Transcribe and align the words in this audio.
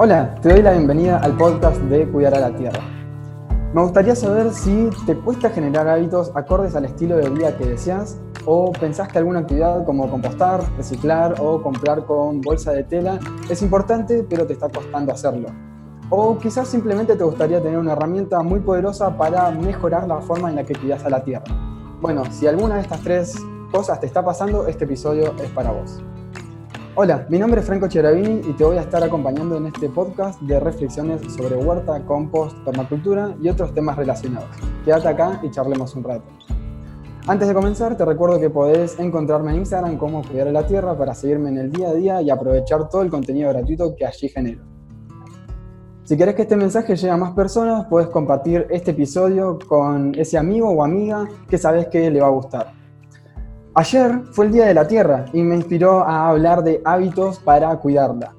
Hola, 0.00 0.36
te 0.40 0.50
doy 0.50 0.62
la 0.62 0.70
bienvenida 0.70 1.18
al 1.18 1.36
podcast 1.36 1.76
de 1.80 2.08
Cuidar 2.08 2.32
a 2.36 2.38
la 2.38 2.54
Tierra. 2.54 2.78
Me 3.74 3.82
gustaría 3.82 4.14
saber 4.14 4.52
si 4.52 4.90
te 5.06 5.16
cuesta 5.16 5.50
generar 5.50 5.88
hábitos 5.88 6.30
acordes 6.36 6.76
al 6.76 6.84
estilo 6.84 7.16
de 7.16 7.28
vida 7.30 7.56
que 7.56 7.66
deseas 7.66 8.16
o 8.44 8.70
pensás 8.70 9.08
que 9.08 9.18
alguna 9.18 9.40
actividad 9.40 9.84
como 9.84 10.08
compostar, 10.08 10.60
reciclar 10.76 11.34
o 11.40 11.60
comprar 11.60 12.04
con 12.04 12.40
bolsa 12.42 12.70
de 12.70 12.84
tela 12.84 13.18
es 13.50 13.60
importante 13.60 14.24
pero 14.30 14.46
te 14.46 14.52
está 14.52 14.68
costando 14.68 15.10
hacerlo. 15.10 15.48
O 16.10 16.38
quizás 16.38 16.68
simplemente 16.68 17.16
te 17.16 17.24
gustaría 17.24 17.60
tener 17.60 17.80
una 17.80 17.94
herramienta 17.94 18.40
muy 18.44 18.60
poderosa 18.60 19.16
para 19.18 19.50
mejorar 19.50 20.06
la 20.06 20.20
forma 20.20 20.48
en 20.48 20.54
la 20.54 20.64
que 20.64 20.76
cuidas 20.76 21.04
a 21.04 21.10
la 21.10 21.24
Tierra. 21.24 21.46
Bueno, 22.00 22.22
si 22.30 22.46
alguna 22.46 22.76
de 22.76 22.82
estas 22.82 23.00
tres 23.02 23.34
cosas 23.72 23.98
te 23.98 24.06
está 24.06 24.24
pasando, 24.24 24.68
este 24.68 24.84
episodio 24.84 25.34
es 25.42 25.50
para 25.50 25.72
vos. 25.72 26.00
Hola, 27.00 27.28
mi 27.28 27.38
nombre 27.38 27.60
es 27.60 27.66
Franco 27.68 27.86
Cheravini 27.86 28.40
y 28.50 28.54
te 28.54 28.64
voy 28.64 28.76
a 28.76 28.80
estar 28.80 29.04
acompañando 29.04 29.56
en 29.56 29.66
este 29.66 29.88
podcast 29.88 30.40
de 30.40 30.58
reflexiones 30.58 31.32
sobre 31.32 31.54
huerta, 31.54 32.04
compost, 32.04 32.58
permacultura 32.64 33.36
y 33.40 33.48
otros 33.48 33.72
temas 33.72 33.96
relacionados. 33.96 34.48
Quédate 34.84 35.06
acá 35.06 35.40
y 35.44 35.50
charlemos 35.52 35.94
un 35.94 36.02
rato. 36.02 36.24
Antes 37.28 37.46
de 37.46 37.54
comenzar, 37.54 37.96
te 37.96 38.04
recuerdo 38.04 38.40
que 38.40 38.50
podés 38.50 38.98
encontrarme 38.98 39.52
en 39.52 39.58
Instagram 39.58 39.96
como 39.96 40.22
Cuidar 40.22 40.48
la 40.48 40.66
Tierra 40.66 40.98
para 40.98 41.14
seguirme 41.14 41.50
en 41.50 41.58
el 41.58 41.70
día 41.70 41.90
a 41.90 41.94
día 41.94 42.20
y 42.20 42.30
aprovechar 42.30 42.88
todo 42.88 43.02
el 43.02 43.10
contenido 43.10 43.50
gratuito 43.50 43.94
que 43.94 44.04
allí 44.04 44.28
genero. 44.28 44.64
Si 46.02 46.16
querés 46.16 46.34
que 46.34 46.42
este 46.42 46.56
mensaje 46.56 46.96
llegue 46.96 47.10
a 47.10 47.16
más 47.16 47.30
personas, 47.30 47.86
puedes 47.88 48.08
compartir 48.08 48.66
este 48.70 48.90
episodio 48.90 49.56
con 49.68 50.16
ese 50.16 50.36
amigo 50.36 50.68
o 50.68 50.82
amiga 50.82 51.28
que 51.48 51.58
sabes 51.58 51.86
que 51.86 52.10
le 52.10 52.20
va 52.20 52.26
a 52.26 52.30
gustar. 52.30 52.77
Ayer 53.74 54.22
fue 54.32 54.46
el 54.46 54.52
Día 54.52 54.66
de 54.66 54.74
la 54.74 54.88
Tierra 54.88 55.26
y 55.32 55.42
me 55.42 55.54
inspiró 55.54 56.04
a 56.04 56.28
hablar 56.28 56.62
de 56.62 56.80
hábitos 56.84 57.38
para 57.38 57.76
cuidarla. 57.76 58.34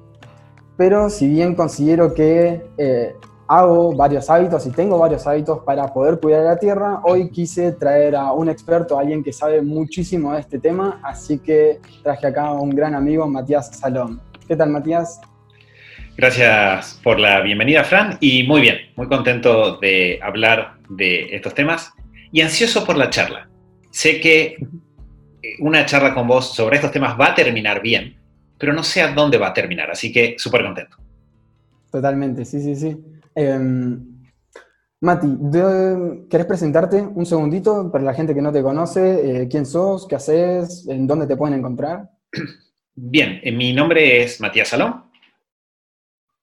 Pero 0.76 1.10
si 1.10 1.28
bien 1.28 1.54
considero 1.54 2.14
que 2.14 2.62
eh, 2.78 3.14
hago 3.48 3.94
varios 3.94 4.28
hábitos 4.30 4.66
y 4.66 4.70
tengo 4.70 4.98
varios 4.98 5.26
hábitos 5.26 5.60
para 5.64 5.86
poder 5.88 6.20
cuidar 6.20 6.44
la 6.44 6.56
Tierra, 6.58 7.00
hoy 7.04 7.30
quise 7.30 7.72
traer 7.72 8.16
a 8.16 8.32
un 8.32 8.48
experto, 8.48 8.96
a 8.96 9.00
alguien 9.00 9.22
que 9.22 9.32
sabe 9.32 9.60
muchísimo 9.62 10.32
de 10.32 10.40
este 10.40 10.58
tema, 10.58 11.00
así 11.02 11.38
que 11.38 11.80
traje 12.02 12.26
acá 12.26 12.46
a 12.46 12.52
un 12.52 12.70
gran 12.70 12.94
amigo, 12.94 13.26
Matías 13.26 13.76
Salón. 13.76 14.20
¿Qué 14.46 14.56
tal, 14.56 14.70
Matías? 14.70 15.20
Gracias 16.16 17.00
por 17.02 17.18
la 17.18 17.40
bienvenida, 17.40 17.82
Fran, 17.82 18.18
y 18.20 18.42
muy 18.44 18.60
bien, 18.60 18.76
muy 18.96 19.08
contento 19.08 19.78
de 19.78 20.18
hablar 20.22 20.74
de 20.88 21.34
estos 21.34 21.54
temas 21.54 21.92
y 22.30 22.42
ansioso 22.42 22.84
por 22.84 22.96
la 22.96 23.10
charla. 23.10 23.48
Sé 23.90 24.20
que 24.20 24.58
una 25.60 25.86
charla 25.86 26.14
con 26.14 26.26
vos 26.26 26.54
sobre 26.54 26.76
estos 26.76 26.92
temas 26.92 27.18
va 27.18 27.28
a 27.28 27.34
terminar 27.34 27.80
bien, 27.82 28.16
pero 28.58 28.72
no 28.72 28.82
sé 28.82 29.02
a 29.02 29.12
dónde 29.12 29.38
va 29.38 29.48
a 29.48 29.54
terminar, 29.54 29.90
así 29.90 30.12
que 30.12 30.36
súper 30.38 30.62
contento. 30.62 30.96
Totalmente, 31.90 32.44
sí, 32.44 32.60
sí, 32.60 32.76
sí. 32.76 32.96
Em, 33.34 34.10
Mati, 35.00 35.28
¿querés 36.28 36.46
presentarte 36.46 37.00
un 37.00 37.24
segundito 37.24 37.90
para 37.90 38.04
la 38.04 38.14
gente 38.14 38.34
que 38.34 38.42
no 38.42 38.52
te 38.52 38.62
conoce? 38.62 39.42
Eh, 39.42 39.48
¿Quién 39.48 39.64
sos? 39.64 40.06
¿Qué 40.06 40.16
haces? 40.16 40.86
¿En 40.88 41.06
dónde 41.06 41.26
te 41.26 41.36
pueden 41.36 41.58
encontrar? 41.58 42.10
Bien, 42.94 43.40
eh, 43.42 43.50
mi 43.50 43.72
nombre 43.72 44.22
es 44.22 44.40
Matías 44.40 44.68
Salón. 44.68 45.04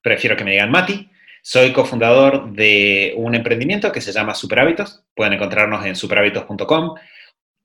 Prefiero 0.01 0.35
que 0.35 0.43
me 0.43 0.51
digan 0.51 0.71
Mati. 0.71 1.09
Soy 1.43 1.71
cofundador 1.71 2.51
de 2.51 3.13
un 3.15 3.35
emprendimiento 3.35 3.91
que 3.91 4.01
se 4.01 4.11
llama 4.11 4.33
Superhábitos. 4.33 5.03
Pueden 5.15 5.33
encontrarnos 5.33 5.85
en 5.85 5.95
superhábitos.com 5.95 6.95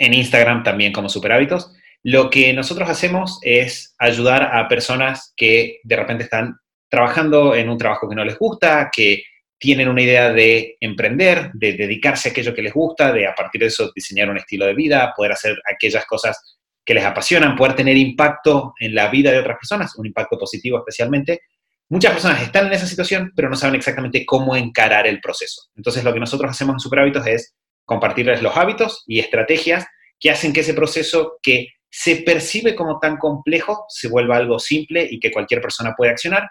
en 0.02 0.14
Instagram 0.14 0.64
también 0.64 0.92
como 0.92 1.08
Superhábitos. 1.08 1.72
Lo 2.02 2.28
que 2.28 2.52
nosotros 2.52 2.90
hacemos 2.90 3.38
es 3.42 3.94
ayudar 3.98 4.50
a 4.52 4.66
personas 4.66 5.32
que 5.36 5.78
de 5.84 5.96
repente 5.96 6.24
están 6.24 6.56
trabajando 6.90 7.54
en 7.54 7.68
un 7.68 7.78
trabajo 7.78 8.08
que 8.08 8.16
no 8.16 8.24
les 8.24 8.36
gusta, 8.36 8.90
que 8.92 9.22
tienen 9.58 9.88
una 9.88 10.02
idea 10.02 10.32
de 10.32 10.76
emprender, 10.80 11.52
de 11.54 11.74
dedicarse 11.74 12.28
a 12.28 12.32
aquello 12.32 12.52
que 12.52 12.62
les 12.62 12.74
gusta, 12.74 13.12
de 13.12 13.28
a 13.28 13.34
partir 13.34 13.60
de 13.60 13.68
eso 13.68 13.92
diseñar 13.94 14.28
un 14.28 14.38
estilo 14.38 14.66
de 14.66 14.74
vida, 14.74 15.12
poder 15.16 15.32
hacer 15.32 15.56
aquellas 15.72 16.04
cosas 16.04 16.58
que 16.84 16.94
les 16.94 17.04
apasionan, 17.04 17.54
poder 17.54 17.76
tener 17.76 17.96
impacto 17.96 18.74
en 18.80 18.96
la 18.96 19.08
vida 19.08 19.30
de 19.30 19.38
otras 19.38 19.56
personas, 19.56 19.96
un 19.96 20.06
impacto 20.06 20.36
positivo 20.36 20.78
especialmente. 20.78 21.42
Muchas 21.88 22.10
personas 22.10 22.42
están 22.42 22.66
en 22.66 22.72
esa 22.72 22.88
situación, 22.88 23.32
pero 23.36 23.48
no 23.48 23.54
saben 23.54 23.76
exactamente 23.76 24.26
cómo 24.26 24.56
encarar 24.56 25.06
el 25.06 25.20
proceso. 25.20 25.62
Entonces, 25.76 26.02
lo 26.02 26.12
que 26.12 26.18
nosotros 26.18 26.50
hacemos 26.50 26.74
en 26.74 26.80
Superhábitos 26.80 27.24
es 27.28 27.54
compartirles 27.84 28.42
los 28.42 28.56
hábitos 28.56 29.04
y 29.06 29.18
estrategias 29.18 29.86
que 30.18 30.30
hacen 30.30 30.52
que 30.52 30.60
ese 30.60 30.74
proceso 30.74 31.38
que 31.42 31.68
se 31.90 32.16
percibe 32.16 32.74
como 32.74 32.98
tan 32.98 33.18
complejo 33.18 33.84
se 33.88 34.08
vuelva 34.08 34.36
algo 34.36 34.58
simple 34.58 35.06
y 35.10 35.20
que 35.20 35.30
cualquier 35.30 35.60
persona 35.60 35.94
puede 35.96 36.12
accionar. 36.12 36.48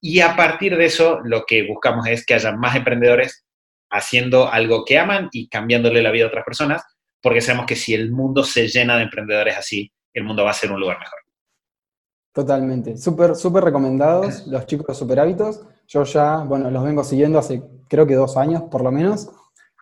Y 0.00 0.20
a 0.20 0.36
partir 0.36 0.76
de 0.76 0.86
eso, 0.86 1.20
lo 1.24 1.44
que 1.44 1.66
buscamos 1.66 2.06
es 2.06 2.24
que 2.24 2.34
haya 2.34 2.52
más 2.52 2.76
emprendedores 2.76 3.44
haciendo 3.90 4.50
algo 4.50 4.84
que 4.84 4.98
aman 4.98 5.28
y 5.32 5.48
cambiándole 5.48 6.02
la 6.02 6.10
vida 6.10 6.24
a 6.24 6.28
otras 6.28 6.44
personas, 6.44 6.82
porque 7.20 7.40
sabemos 7.40 7.66
que 7.66 7.76
si 7.76 7.94
el 7.94 8.12
mundo 8.12 8.44
se 8.44 8.68
llena 8.68 8.96
de 8.96 9.04
emprendedores 9.04 9.56
así, 9.56 9.92
el 10.14 10.24
mundo 10.24 10.44
va 10.44 10.50
a 10.50 10.54
ser 10.54 10.70
un 10.70 10.80
lugar 10.80 10.98
mejor. 10.98 11.18
Totalmente. 12.32 12.96
Súper, 12.96 13.34
súper 13.34 13.64
recomendados 13.64 14.46
los 14.46 14.66
chicos 14.66 14.86
de 14.86 14.94
Super 14.94 15.20
Hábitos. 15.20 15.60
Yo 15.88 16.04
ya, 16.04 16.36
bueno, 16.38 16.70
los 16.70 16.84
vengo 16.84 17.02
siguiendo 17.02 17.38
hace 17.38 17.62
creo 17.88 18.06
que 18.06 18.14
dos 18.14 18.36
años 18.36 18.64
por 18.70 18.82
lo 18.82 18.92
menos 18.92 19.30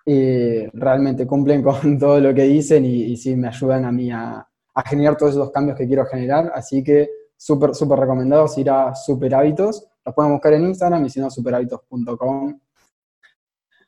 y 0.09 0.67
realmente 0.69 1.27
cumplen 1.27 1.63
con 1.63 1.99
todo 1.99 2.21
lo 2.21 2.33
que 2.33 2.45
dicen 2.45 2.85
y, 2.85 3.17
sí 3.17 3.35
me 3.35 3.49
ayudan 3.49 3.85
a 3.85 3.93
mí 3.93 4.11
a, 4.11 4.47
generar 4.87 5.17
todos 5.17 5.33
esos 5.33 5.51
cambios 5.51 5.77
que 5.77 5.87
quiero 5.87 6.07
generar. 6.07 6.53
Así 6.55 6.85
que 6.85 7.11
súper, 7.37 7.75
súper 7.75 7.99
recomendados 7.99 8.57
ir 8.59 8.71
a 8.71 8.95
Super 8.95 9.35
Hábitos. 9.35 9.87
Los 10.05 10.15
pueden 10.15 10.33
buscar 10.33 10.53
en 10.53 10.65
Instagram 10.65 11.05
y 11.05 11.11
si 11.11 11.19
no, 11.19 11.31
superhábitos.com. 11.31 12.61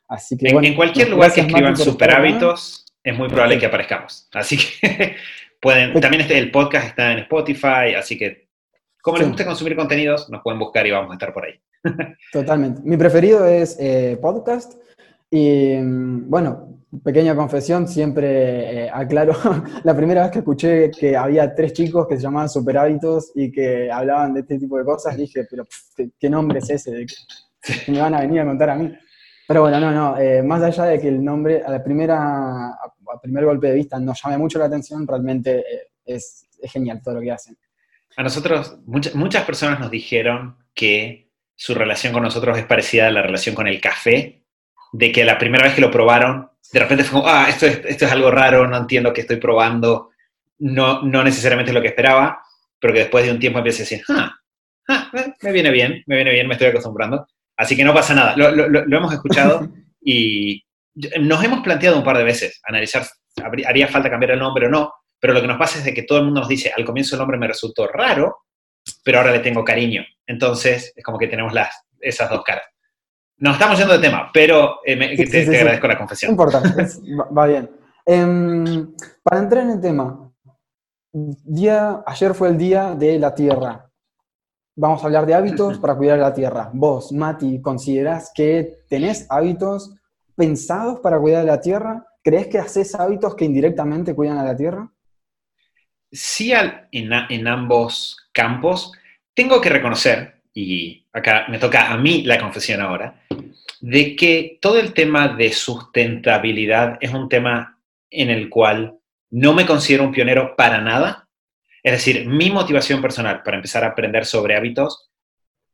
Así 0.08 0.36
que, 0.36 0.48
en, 0.48 0.64
en 0.64 0.74
cualquier 0.74 1.10
lugar 1.10 1.32
que 1.32 1.42
escriban 1.42 1.76
Super 1.76 2.10
Hábitos, 2.10 2.86
es 3.04 3.16
muy 3.16 3.28
probable 3.28 3.58
que 3.58 3.66
aparezcamos. 3.66 4.28
Así 4.32 4.56
que 4.56 5.14
pueden, 5.60 6.00
también 6.00 6.22
este, 6.22 6.38
el 6.38 6.50
podcast 6.50 6.88
está 6.88 7.12
en 7.12 7.18
Spotify, 7.20 7.94
así 7.96 8.18
que 8.18 8.48
como 9.02 9.18
les 9.18 9.28
guste 9.28 9.44
consumir 9.44 9.76
contenidos, 9.76 10.28
nos 10.28 10.42
pueden 10.42 10.58
buscar 10.58 10.86
y 10.86 10.90
vamos 10.90 11.10
a 11.10 11.14
estar 11.14 11.32
por 11.32 11.44
ahí. 11.44 11.60
Totalmente. 12.32 12.80
Mi 12.82 12.96
preferido 12.96 13.46
es 13.46 13.76
eh, 13.78 14.18
podcast 14.20 14.74
y 15.30 15.76
bueno, 15.82 16.68
pequeña 17.04 17.34
confesión, 17.34 17.86
siempre 17.86 18.84
eh, 18.84 18.90
aclaro, 18.92 19.34
la 19.84 19.94
primera 19.94 20.22
vez 20.22 20.32
que 20.32 20.38
escuché 20.38 20.90
que 20.90 21.16
había 21.16 21.54
tres 21.54 21.72
chicos 21.72 22.06
que 22.08 22.16
se 22.16 22.22
llamaban 22.22 22.48
Super 22.48 22.78
Hábitos 22.78 23.32
y 23.34 23.52
que 23.52 23.90
hablaban 23.90 24.34
de 24.34 24.40
este 24.40 24.58
tipo 24.58 24.78
de 24.78 24.84
cosas, 24.84 25.16
dije, 25.16 25.46
pero 25.50 25.66
¿qué, 26.18 26.30
nombre 26.30 26.60
es 26.60 26.70
ese? 26.70 27.06
Que 27.60 27.92
me 27.92 28.00
van 28.00 28.14
a 28.14 28.20
venir 28.20 28.40
a 28.40 28.46
contar 28.46 28.70
a 28.70 28.76
mí. 28.76 28.92
Pero 29.46 29.62
bueno, 29.62 29.80
no, 29.80 29.90
no, 29.92 30.18
eh, 30.18 30.42
más 30.42 30.62
allá 30.62 30.84
de 30.84 31.00
que 31.00 31.08
el 31.08 31.22
nombre 31.24 31.62
a 31.62 31.70
la 31.70 31.82
primera, 31.82 32.78
primer 33.22 33.44
golpe 33.44 33.68
de 33.68 33.74
vista 33.74 33.98
nos 33.98 34.22
llame 34.22 34.38
mucho 34.38 34.58
la 34.58 34.66
atención, 34.66 35.06
realmente 35.06 35.60
eh, 35.60 35.88
es, 36.04 36.46
es, 36.60 36.72
genial 36.72 37.00
todo 37.02 37.14
lo 37.14 37.20
que 37.20 37.32
hacen. 37.32 37.56
A 38.16 38.22
nosotros, 38.22 38.78
muchas, 38.84 39.14
muchas 39.14 39.44
personas 39.44 39.80
nos 39.80 39.90
dijeron 39.90 40.56
que 40.74 41.30
su 41.54 41.74
relación 41.74 42.12
con 42.12 42.22
nosotros 42.22 42.58
es 42.58 42.64
parecida 42.66 43.08
a 43.08 43.10
la 43.10 43.22
relación 43.22 43.54
con 43.54 43.66
el 43.66 43.80
café 43.80 44.37
de 44.92 45.12
que 45.12 45.24
la 45.24 45.38
primera 45.38 45.64
vez 45.64 45.74
que 45.74 45.80
lo 45.80 45.90
probaron, 45.90 46.50
de 46.72 46.80
repente 46.80 47.04
fue 47.04 47.20
como, 47.20 47.32
ah, 47.32 47.46
esto 47.48 47.66
es, 47.66 47.80
esto 47.84 48.06
es 48.06 48.12
algo 48.12 48.30
raro, 48.30 48.66
no 48.66 48.76
entiendo 48.76 49.12
qué 49.12 49.22
estoy 49.22 49.36
probando, 49.36 50.10
no, 50.58 51.02
no 51.02 51.22
necesariamente 51.22 51.70
es 51.70 51.74
lo 51.74 51.82
que 51.82 51.88
esperaba, 51.88 52.42
pero 52.78 52.92
que 52.92 53.00
después 53.00 53.24
de 53.24 53.32
un 53.32 53.38
tiempo 53.38 53.58
empieza 53.58 53.82
a 53.82 53.84
decir, 53.84 54.02
ah, 54.08 54.34
ah 54.88 55.10
me 55.42 55.52
viene 55.52 55.70
bien, 55.70 56.02
me 56.06 56.16
viene 56.16 56.30
bien, 56.30 56.46
me 56.46 56.54
estoy 56.54 56.68
acostumbrando. 56.68 57.26
Así 57.56 57.76
que 57.76 57.84
no 57.84 57.92
pasa 57.92 58.14
nada, 58.14 58.36
lo, 58.36 58.50
lo, 58.50 58.96
hemos 58.96 59.12
escuchado 59.12 59.68
y 60.00 60.62
nos 61.20 61.42
hemos 61.42 61.60
planteado 61.60 61.98
un 61.98 62.04
par 62.04 62.16
de 62.16 62.24
veces 62.24 62.60
analizar, 62.64 63.04
haría 63.66 63.88
falta 63.88 64.10
cambiar 64.10 64.32
el 64.32 64.38
nombre 64.38 64.66
o 64.66 64.70
no, 64.70 64.92
pero 65.20 65.32
lo 65.32 65.40
que 65.40 65.48
nos 65.48 65.58
pasa 65.58 65.78
es 65.78 65.84
de 65.84 65.94
que 65.94 66.04
todo 66.04 66.18
el 66.18 66.24
mundo 66.24 66.40
nos 66.40 66.48
dice, 66.48 66.72
al 66.76 66.84
comienzo 66.84 67.16
el 67.16 67.20
nombre 67.20 67.38
me 67.38 67.48
resultó 67.48 67.88
raro, 67.88 68.44
pero 69.04 69.18
ahora 69.18 69.32
le 69.32 69.40
tengo 69.40 69.64
cariño. 69.64 70.04
Entonces, 70.26 70.92
es 70.94 71.04
como 71.04 71.18
que 71.18 71.26
tenemos 71.26 71.52
las, 71.52 71.74
esas 72.00 72.30
dos 72.30 72.42
caras. 72.44 72.64
Nos 73.40 73.54
estamos 73.54 73.78
yendo 73.78 73.94
de 73.94 74.00
tema, 74.00 74.30
pero 74.32 74.80
eh, 74.84 74.96
te, 75.30 75.56
agradezco 75.56 75.86
la 75.86 75.96
confesión. 75.96 76.32
Importante, 76.32 76.86
va, 77.36 77.46
bien. 77.46 77.70
Em, 78.04 78.92
para 79.22 79.40
entrar 79.40 79.62
en 79.62 79.70
el 79.70 79.80
tema, 79.80 80.32
día, 81.12 82.02
ayer 82.04 82.34
fue 82.34 82.48
el 82.48 82.58
día 82.58 82.96
de 82.96 83.18
la 83.18 83.32
Tierra. 83.32 83.88
Vamos 84.74 85.02
a 85.02 85.06
hablar 85.06 85.24
de 85.24 85.34
hábitos 85.34 85.78
para 85.80 85.94
cuidar 85.94 86.18
la 86.18 86.34
Tierra. 86.34 86.70
Vos, 86.72 87.12
Mati, 87.12 87.60
¿considerás 87.62 88.32
que 88.34 88.80
tenés 88.88 89.26
hábitos 89.30 89.94
pensados 90.34 90.98
para 90.98 91.20
cuidar 91.20 91.44
la 91.44 91.60
Tierra? 91.60 92.04
¿Crees 92.24 92.48
que 92.48 92.58
haces 92.58 92.96
hábitos 92.96 93.36
que 93.36 93.44
indirectamente 93.44 94.16
cuidan 94.16 94.38
a 94.38 94.44
la 94.44 94.56
Tierra? 94.56 94.90
Sí, 96.10 96.52
en, 96.52 97.12
en 97.12 97.46
ambos 97.46 98.16
campos. 98.32 98.92
Tengo 99.32 99.60
que 99.60 99.68
reconocer 99.68 100.37
y 100.58 101.06
acá 101.12 101.46
me 101.48 101.58
toca 101.58 101.92
a 101.92 101.96
mí 101.96 102.22
la 102.22 102.40
confesión 102.40 102.80
ahora, 102.80 103.22
de 103.80 104.16
que 104.16 104.58
todo 104.60 104.80
el 104.80 104.92
tema 104.92 105.28
de 105.28 105.52
sustentabilidad 105.52 106.98
es 107.00 107.12
un 107.14 107.28
tema 107.28 107.78
en 108.10 108.30
el 108.30 108.48
cual 108.48 108.98
no 109.30 109.54
me 109.54 109.64
considero 109.64 110.02
un 110.02 110.12
pionero 110.12 110.56
para 110.56 110.80
nada. 110.80 111.28
Es 111.80 111.92
decir, 111.92 112.26
mi 112.26 112.50
motivación 112.50 113.00
personal 113.00 113.42
para 113.44 113.56
empezar 113.56 113.84
a 113.84 113.88
aprender 113.88 114.26
sobre 114.26 114.56
hábitos 114.56 115.10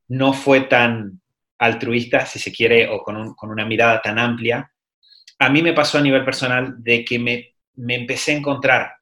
no 0.08 0.34
fue 0.34 0.62
tan 0.62 1.22
altruista, 1.58 2.26
si 2.26 2.38
se 2.38 2.52
quiere, 2.52 2.90
o 2.90 3.02
con, 3.02 3.34
una 3.40 3.64
mirada 3.64 4.02
tan 4.02 4.19
amplia. 4.19 4.70
A 5.38 5.48
mí 5.48 5.62
me 5.62 5.72
pasó 5.72 5.96
a 5.96 6.02
nivel 6.02 6.26
personal 6.26 6.75
de 6.82 7.06
que 7.06 7.19
me, 7.19 7.54
me 7.76 7.94
empecé 7.94 8.32
a 8.32 8.37
encontrar 8.37 8.92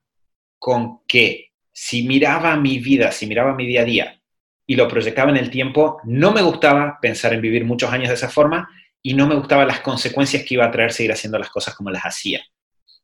con 0.61 1.01
que 1.09 1.51
si 1.73 2.07
miraba 2.07 2.55
mi 2.57 2.79
vida, 2.79 3.11
si 3.11 3.27
miraba 3.27 3.55
mi 3.55 3.67
día 3.67 3.81
a 3.81 3.85
día 3.85 4.22
y 4.73 4.75
lo 4.75 4.89
proyectaba 4.89 5.31
en 5.31 5.37
el 5.37 5.51
tiempo, 5.51 6.01
no 6.05 6.33
me 6.33 6.41
gustaba 6.41 6.99
pensar 6.99 7.35
en 7.35 7.43
vivir 7.43 7.63
muchos 7.63 7.93
años 7.93 8.09
de 8.09 8.15
esa 8.15 8.31
forma 8.31 8.71
y 9.03 9.13
no 9.13 9.27
me 9.27 9.35
gustaban 9.35 9.69
las 9.69 9.81
consecuencias 9.81 10.45
que 10.45 10.55
iba 10.55 10.65
a 10.65 10.71
traer 10.71 10.91
seguir 10.93 11.13
haciendo 11.13 11.39
las 11.39 11.51
cosas 11.51 11.75
como 11.75 11.91
las 11.91 12.05
hacía. 12.05 12.41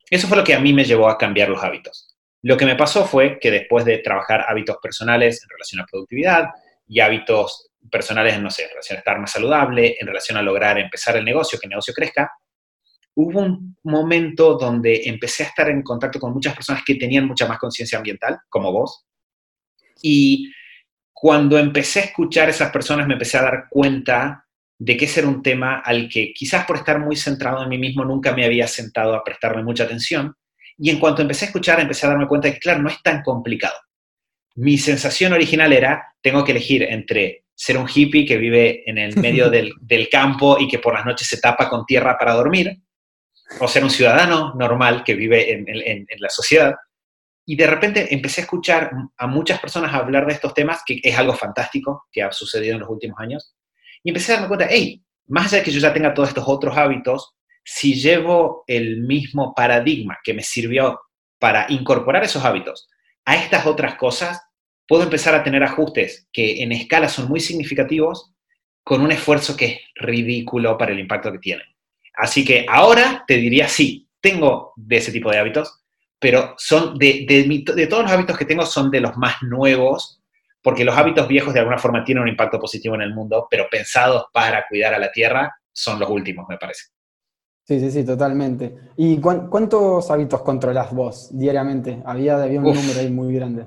Eso 0.09 0.27
fue 0.29 0.39
lo 0.39 0.45
que 0.45 0.55
a 0.55 0.61
mí 0.61 0.73
me 0.73 0.87
llevó 0.87 1.11
a 1.11 1.19
cambiar 1.19 1.51
los 1.51 1.63
hábitos. 1.63 2.17
Lo 2.41 2.57
que 2.57 2.65
me 2.65 2.75
pasó 2.75 3.05
fue 3.05 3.39
que 3.39 3.51
después 3.51 3.85
de 3.85 3.99
trabajar 3.99 4.47
hábitos 4.49 4.79
personales 4.83 5.43
en 5.43 5.51
relación 5.51 5.83
a 5.83 5.85
productividad 5.85 6.49
y 6.87 7.01
hábitos 7.01 7.69
personales 7.91 8.41
no 8.41 8.51
sé, 8.51 8.63
en 8.63 8.71
relación 8.71 8.97
a 8.97 9.01
estar 9.01 9.21
más 9.21 9.31
saludable, 9.31 9.95
en 10.01 10.07
relación 10.07 10.39
a 10.39 10.43
lograr 10.43 10.79
empezar 10.79 11.19
el 11.19 11.25
negocio, 11.27 11.59
que 11.59 11.67
el 11.67 11.71
negocio 11.73 11.93
crezca, 11.93 12.33
hubo 13.15 13.41
un 13.41 13.77
momento 13.83 14.55
donde 14.55 15.03
empecé 15.05 15.43
a 15.43 15.49
estar 15.49 15.69
en 15.69 15.83
contacto 15.83 16.19
con 16.19 16.33
muchas 16.33 16.55
personas 16.55 16.83
que 16.83 16.95
tenían 16.95 17.27
mucha 17.27 17.47
más 17.47 17.59
conciencia 17.59 17.99
ambiental, 17.99 18.39
como 18.49 18.73
vos, 18.73 19.05
y 20.03 20.51
cuando 21.21 21.59
empecé 21.59 21.99
a 21.99 22.05
escuchar 22.05 22.47
a 22.47 22.53
esas 22.53 22.71
personas 22.71 23.09
me 23.09 23.15
empecé 23.15 23.39
a 23.39 23.43
dar 23.43 23.67
cuenta 23.69 24.47
de 24.79 24.97
que 24.97 25.07
ese 25.07 25.19
era 25.19 25.29
un 25.29 25.43
tema 25.43 25.81
al 25.81 26.09
que 26.09 26.33
quizás 26.33 26.65
por 26.65 26.77
estar 26.77 27.01
muy 27.01 27.17
centrado 27.17 27.61
en 27.61 27.69
mí 27.69 27.77
mismo 27.77 28.05
nunca 28.05 28.33
me 28.33 28.45
había 28.45 28.69
sentado 28.69 29.17
a 29.17 29.25
prestarle 29.25 29.65
mucha 29.65 29.83
atención. 29.83 30.37
Y 30.77 30.91
en 30.91 31.01
cuanto 31.01 31.23
empecé 31.23 31.47
a 31.47 31.49
escuchar, 31.49 31.81
empecé 31.81 32.07
a 32.07 32.11
darme 32.11 32.29
cuenta 32.29 32.47
de 32.47 32.55
que, 32.55 32.61
claro, 32.61 32.83
no 32.83 32.89
es 32.89 33.03
tan 33.03 33.23
complicado. 33.23 33.75
Mi 34.55 34.79
sensación 34.79 35.33
original 35.33 35.73
era, 35.73 36.15
tengo 36.23 36.45
que 36.45 36.53
elegir 36.53 36.85
entre 36.85 37.47
ser 37.53 37.79
un 37.79 37.89
hippie 37.93 38.25
que 38.25 38.37
vive 38.37 38.89
en 38.89 38.99
el 38.99 39.17
medio 39.17 39.51
del, 39.81 40.09
campo 40.09 40.57
y 40.61 40.69
que 40.69 40.79
por 40.79 40.95
las 40.95 41.05
noches 41.05 41.27
se 41.27 41.41
tapa 41.41 41.69
con 41.69 41.85
tierra 41.85 42.17
para 42.17 42.35
dormir, 42.35 42.79
o 43.59 43.67
ser 43.67 43.83
un 43.83 43.91
ciudadano 43.91 44.55
normal 44.55 45.03
que 45.03 45.15
vive 45.15 45.53
en, 45.53 45.65
en 45.67 46.21
la 46.21 46.29
sociedad. 46.29 46.77
Y 47.51 47.57
de 47.57 47.67
repente 47.67 48.15
empecé 48.15 48.43
a 48.43 48.45
escuchar 48.45 48.91
a 49.17 49.27
muchas 49.27 49.59
personas 49.59 49.95
hablar 49.95 50.27
de 50.27 50.35
estos 50.35 50.53
temas, 50.53 50.83
que 50.85 51.01
es 51.03 51.17
algo 51.17 51.33
fantástico 51.33 52.05
que 52.13 52.23
ha 52.23 52.31
sucedido 52.31 52.75
en 52.75 52.81
los 52.81 52.91
últimos 52.91 53.19
años. 53.19 53.55
Y 54.05 54.11
empecé 54.11 54.33
a 54.33 54.35
darme 54.35 54.49
cuenta, 54.49 54.67
hey, 54.69 55.03
más 55.29 55.47
allá 55.47 55.57
de 55.57 55.63
que 55.63 55.71
yo 55.71 55.81
ya 55.81 55.95
tenga 55.95 56.13
todos 56.13 56.29
estos 56.29 56.45
otros 56.47 56.77
hábitos, 56.77 57.37
si 57.65 57.95
llevo 57.95 58.65
el 58.67 59.01
mismo 59.01 59.55
paradigma 59.55 60.19
que 60.23 60.35
me 60.35 60.43
sirvió 60.43 61.01
para 61.39 61.65
incorporar 61.71 62.23
esos 62.23 62.45
hábitos 62.45 62.87
a 63.25 63.37
estas 63.37 63.65
otras 63.65 63.95
cosas, 63.95 64.43
puedo 64.87 65.05
empezar 65.05 65.35
a 65.35 65.43
tener 65.43 65.65
ajustes 65.65 66.29
que 66.31 66.63
en 66.63 66.73
escala 66.73 67.09
son 67.09 67.29
muy 67.29 67.41
significativos 67.41 68.35
con 68.85 69.01
un 69.01 69.11
esfuerzo 69.11 69.57
que 69.57 69.65
es 69.65 69.81
ridículo 69.95 70.77
para 70.77 70.93
el 70.93 71.01
impacto 71.01 71.33
que 71.33 71.39
tienen. 71.39 71.67
Así 72.13 72.45
que 72.45 72.67
ahora 72.69 73.25
te 73.27 73.39
diría, 73.39 73.69
sí, 73.69 74.07
tengo 74.21 74.75
de 74.77 74.99
ese 74.99 75.13
tipo 75.13 75.31
de 75.31 75.39
hábitos, 75.39 75.83
pero 76.19 76.55
son 76.59 76.99
de, 76.99 77.25
de, 77.29 77.87
todos 77.87 78.03
los 78.03 78.13
hábitos 78.13 78.37
que 78.37 78.45
tengo 78.45 78.67
son 78.67 78.91
de 78.91 79.01
los 79.01 79.17
más 79.17 79.43
nuevos, 79.43 80.21
porque 80.63 80.85
los 80.85 80.97
hábitos 80.97 81.29
viejos 81.29 81.55
de 81.55 81.61
alguna 81.61 81.79
forma 81.79 82.05
tienen 82.05 82.23
un 82.23 82.29
impacto 82.29 82.59
positivo 82.59 82.95
en 82.97 83.03
el 83.03 83.15
mundo, 83.15 83.47
pero 83.51 83.69
pensados 83.71 84.27
para 84.33 84.67
cuidar 84.69 84.95
a 84.95 84.99
la 84.99 85.13
tierra 85.13 85.57
son 85.73 86.01
los 86.01 86.11
últimos, 86.11 86.47
me 86.49 86.59
parece. 86.59 86.87
Sí, 87.65 87.79
sí, 87.79 87.91
sí, 87.91 88.05
totalmente. 88.05 88.75
¿Y 88.97 89.19
cuántos 89.21 90.11
hábitos 90.11 90.43
controlas 90.43 90.93
vos 90.93 91.29
diariamente? 91.33 92.03
Había, 92.05 92.43
había 92.43 92.61
un 92.61 92.75
número 92.75 92.99
ahí 92.99 93.11
muy 93.11 93.35
grande. 93.35 93.67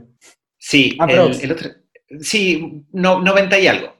Sí, 0.58 0.98
ah, 1.00 1.08
el, 1.10 1.52
otro, 1.52 1.70
sí, 2.20 2.86
no, 2.92 3.22
90 3.22 3.60
y 3.60 3.68
algo. 3.68 3.94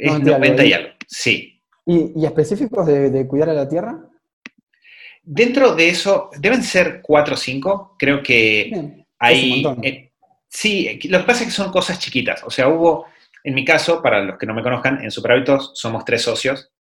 90, 0.00 0.64
y 0.64 0.72
algo, 0.72 0.88
sí. 1.06 1.60
¿Y, 1.84 2.24
específicos 2.24 2.86
de 2.86 3.26
cuidar 3.26 3.50
a 3.50 3.54
la 3.54 3.68
tierra? 3.68 4.07
Dentro 5.30 5.74
de 5.74 5.90
eso, 5.90 6.30
deben 6.38 6.62
ser 6.62 7.02
cuatro 7.02 7.34
o 7.34 7.36
cinco. 7.36 7.94
Creo 7.98 8.22
que 8.22 9.04
hay. 9.18 9.62
Eh, 9.82 10.12
sí, 10.48 10.98
lo 11.04 11.18
que 11.18 11.24
pasa 11.24 11.40
es 11.42 11.50
que 11.50 11.54
son 11.54 11.70
cosas 11.70 11.98
chiquitas. 11.98 12.42
O 12.44 12.50
sea, 12.50 12.68
hubo, 12.68 13.04
en 13.44 13.52
mi 13.52 13.62
caso, 13.62 14.00
para 14.00 14.22
los 14.22 14.38
que 14.38 14.46
no 14.46 14.54
me 14.54 14.62
conozcan, 14.62 15.04
en 15.04 15.10
Superhábitos 15.10 15.72
somos 15.74 16.06
tres 16.06 16.22
socios. 16.22 16.72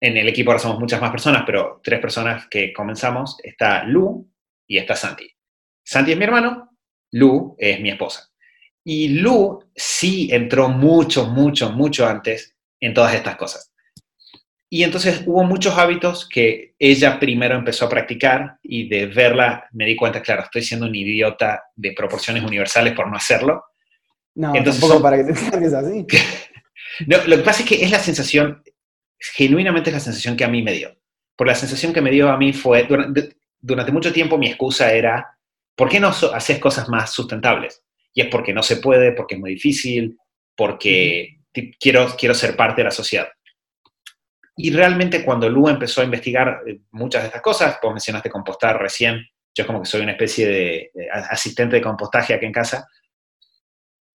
En 0.00 0.16
el 0.16 0.26
equipo 0.26 0.50
ahora 0.50 0.62
somos 0.62 0.78
muchas 0.78 1.02
más 1.02 1.10
personas, 1.10 1.42
pero 1.44 1.82
tres 1.84 2.00
personas 2.00 2.46
que 2.48 2.72
comenzamos. 2.72 3.36
Está 3.42 3.84
Lu 3.84 4.26
y 4.66 4.78
está 4.78 4.96
Santi. 4.96 5.30
Santi 5.84 6.12
es 6.12 6.16
mi 6.16 6.24
hermano, 6.24 6.78
Lu 7.12 7.56
es 7.58 7.78
mi 7.78 7.90
esposa. 7.90 8.30
Y 8.84 9.08
Lu 9.20 9.62
sí 9.74 10.30
entró 10.32 10.70
mucho, 10.70 11.26
mucho, 11.26 11.72
mucho 11.72 12.06
antes 12.06 12.56
en 12.80 12.94
todas 12.94 13.12
estas 13.12 13.36
cosas. 13.36 13.70
Y 14.68 14.82
entonces 14.82 15.22
hubo 15.26 15.44
muchos 15.44 15.78
hábitos 15.78 16.28
que 16.28 16.74
ella 16.78 17.20
primero 17.20 17.54
empezó 17.54 17.86
a 17.86 17.88
practicar 17.88 18.58
y 18.62 18.88
de 18.88 19.06
verla 19.06 19.68
me 19.72 19.86
di 19.86 19.94
cuenta, 19.94 20.22
claro, 20.22 20.42
estoy 20.42 20.62
siendo 20.62 20.86
un 20.86 20.94
idiota 20.94 21.62
de 21.76 21.92
proporciones 21.92 22.42
universales 22.42 22.92
por 22.94 23.08
no 23.08 23.16
hacerlo. 23.16 23.64
No, 24.34 24.54
entonces, 24.54 24.80
tampoco 24.80 25.02
para 25.02 25.18
que 25.18 25.32
te 25.32 25.34
salgas 25.36 25.72
así. 25.72 26.04
no, 27.06 27.16
lo 27.26 27.36
que 27.36 27.42
pasa 27.42 27.62
es 27.62 27.68
que 27.68 27.84
es 27.84 27.90
la 27.90 28.00
sensación, 28.00 28.62
genuinamente 29.18 29.90
es 29.90 29.94
la 29.94 30.00
sensación 30.00 30.36
que 30.36 30.44
a 30.44 30.48
mí 30.48 30.62
me 30.62 30.72
dio. 30.72 30.96
Por 31.36 31.46
la 31.46 31.54
sensación 31.54 31.92
que 31.92 32.02
me 32.02 32.10
dio 32.10 32.28
a 32.28 32.36
mí 32.36 32.52
fue, 32.52 32.84
durante, 32.84 33.36
durante 33.60 33.92
mucho 33.92 34.12
tiempo 34.12 34.36
mi 34.36 34.48
excusa 34.48 34.92
era, 34.92 35.38
¿por 35.76 35.88
qué 35.88 36.00
no 36.00 36.08
haces 36.08 36.58
cosas 36.58 36.88
más 36.88 37.12
sustentables? 37.12 37.82
Y 38.12 38.22
es 38.22 38.28
porque 38.28 38.52
no 38.52 38.64
se 38.64 38.78
puede, 38.78 39.12
porque 39.12 39.36
es 39.36 39.40
muy 39.40 39.50
difícil, 39.50 40.18
porque 40.56 41.38
quiero, 41.78 42.16
quiero 42.18 42.34
ser 42.34 42.56
parte 42.56 42.80
de 42.80 42.86
la 42.86 42.90
sociedad. 42.90 43.28
Y 44.56 44.70
realmente 44.70 45.22
cuando 45.22 45.50
Lu 45.50 45.68
empezó 45.68 46.00
a 46.00 46.04
investigar 46.04 46.62
eh, 46.66 46.80
muchas 46.92 47.22
de 47.22 47.26
estas 47.26 47.42
cosas, 47.42 47.78
vos 47.82 47.92
mencionaste 47.92 48.30
compostar 48.30 48.80
recién, 48.80 49.22
yo 49.54 49.66
como 49.66 49.82
que 49.82 49.88
soy 49.88 50.00
una 50.00 50.12
especie 50.12 50.46
de, 50.48 50.90
asistente 51.30 51.76
de 51.76 51.82
compostaje 51.82 52.32
aquí 52.32 52.46
en 52.46 52.52
casa, 52.52 52.88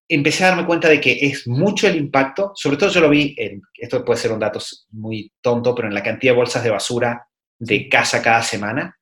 empecé 0.07 0.45
a 0.45 0.50
darme 0.50 0.65
cuenta 0.65 0.88
de 0.88 1.00
que 1.01 1.19
es 1.21 1.45
mucho 1.47 1.88
el 1.88 1.97
impacto, 1.97 2.53
sobre 2.56 2.77
todo 2.77 2.89
yo 2.89 3.01
lo 3.01 3.09
vi, 3.09 3.36
en, 3.38 3.62
esto 3.75 4.03
puede 4.03 4.19
ser 4.19 4.31
un 4.31 4.39
dato 4.39 4.59
muy 4.91 5.31
tonto, 5.41 5.75
pero 5.75 5.89
en 5.89 5.94
la 5.94 6.03
cantidad 6.03 6.33
de 6.33 6.38
bolsas 6.38 6.63
de 6.63 6.71
basura 6.71 7.27
de 7.59 7.89
casa 7.89 8.21
cada 8.21 8.41
semana, 8.41 8.97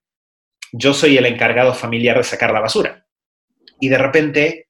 yo 0.72 0.94
soy 0.94 1.18
el 1.18 1.25
encargado 1.28 1.74
familiar 1.74 2.18
de 2.18 2.24
sacar 2.24 2.51
la 2.51 2.60
basura. 2.60 3.06
Y 3.80 3.89
de 3.89 3.98
repente 3.98 4.69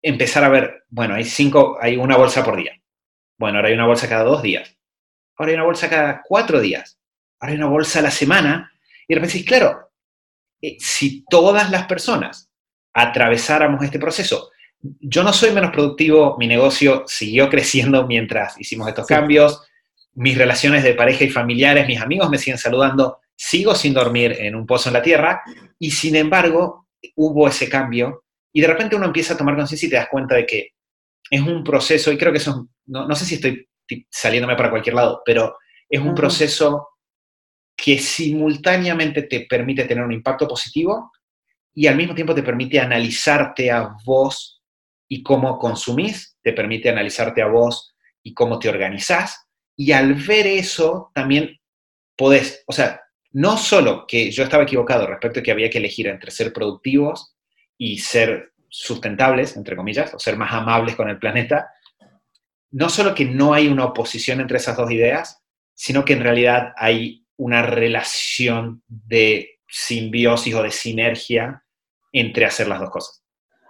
empezar 0.00 0.44
a 0.44 0.48
ver, 0.48 0.84
bueno, 0.88 1.14
hay 1.14 1.24
cinco, 1.24 1.76
hay 1.80 1.96
una 1.96 2.16
bolsa 2.16 2.44
por 2.44 2.56
día. 2.56 2.80
Bueno, 3.36 3.58
ahora 3.58 3.68
hay 3.68 3.74
una 3.74 3.86
bolsa 3.86 4.08
cada 4.08 4.24
dos 4.24 4.42
días 4.42 4.77
ahora 5.38 5.50
hay 5.50 5.54
una 5.54 5.64
bolsa 5.64 5.88
cada 5.88 6.22
cuatro 6.22 6.60
días, 6.60 6.98
ahora 7.38 7.52
hay 7.52 7.58
una 7.58 7.68
bolsa 7.68 8.00
a 8.00 8.02
la 8.02 8.10
semana, 8.10 8.72
y 9.06 9.14
de 9.14 9.20
repente 9.20 9.44
claro, 9.44 9.90
eh, 10.60 10.76
si 10.80 11.24
todas 11.30 11.70
las 11.70 11.86
personas 11.86 12.50
atravesáramos 12.92 13.82
este 13.84 14.00
proceso, 14.00 14.50
yo 14.80 15.22
no 15.22 15.32
soy 15.32 15.52
menos 15.52 15.70
productivo, 15.70 16.36
mi 16.38 16.46
negocio 16.46 17.04
siguió 17.06 17.48
creciendo 17.48 18.06
mientras 18.06 18.60
hicimos 18.60 18.88
estos 18.88 19.06
cambios, 19.06 19.62
mis 20.14 20.36
relaciones 20.36 20.82
de 20.82 20.94
pareja 20.94 21.24
y 21.24 21.30
familiares, 21.30 21.86
mis 21.86 22.00
amigos 22.00 22.28
me 22.28 22.38
siguen 22.38 22.58
saludando, 22.58 23.20
sigo 23.36 23.74
sin 23.74 23.94
dormir 23.94 24.36
en 24.40 24.56
un 24.56 24.66
pozo 24.66 24.88
en 24.88 24.94
la 24.94 25.02
tierra, 25.02 25.42
y 25.78 25.92
sin 25.92 26.16
embargo 26.16 26.88
hubo 27.14 27.46
ese 27.46 27.68
cambio, 27.68 28.24
y 28.52 28.60
de 28.60 28.66
repente 28.66 28.96
uno 28.96 29.06
empieza 29.06 29.34
a 29.34 29.36
tomar 29.36 29.56
conciencia 29.56 29.86
y 29.86 29.90
te 29.90 29.96
das 29.96 30.08
cuenta 30.08 30.34
de 30.34 30.46
que 30.46 30.72
es 31.30 31.40
un 31.40 31.62
proceso, 31.62 32.10
y 32.10 32.18
creo 32.18 32.32
que 32.32 32.38
eso, 32.38 32.68
no, 32.86 33.06
no 33.06 33.14
sé 33.14 33.24
si 33.24 33.36
estoy 33.36 33.67
saliéndome 34.10 34.56
para 34.56 34.70
cualquier 34.70 34.94
lado, 34.94 35.22
pero 35.24 35.56
es 35.88 36.00
un 36.00 36.14
proceso 36.14 36.88
que 37.76 37.98
simultáneamente 37.98 39.22
te 39.22 39.46
permite 39.48 39.84
tener 39.84 40.04
un 40.04 40.12
impacto 40.12 40.48
positivo 40.48 41.12
y 41.74 41.86
al 41.86 41.96
mismo 41.96 42.14
tiempo 42.14 42.34
te 42.34 42.42
permite 42.42 42.80
analizarte 42.80 43.70
a 43.70 43.94
vos 44.04 44.62
y 45.08 45.22
cómo 45.22 45.58
consumís, 45.58 46.36
te 46.42 46.52
permite 46.52 46.90
analizarte 46.90 47.40
a 47.40 47.46
vos 47.46 47.94
y 48.22 48.34
cómo 48.34 48.58
te 48.58 48.68
organizás. 48.68 49.46
Y 49.76 49.92
al 49.92 50.14
ver 50.14 50.46
eso, 50.46 51.10
también 51.14 51.56
podés, 52.16 52.64
o 52.66 52.72
sea, 52.72 53.00
no 53.30 53.56
solo 53.56 54.06
que 54.08 54.30
yo 54.30 54.42
estaba 54.42 54.64
equivocado 54.64 55.06
respecto 55.06 55.40
a 55.40 55.42
que 55.42 55.52
había 55.52 55.70
que 55.70 55.78
elegir 55.78 56.08
entre 56.08 56.30
ser 56.30 56.52
productivos 56.52 57.36
y 57.76 57.98
ser 57.98 58.52
sustentables, 58.68 59.56
entre 59.56 59.76
comillas, 59.76 60.12
o 60.14 60.18
ser 60.18 60.36
más 60.36 60.52
amables 60.52 60.96
con 60.96 61.08
el 61.08 61.18
planeta, 61.18 61.70
no 62.70 62.88
solo 62.88 63.14
que 63.14 63.24
no 63.24 63.54
hay 63.54 63.68
una 63.68 63.86
oposición 63.86 64.40
entre 64.40 64.58
esas 64.58 64.76
dos 64.76 64.90
ideas, 64.90 65.42
sino 65.74 66.04
que 66.04 66.14
en 66.14 66.22
realidad 66.22 66.72
hay 66.76 67.26
una 67.36 67.62
relación 67.62 68.82
de 68.88 69.60
simbiosis 69.68 70.54
o 70.54 70.62
de 70.62 70.70
sinergia 70.70 71.64
entre 72.12 72.46
hacer 72.46 72.68
las 72.68 72.80
dos 72.80 72.90
cosas. 72.90 73.22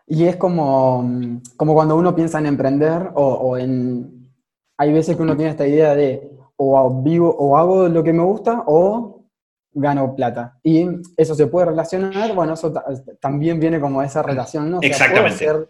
Y 0.07 0.25
es 0.25 0.37
como, 0.37 1.41
como 1.57 1.75
cuando 1.75 1.97
uno 1.97 2.15
piensa 2.15 2.39
en 2.39 2.47
emprender 2.47 3.11
o, 3.15 3.59
en... 3.59 4.33
Hay 4.79 4.93
veces 4.93 5.17
que 5.17 5.23
uno 5.23 5.37
tiene 5.37 5.51
esta 5.51 5.67
idea 5.67 5.95
de 5.95 6.31
o 6.57 7.03
vivo 7.03 7.35
o 7.39 7.57
hago 7.57 7.89
lo 7.89 8.03
que 8.03 8.13
me 8.13 8.23
gusta 8.23 8.65
o 8.67 9.27
gano 9.73 10.15
plata. 10.15 10.59
Y 10.63 10.87
eso 11.17 11.35
se 11.35 11.47
puede 11.47 11.67
relacionar, 11.67 12.35
bueno, 12.35 12.55
eso 12.55 12.73
también 13.21 13.61
viene 13.61 13.81
como 13.81 14.03
esa 14.03 14.23
relación, 14.23 14.71
¿no? 14.71 14.79
Exactamente 14.81 15.45
puedo 15.45 15.61
hacer 15.61 15.69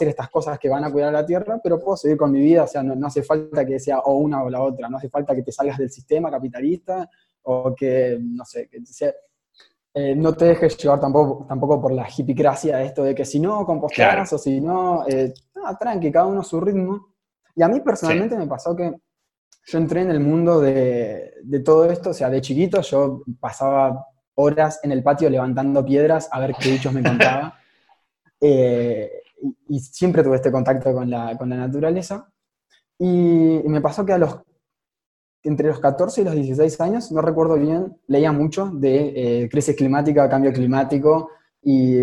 estas 0.00 0.30
cosas 0.30 0.58
que 0.58 0.68
van 0.68 0.84
a 0.84 0.92
cuidar 0.92 1.10
a 1.10 1.20
la 1.20 1.26
Tierra, 1.26 1.60
pero 1.62 1.78
puedo 1.78 1.96
seguir 1.96 2.16
con 2.16 2.32
mi 2.32 2.40
vida, 2.40 2.64
o 2.64 2.66
sea, 2.66 2.82
no, 2.82 3.06
hace 3.06 3.22
falta 3.22 3.64
que 3.64 3.78
sea 3.78 4.00
o 4.00 4.16
una 4.16 4.42
o 4.42 4.50
la 4.50 4.62
otra, 4.62 4.88
no 4.88 4.96
hace 4.96 5.08
falta 5.08 5.34
que 5.34 5.42
te 5.42 5.52
salgas 5.52 5.78
del 5.78 5.90
sistema 5.90 6.30
capitalista 6.30 7.08
o 7.42 7.74
que, 7.74 8.18
no 8.20 8.44
sé, 8.44 8.68
que 8.68 8.80
eh, 9.94 10.14
no 10.14 10.34
te 10.34 10.46
dejes 10.46 10.76
llevar 10.76 11.00
tampoco, 11.00 11.46
tampoco 11.46 11.80
por 11.80 11.92
la 11.92 12.06
hipicracia 12.14 12.82
esto 12.82 13.02
de 13.02 13.14
que 13.14 13.24
si 13.24 13.40
no 13.40 13.64
compostas 13.64 14.32
o 14.32 14.38
si 14.38 14.60
no, 14.60 15.06
eh, 15.08 15.32
tranqui, 15.78 16.12
cada 16.12 16.26
uno 16.26 16.40
a 16.40 16.44
su 16.44 16.60
ritmo. 16.60 17.14
Y 17.54 17.62
a 17.62 17.68
mí 17.68 17.80
personalmente 17.80 18.36
me 18.36 18.46
pasó 18.46 18.76
que 18.76 18.94
yo 19.66 19.78
entré 19.78 20.02
en 20.02 20.10
el 20.10 20.20
mundo 20.20 20.60
de, 20.60 21.34
de, 21.42 21.60
todo 21.60 21.90
esto, 21.90 22.10
o 22.10 22.14
sea, 22.14 22.28
de 22.28 22.40
chiquito 22.40 22.82
yo 22.82 23.22
pasaba 23.40 24.06
horas 24.34 24.80
en 24.82 24.92
el 24.92 25.02
patio 25.02 25.28
levantando 25.30 25.84
piedras 25.84 26.28
a 26.30 26.40
ver 26.40 26.54
qué 26.58 26.70
bichos 26.70 26.92
me 26.92 27.02
contaba. 27.02 27.54
Eh, 28.38 29.10
y, 29.68 29.80
siempre 29.80 30.22
tuve 30.22 30.36
este 30.36 30.52
contacto 30.52 30.92
con 30.92 31.10
la, 31.10 31.36
con 31.36 31.48
la 31.48 31.56
naturaleza. 31.56 32.30
Y, 32.98 33.62
me 33.66 33.80
pasó 33.80 34.04
que 34.04 34.12
a 34.12 34.18
los, 34.18 34.38
entre 35.42 35.68
los 35.68 35.80
14 35.80 36.20
y 36.20 36.24
los 36.24 36.34
16 36.34 36.80
años, 36.80 37.12
no 37.12 37.20
recuerdo 37.20 37.56
bien, 37.56 37.96
leía 38.06 38.32
mucho 38.32 38.70
de 38.72 39.42
eh, 39.44 39.48
crisis 39.48 39.76
climática, 39.76 40.28
cambio 40.28 40.52
climático, 40.52 41.30
y, 41.62 41.96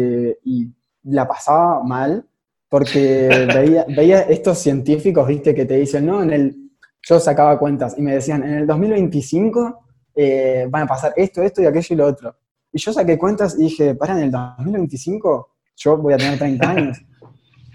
y 0.43 0.73
la 1.03 1.27
pasaba 1.27 1.83
mal, 1.83 2.25
porque 2.69 3.27
veía, 3.53 3.85
veía, 3.87 4.21
estos 4.21 4.57
científicos, 4.59 5.27
viste, 5.27 5.53
que 5.53 5.65
te 5.65 5.77
dicen, 5.77 6.05
no, 6.05 6.23
en 6.23 6.31
el, 6.31 6.71
yo 7.01 7.19
sacaba 7.19 7.59
cuentas 7.59 7.95
y 7.97 8.01
me 8.01 8.15
decían, 8.15 8.43
en 8.43 8.53
el 8.53 8.67
2025 8.67 9.79
eh, 10.15 10.67
van 10.69 10.83
a 10.83 10.87
pasar 10.87 11.13
esto, 11.15 11.41
esto 11.43 11.61
y 11.61 11.65
aquello 11.65 11.93
y 11.93 11.97
lo 11.97 12.07
otro. 12.07 12.35
Y 12.71 12.79
yo 12.79 12.91
saqué 12.91 13.17
cuentas 13.17 13.55
y 13.57 13.63
dije, 13.63 13.95
para, 13.95 14.17
en 14.17 14.23
el 14.23 14.31
2025 14.31 15.49
yo 15.75 15.97
voy 15.97 16.13
a 16.13 16.17
tener 16.17 16.39
30 16.39 16.69
años. 16.69 17.01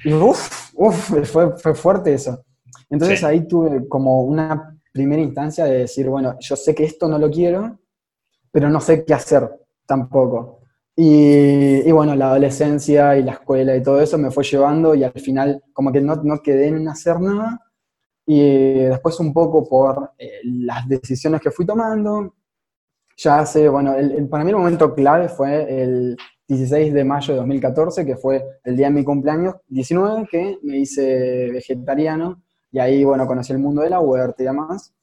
Y 0.05 0.13
uff, 0.13 0.73
uff, 0.75 1.25
fue, 1.25 1.57
fue, 1.57 1.75
fuerte 1.75 2.15
eso. 2.15 2.45
Entonces 2.91 3.23
ahí 3.25 3.47
tuve 3.47 3.87
como 3.89 4.23
una 4.23 4.79
primera 4.93 5.21
instancia 5.21 5.65
de 5.65 5.79
decir, 5.79 6.09
bueno, 6.09 6.37
yo 6.41 6.57
sé 6.57 6.75
que 6.75 6.85
esto 6.85 7.09
no 7.09 7.19
lo 7.19 7.31
quiero, 7.31 7.79
pero 8.51 8.71
no 8.71 8.81
sé 8.81 9.05
qué 9.05 9.15
hacer 9.15 9.49
tampoco. 9.87 10.61
Y, 10.97 11.89
y, 11.89 11.93
bueno, 11.93 12.17
la 12.17 12.31
adolescencia 12.31 13.17
y 13.17 13.23
la 13.23 13.33
escuela 13.33 13.77
y 13.77 13.83
todo 13.83 14.01
eso 14.01 14.19
me 14.19 14.33
fue 14.33 14.43
llevando 14.43 14.95
y 14.97 15.05
al 15.05 15.13
final 15.13 15.63
como 15.73 15.93
que 15.93 16.01
no, 16.01 16.17
no 16.17 16.43
quedé 16.43 16.69
en 16.69 16.89
hacer 16.89 17.21
nada, 17.21 17.61
y 18.31 18.75
después 18.75 19.19
un 19.21 19.33
poco 19.33 19.67
por 19.67 20.11
eh, 20.19 20.41
las 20.45 20.87
decisiones 20.87 21.41
que 21.41 21.51
fui 21.51 21.65
tomando. 21.65 22.35
Ya 23.17 23.39
hace, 23.39 23.71
bueno, 23.71 23.95
el, 23.95 24.29
para 24.29 24.45
mí 24.45 24.51
el 24.51 24.57
momento 24.59 24.95
clave 24.95 25.31
fue 25.31 25.83
el 25.83 26.15
16 26.49 26.95
de 26.95 27.05
mayo 27.05 27.35
de 27.35 27.41
2014, 27.41 28.07
que 28.07 28.17
fue 28.17 28.43
el 28.65 28.77
día 28.77 28.87
de 28.89 28.95
mi 28.95 29.05
cumpleaños, 29.05 29.57
19, 29.69 30.27
que 30.31 30.59
me 30.63 30.79
hice 30.79 31.51
vegetariano 31.53 32.43
y 32.73 32.79
ahí, 32.79 33.05
bueno, 33.05 33.27
conocí 33.27 33.53
el 33.53 33.59
mundo 33.59 33.83
de 33.83 33.91
la 33.91 34.01
huerta 34.01 34.43
y 34.43 34.47
demás. 34.47 34.95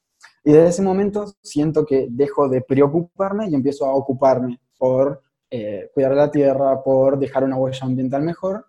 Y 0.43 0.51
desde 0.51 0.69
ese 0.69 0.81
momento 0.81 1.25
siento 1.41 1.85
que 1.85 2.07
dejo 2.09 2.49
de 2.49 2.61
preocuparme 2.61 3.47
y 3.47 3.55
empiezo 3.55 3.85
a 3.85 3.93
ocuparme 3.93 4.59
por 4.77 5.21
eh, 5.49 5.89
cuidar 5.93 6.13
la 6.13 6.31
tierra, 6.31 6.83
por 6.83 7.17
dejar 7.19 7.43
una 7.43 7.57
huella 7.57 7.85
ambiental 7.85 8.23
mejor. 8.23 8.65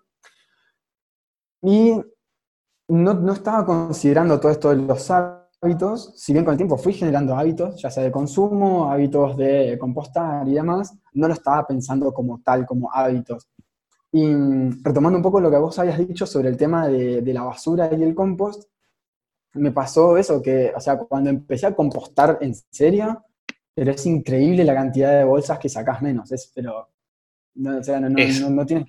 Y 1.63 2.01
no, 2.89 3.33
estaba 3.33 3.65
considerando 3.65 4.39
todo 4.39 4.53
esto 4.53 4.71
de 4.71 4.77
los 4.77 5.11
si 6.15 6.33
bien 6.33 6.45
con 6.45 6.53
el 6.53 6.59
tiempo 6.59 6.77
fui 6.77 6.93
generando 6.93 7.37
hábitos, 7.37 7.81
ya 7.81 7.91
sea 7.91 8.03
de 8.03 8.11
consumo, 8.11 8.91
hábitos 8.91 9.37
de 9.37 9.77
compostar 9.79 10.47
y 10.49 10.55
demás, 10.55 10.95
no 11.15 11.29
lo 11.29 11.35
estaba 11.35 11.67
pensando 11.67 12.13
como 12.13 12.41
tal, 12.43 12.67
como 12.67 12.93
hábitos. 12.93 13.49
Y 14.13 14.27
retomando 14.83 15.19
un 15.19 15.23
poco 15.23 15.41
lo 15.41 15.51
que 15.51 15.57
vos 15.57 15.79
habías 15.79 15.99
dicho 15.99 16.27
sobre 16.27 16.49
el 16.49 16.57
tema 16.57 16.89
de, 16.89 17.33
la 17.33 17.43
basura 17.43 17.91
y 17.93 18.03
el 18.03 18.15
compost, 18.15 18.65
me 19.55 19.73
pasó 19.73 20.17
eso, 20.17 20.41
que, 20.41 20.73
o 20.75 20.81
sea, 20.81 20.99
cuando 20.99 21.31
empecé 21.31 21.67
a 21.67 21.75
compostar 21.75 22.39
en 22.41 22.55
serio, 22.55 23.25
pero 23.75 23.91
es 23.91 24.07
increíble 24.07 24.65
la 24.65 24.75
cantidad 24.75 25.19
de 25.19 25.25
bolsas 25.25 25.59
que 25.59 25.69
sacás 25.69 26.03
menos, 26.03 26.31
es, 26.33 26.51
pero, 26.55 26.89
no, 27.55 27.79
o 27.79 27.83
sea, 27.83 28.01
no, 28.01 28.15
tiene... 28.65 28.87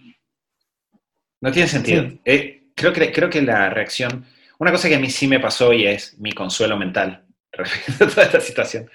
No 1.39 1.51
tiene 1.51 1.67
sentido. 1.67 2.03
Eh, 2.25 2.71
creo 2.73 2.93
que, 2.93 3.11
creo 3.11 3.29
que 3.29 3.41
la 3.41 3.69
reacción, 3.69 4.25
una 4.59 4.71
cosa 4.71 4.89
que 4.89 4.95
a 4.95 4.99
mí 4.99 5.09
sí 5.09 5.27
me 5.27 5.39
pasó 5.39 5.73
y 5.73 5.85
es 5.85 6.17
mi 6.19 6.31
consuelo 6.31 6.77
mental 6.77 7.25
respecto 7.51 8.05
a 8.05 8.09
toda 8.09 8.23
esta 8.23 8.41
situación, 8.41 8.89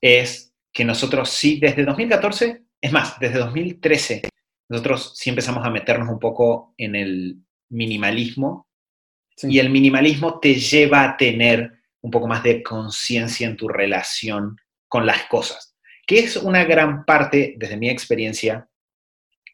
es 0.00 0.54
que 0.72 0.84
nosotros 0.84 1.30
sí, 1.30 1.58
desde 1.60 1.84
2014, 1.84 2.62
es 2.80 2.92
más, 2.92 3.18
desde 3.18 3.38
2013, 3.38 4.22
nosotros 4.68 5.12
sí 5.16 5.30
empezamos 5.30 5.64
a 5.64 5.70
meternos 5.70 6.08
un 6.08 6.18
poco 6.18 6.74
en 6.76 6.96
el 6.96 7.38
minimalismo 7.70 8.66
y 9.42 9.58
el 9.58 9.70
minimalismo 9.70 10.38
te 10.40 10.54
lleva 10.54 11.04
a 11.04 11.16
tener 11.16 11.72
un 12.00 12.10
poco 12.10 12.26
más 12.26 12.42
de 12.42 12.62
conciencia 12.62 13.46
en 13.46 13.56
tu 13.56 13.68
relación 13.68 14.56
con 14.88 15.06
las 15.06 15.24
cosas, 15.24 15.76
que 16.06 16.20
es 16.20 16.36
una 16.36 16.64
gran 16.64 17.04
parte, 17.04 17.54
desde 17.56 17.76
mi 17.76 17.88
experiencia, 17.88 18.68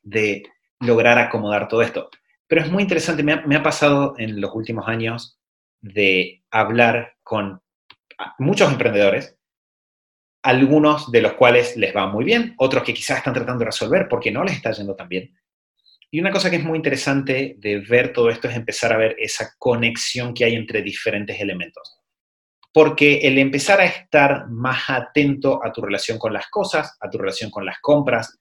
de 0.03 0.43
lograr 0.81 1.19
acomodar 1.19 1.69
todo 1.69 1.83
esto. 1.83 2.11
Pero 2.51 2.63
es 2.63 2.73
muy 2.73 2.83
interesante, 2.83 3.23
me 3.23 3.55
ha, 3.55 3.63
pasado 3.63 4.15
en 4.19 4.41
los 4.41 4.53
últimos 4.57 4.89
años 4.89 5.39
de 5.81 6.43
hablar 6.51 7.15
con 7.23 7.63
muchos 8.41 8.73
emprendedores, 8.73 9.39
algunos 10.43 11.13
de 11.13 11.23
los 11.23 11.35
cuales 11.35 11.77
les 11.77 11.95
va 11.95 12.09
muy 12.09 12.25
bien, 12.25 12.57
otros 12.59 12.83
que 12.83 12.93
quizás 12.93 13.19
están 13.19 13.35
tratando 13.35 13.61
de 13.61 13.67
resolver 13.67 14.09
porque 14.09 14.33
no 14.33 14.43
les 14.43 14.57
está 14.57 14.73
yendo 14.73 14.97
tan 14.97 15.09
bien. 15.09 15.33
Y 16.11 16.19
una 16.19 16.33
cosa 16.33 16.51
que 16.51 16.57
es 16.57 16.65
muy 16.65 16.77
interesante 16.77 17.55
de 17.57 17.79
ver 17.89 18.13
todo 18.13 18.31
esto 18.31 18.49
es 18.49 18.57
empezar 18.57 18.93
a 18.93 18.99
ver 18.99 19.15
esa 19.21 19.55
conexión 19.57 20.35
que 20.35 20.45
hay 20.45 20.57
entre 20.57 20.83
diferentes 20.83 21.41
elementos. 21.41 22.01
Porque 22.73 23.19
el 23.19 23.39
empezar 23.39 23.81
a 23.81 23.85
estar 23.85 24.49
más 24.49 24.91
atento 24.91 25.65
a 25.65 25.71
tu 25.71 25.83
relación 25.83 26.19
con 26.19 26.33
las 26.33 26.49
cosas, 26.49 26.97
a 27.01 27.09
tu 27.09 27.17
relación 27.17 27.49
con 27.49 27.65
las 27.65 27.79
compras, 27.79 28.41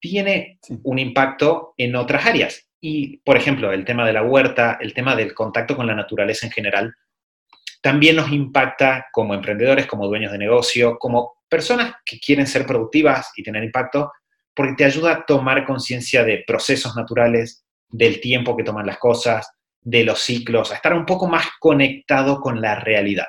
tiene 0.00 0.58
un 0.84 0.98
impacto 0.98 1.74
en 1.76 1.96
otras 1.96 2.24
áreas. 2.24 2.71
Y, 2.84 3.18
por 3.18 3.36
ejemplo, 3.36 3.72
el 3.72 3.84
tema 3.84 4.04
de 4.04 4.12
la 4.12 4.24
huerta, 4.24 4.76
el 4.80 4.92
tema 4.92 5.14
del 5.14 5.34
contacto 5.34 5.76
con 5.76 5.86
la 5.86 5.94
naturaleza 5.94 6.46
en 6.46 6.52
general, 6.52 6.92
también 7.80 8.16
nos 8.16 8.32
impacta 8.32 9.06
como 9.12 9.34
emprendedores, 9.34 9.86
como 9.86 10.08
dueños 10.08 10.32
de 10.32 10.38
negocio, 10.38 10.98
como 10.98 11.34
personas 11.48 11.94
que 12.04 12.18
quieren 12.18 12.46
ser 12.46 12.66
productivas 12.66 13.30
y 13.36 13.44
tener 13.44 13.62
impacto, 13.62 14.10
porque 14.52 14.74
te 14.74 14.84
ayuda 14.84 15.12
a 15.12 15.24
tomar 15.24 15.64
conciencia 15.64 16.24
de 16.24 16.42
procesos 16.44 16.96
naturales, 16.96 17.64
del 17.88 18.20
tiempo 18.20 18.56
que 18.56 18.64
toman 18.64 18.86
las 18.86 18.98
cosas, 18.98 19.48
de 19.80 20.02
los 20.02 20.18
ciclos, 20.18 20.72
a 20.72 20.74
estar 20.74 20.92
un 20.92 21.06
poco 21.06 21.28
más 21.28 21.46
conectado 21.60 22.40
con 22.40 22.60
la 22.60 22.80
realidad. 22.80 23.28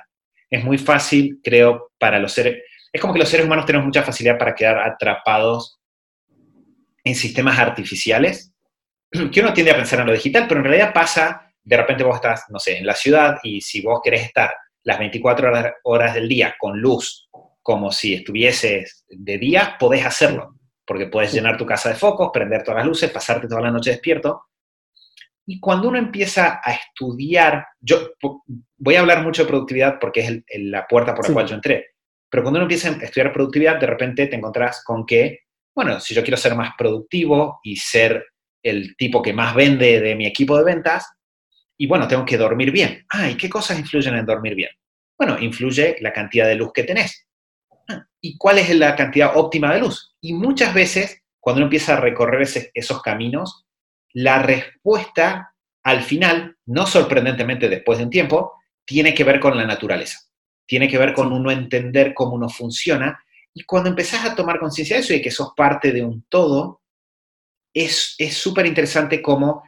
Es 0.49 0.63
muy 0.63 0.79
fácil, 0.79 1.39
creo, 1.43 1.91
para 1.99 2.17
los 2.17 2.33
seres, 2.33 2.63
es 2.91 2.99
como 2.99 3.13
que 3.13 3.19
los 3.19 3.29
seres 3.29 3.45
humanos 3.45 3.65
tenemos 3.65 3.85
mucha 3.85 4.01
facilidad 4.01 4.39
para 4.39 4.55
quedar 4.55 4.79
atrapados 4.79 5.79
en 7.03 7.13
sistemas 7.13 7.59
artificiales 7.59 8.52
que 9.31 9.41
uno 9.41 9.53
tiende 9.53 9.71
a 9.71 9.75
pensar 9.75 9.99
en 9.99 10.07
lo 10.07 10.13
digital, 10.13 10.45
pero 10.47 10.59
en 10.59 10.65
realidad 10.65 10.93
pasa, 10.93 11.53
de 11.63 11.77
repente 11.77 12.03
vos 12.03 12.15
estás, 12.15 12.45
no 12.49 12.59
sé, 12.59 12.77
en 12.77 12.85
la 12.85 12.95
ciudad 12.95 13.37
y 13.43 13.61
si 13.61 13.81
vos 13.81 14.01
querés 14.03 14.23
estar 14.23 14.53
las 14.83 14.99
24 14.99 15.73
horas, 15.83 16.13
del 16.13 16.27
día 16.27 16.55
con 16.59 16.79
luz, 16.79 17.29
como 17.61 17.91
si 17.91 18.15
estuvieses 18.15 19.05
de 19.07 19.37
día, 19.37 19.77
podés 19.79 20.05
hacerlo, 20.05 20.55
porque 20.85 21.07
puedes 21.07 21.33
llenar 21.33 21.57
tu 21.57 21.65
casa 21.65 21.89
de 21.89 21.95
focos, 21.95 22.31
prender 22.33 22.63
todas 22.63 22.79
las 22.79 22.87
luces, 22.87 23.09
pasarte 23.09 23.47
toda 23.47 23.61
la 23.61 23.71
noche 23.71 23.91
despierto. 23.91 24.47
Y 25.45 25.59
cuando 25.59 25.87
uno 25.87 25.97
empieza 25.97 26.59
a 26.61 26.73
estudiar, 26.73 27.65
yo 27.79 28.11
voy 28.77 28.95
a 28.95 28.99
hablar 28.99 29.23
mucho 29.23 29.43
de 29.43 29.49
productividad 29.49 29.99
porque 29.99 30.43
es 30.45 30.63
la 30.63 30.85
puerta 30.85 31.15
por 31.15 31.27
la 31.27 31.33
cual 31.33 31.47
yo 31.47 31.55
entré, 31.55 31.93
pero 32.29 32.43
cuando 32.43 32.57
uno 32.57 32.65
empieza 32.65 32.89
a 32.89 33.03
estudiar 33.03 33.31
productividad, 33.31 33.79
de 33.79 33.87
repente 33.87 34.27
te 34.27 34.35
encontrás 34.35 34.83
con 34.83 35.05
que, 35.05 35.41
bueno, 35.75 35.99
si 35.99 36.13
yo 36.13 36.23
quiero 36.23 36.37
ser 36.37 36.55
más 36.55 36.71
productivo 36.77 37.59
y 37.63 37.75
ser 37.75 38.25
el 38.63 38.95
tipo 38.95 39.21
que 39.21 39.33
más 39.33 39.53
vende 39.53 39.99
de 39.99 40.15
mi 40.15 40.25
equipo 40.25 40.57
de 40.57 40.63
ventas, 40.63 41.05
y 41.77 41.87
bueno, 41.87 42.07
tengo 42.07 42.25
que 42.25 42.37
dormir 42.37 42.71
bien. 42.71 43.05
Ah, 43.09 43.29
¿y 43.29 43.35
qué 43.35 43.49
cosas 43.49 43.77
influyen 43.77 44.15
en 44.15 44.25
dormir 44.25 44.55
bien? 44.55 44.69
Bueno, 45.17 45.37
influye 45.39 45.97
la 45.99 46.13
cantidad 46.13 46.47
de 46.47 46.55
luz 46.55 46.71
que 46.73 46.83
tenés. 46.83 47.27
Ah, 47.89 48.05
¿Y 48.21 48.37
cuál 48.37 48.59
es 48.59 48.73
la 48.75 48.95
cantidad 48.95 49.35
óptima 49.35 49.73
de 49.73 49.81
luz? 49.81 50.15
Y 50.21 50.33
muchas 50.33 50.73
veces, 50.73 51.21
cuando 51.39 51.59
uno 51.59 51.65
empieza 51.65 51.93
a 51.93 51.99
recorrer 51.99 52.47
esos 52.73 53.01
caminos, 53.01 53.65
la 54.13 54.41
respuesta 54.41 55.53
al 55.83 56.03
final, 56.03 56.55
no 56.65 56.85
sorprendentemente 56.85 57.67
después 57.67 57.97
de 57.97 58.05
un 58.05 58.09
tiempo, 58.09 58.53
tiene 58.85 59.13
que 59.13 59.23
ver 59.23 59.39
con 59.39 59.57
la 59.57 59.65
naturaleza. 59.65 60.19
Tiene 60.65 60.87
que 60.87 60.97
ver 60.97 61.13
con 61.13 61.33
uno 61.33 61.51
entender 61.51 62.13
cómo 62.13 62.35
uno 62.35 62.49
funciona. 62.49 63.21
Y 63.53 63.63
cuando 63.65 63.89
empezás 63.89 64.25
a 64.25 64.35
tomar 64.35 64.59
conciencia 64.59 64.95
de 64.95 65.01
eso 65.01 65.13
y 65.13 65.21
que 65.21 65.31
sos 65.31 65.53
parte 65.55 65.91
de 65.91 66.03
un 66.03 66.23
todo, 66.29 66.82
es 67.73 68.15
súper 68.31 68.65
interesante 68.65 69.21
cómo 69.21 69.63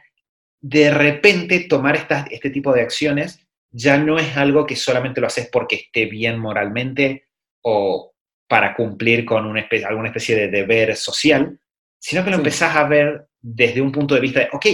de 0.60 0.90
repente 0.90 1.60
tomar 1.68 2.08
este 2.30 2.50
tipo 2.50 2.72
de 2.72 2.82
acciones 2.82 3.46
ya 3.70 3.98
no 3.98 4.18
es 4.18 4.36
algo 4.36 4.66
que 4.66 4.76
solamente 4.76 5.20
lo 5.20 5.26
haces 5.26 5.48
porque 5.52 5.76
esté 5.76 6.06
bien 6.06 6.38
moralmente 6.38 7.28
o 7.62 8.14
para 8.48 8.74
cumplir 8.74 9.24
con 9.24 9.46
una 9.46 9.60
especie, 9.60 9.86
alguna 9.86 10.08
especie 10.08 10.36
de 10.36 10.48
deber 10.48 10.96
social, 10.96 11.58
sino 11.98 12.24
que 12.24 12.30
lo 12.30 12.36
empezás 12.36 12.74
a 12.76 12.84
ver 12.84 13.28
desde 13.40 13.80
un 13.80 13.92
punto 13.92 14.14
de 14.14 14.20
vista 14.20 14.40
de, 14.40 14.48
ok, 14.52 14.66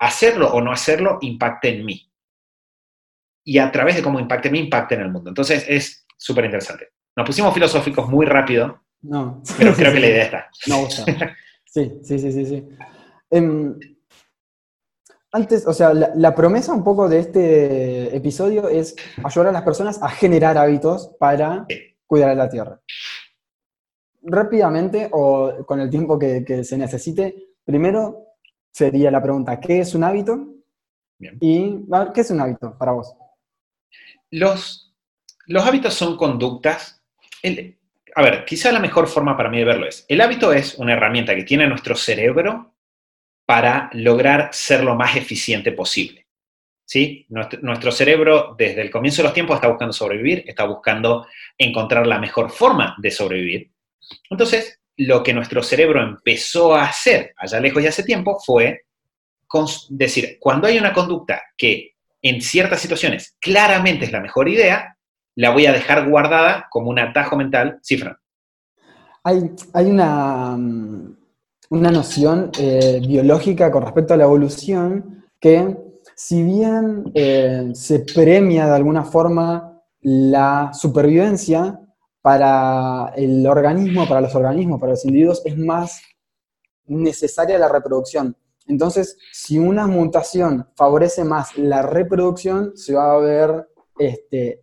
hacerlo 0.00 0.50
o 0.52 0.60
no 0.60 0.72
hacerlo 0.72 1.18
impacte 1.20 1.68
en 1.68 1.84
mí. 1.84 2.10
Y 3.44 3.58
a 3.58 3.70
través 3.70 3.96
de 3.96 4.02
cómo 4.02 4.18
impacte 4.18 4.48
en 4.48 4.52
mí, 4.52 4.58
impacte 4.60 4.94
en 4.94 5.02
el 5.02 5.10
mundo. 5.10 5.30
Entonces 5.30 5.64
es 5.68 6.06
súper 6.16 6.44
interesante. 6.46 6.88
Nos 7.16 7.26
pusimos 7.26 7.52
filosóficos 7.52 8.08
muy 8.08 8.26
rápido, 8.26 8.82
no. 9.02 9.42
pero 9.58 9.74
creo 9.74 9.92
que 9.94 10.00
la 10.00 10.06
idea 10.06 10.24
está. 10.24 10.50
Gusta. 10.66 11.36
Sí, 11.72 12.00
sí, 12.02 12.18
sí, 12.18 12.32
sí. 12.32 12.44
sí. 12.44 12.68
Em, 13.30 13.78
antes, 15.32 15.66
o 15.66 15.72
sea, 15.72 15.94
la, 15.94 16.34
promesa 16.34 16.74
un 16.74 16.84
poco 16.84 17.08
de 17.08 17.18
este 17.18 18.14
episodio 18.14 18.68
es 18.68 18.94
ayudar 19.24 19.48
a 19.48 19.52
las 19.52 19.62
personas 19.62 20.02
a 20.02 20.10
generar 20.10 20.58
hábitos 20.58 21.16
para 21.18 21.66
cuidar 22.06 22.28
a 22.28 22.34
la 22.34 22.50
tierra. 22.50 22.78
Rápidamente, 24.20 25.08
o 25.12 25.64
con 25.64 25.80
el 25.80 25.88
tiempo 25.88 26.18
que, 26.18 26.62
se 26.62 26.76
necesite, 26.76 27.54
primero 27.64 28.26
sería 28.70 29.10
la 29.10 29.22
pregunta, 29.22 29.58
¿qué 29.58 29.80
es 29.80 29.94
un 29.94 30.04
hábito? 30.04 30.48
Y, 31.18 31.86
¿qué 32.12 32.20
es 32.20 32.30
un 32.30 32.40
hábito 32.42 32.76
para 32.76 32.92
vos? 32.92 33.14
Los, 34.30 34.94
los 35.46 35.66
hábitos 35.66 35.94
son 35.94 36.18
conductas. 36.18 37.02
A 38.14 38.22
ver, 38.22 38.44
quizá 38.44 38.72
la 38.72 38.80
mejor 38.80 39.08
forma 39.08 39.36
para 39.36 39.48
mí 39.48 39.58
de 39.58 39.64
verlo 39.64 39.86
es, 39.86 40.04
el 40.08 40.20
hábito 40.20 40.52
es 40.52 40.74
una 40.74 40.92
herramienta 40.92 41.34
que 41.34 41.44
tiene 41.44 41.66
nuestro 41.66 41.94
cerebro 41.94 42.74
para 43.46 43.90
lograr 43.92 44.50
ser 44.52 44.84
lo 44.84 44.94
más 44.94 45.16
eficiente 45.16 45.72
posible. 45.72 46.26
¿Sí? 46.84 47.26
Nuestro, 47.30 47.90
cerebro 47.90 48.54
desde 48.58 48.82
el 48.82 48.90
comienzo 48.90 49.22
de 49.22 49.28
los 49.28 49.34
tiempos 49.34 49.56
está 49.56 49.68
buscando 49.68 49.94
sobrevivir, 49.94 50.44
está 50.46 50.64
buscando 50.64 51.26
encontrar 51.56 52.06
la 52.06 52.18
mejor 52.18 52.50
forma 52.50 52.96
de 52.98 53.10
sobrevivir. 53.10 53.70
Entonces, 54.28 54.80
lo 54.96 55.22
que 55.22 55.32
nuestro 55.32 55.62
cerebro 55.62 56.02
empezó 56.02 56.74
a 56.74 56.84
hacer 56.84 57.32
allá 57.38 57.60
lejos 57.60 57.82
y 57.82 57.86
hace 57.86 58.02
tiempo 58.02 58.38
fue 58.44 58.82
decir, 59.90 60.38
cuando 60.40 60.66
hay 60.66 60.78
una 60.78 60.92
conducta 60.92 61.42
que 61.56 61.94
en 62.20 62.40
ciertas 62.40 62.80
situaciones 62.80 63.36
claramente 63.40 64.04
es 64.04 64.12
la 64.12 64.20
mejor 64.20 64.48
idea, 64.48 64.91
la 65.34 65.50
voy 65.50 65.66
a 65.66 65.72
dejar 65.72 66.08
guardada 66.08 66.66
como 66.70 66.90
un 66.90 66.98
atajo 66.98 67.36
mental. 67.36 67.78
Cifra. 67.82 68.18
Hay, 69.24 69.52
hay 69.72 69.86
una, 69.86 70.56
mm, 70.56 71.16
una 71.70 71.90
noción 71.90 72.50
eh, 72.58 73.00
biológica 73.06 73.70
con 73.70 73.82
respecto 73.82 74.14
a 74.14 74.16
la 74.16 74.24
evolución 74.24 75.24
que 75.40 75.76
si 76.14 76.42
bien 76.42 77.10
eh, 77.14 77.70
se 77.74 78.00
premia 78.00 78.66
de 78.66 78.76
alguna 78.76 79.04
forma 79.04 79.80
la 80.00 80.70
supervivencia 80.72 81.80
para 82.20 83.12
el 83.16 83.46
organismo, 83.46 84.08
para 84.08 84.20
los 84.20 84.34
organismos, 84.34 84.78
para 84.78 84.92
los 84.92 85.04
individuos, 85.04 85.42
es 85.44 85.56
más 85.56 86.00
necesaria 86.86 87.58
la 87.58 87.68
reproducción. 87.68 88.36
Entonces, 88.66 89.18
si 89.32 89.58
una 89.58 89.86
mutación 89.86 90.68
favorece 90.76 91.24
más 91.24 91.56
la 91.56 91.82
reproducción, 91.82 92.76
se 92.76 92.94
va 92.94 93.14
a 93.14 93.18
ver 93.18 93.68
este, 93.98 94.61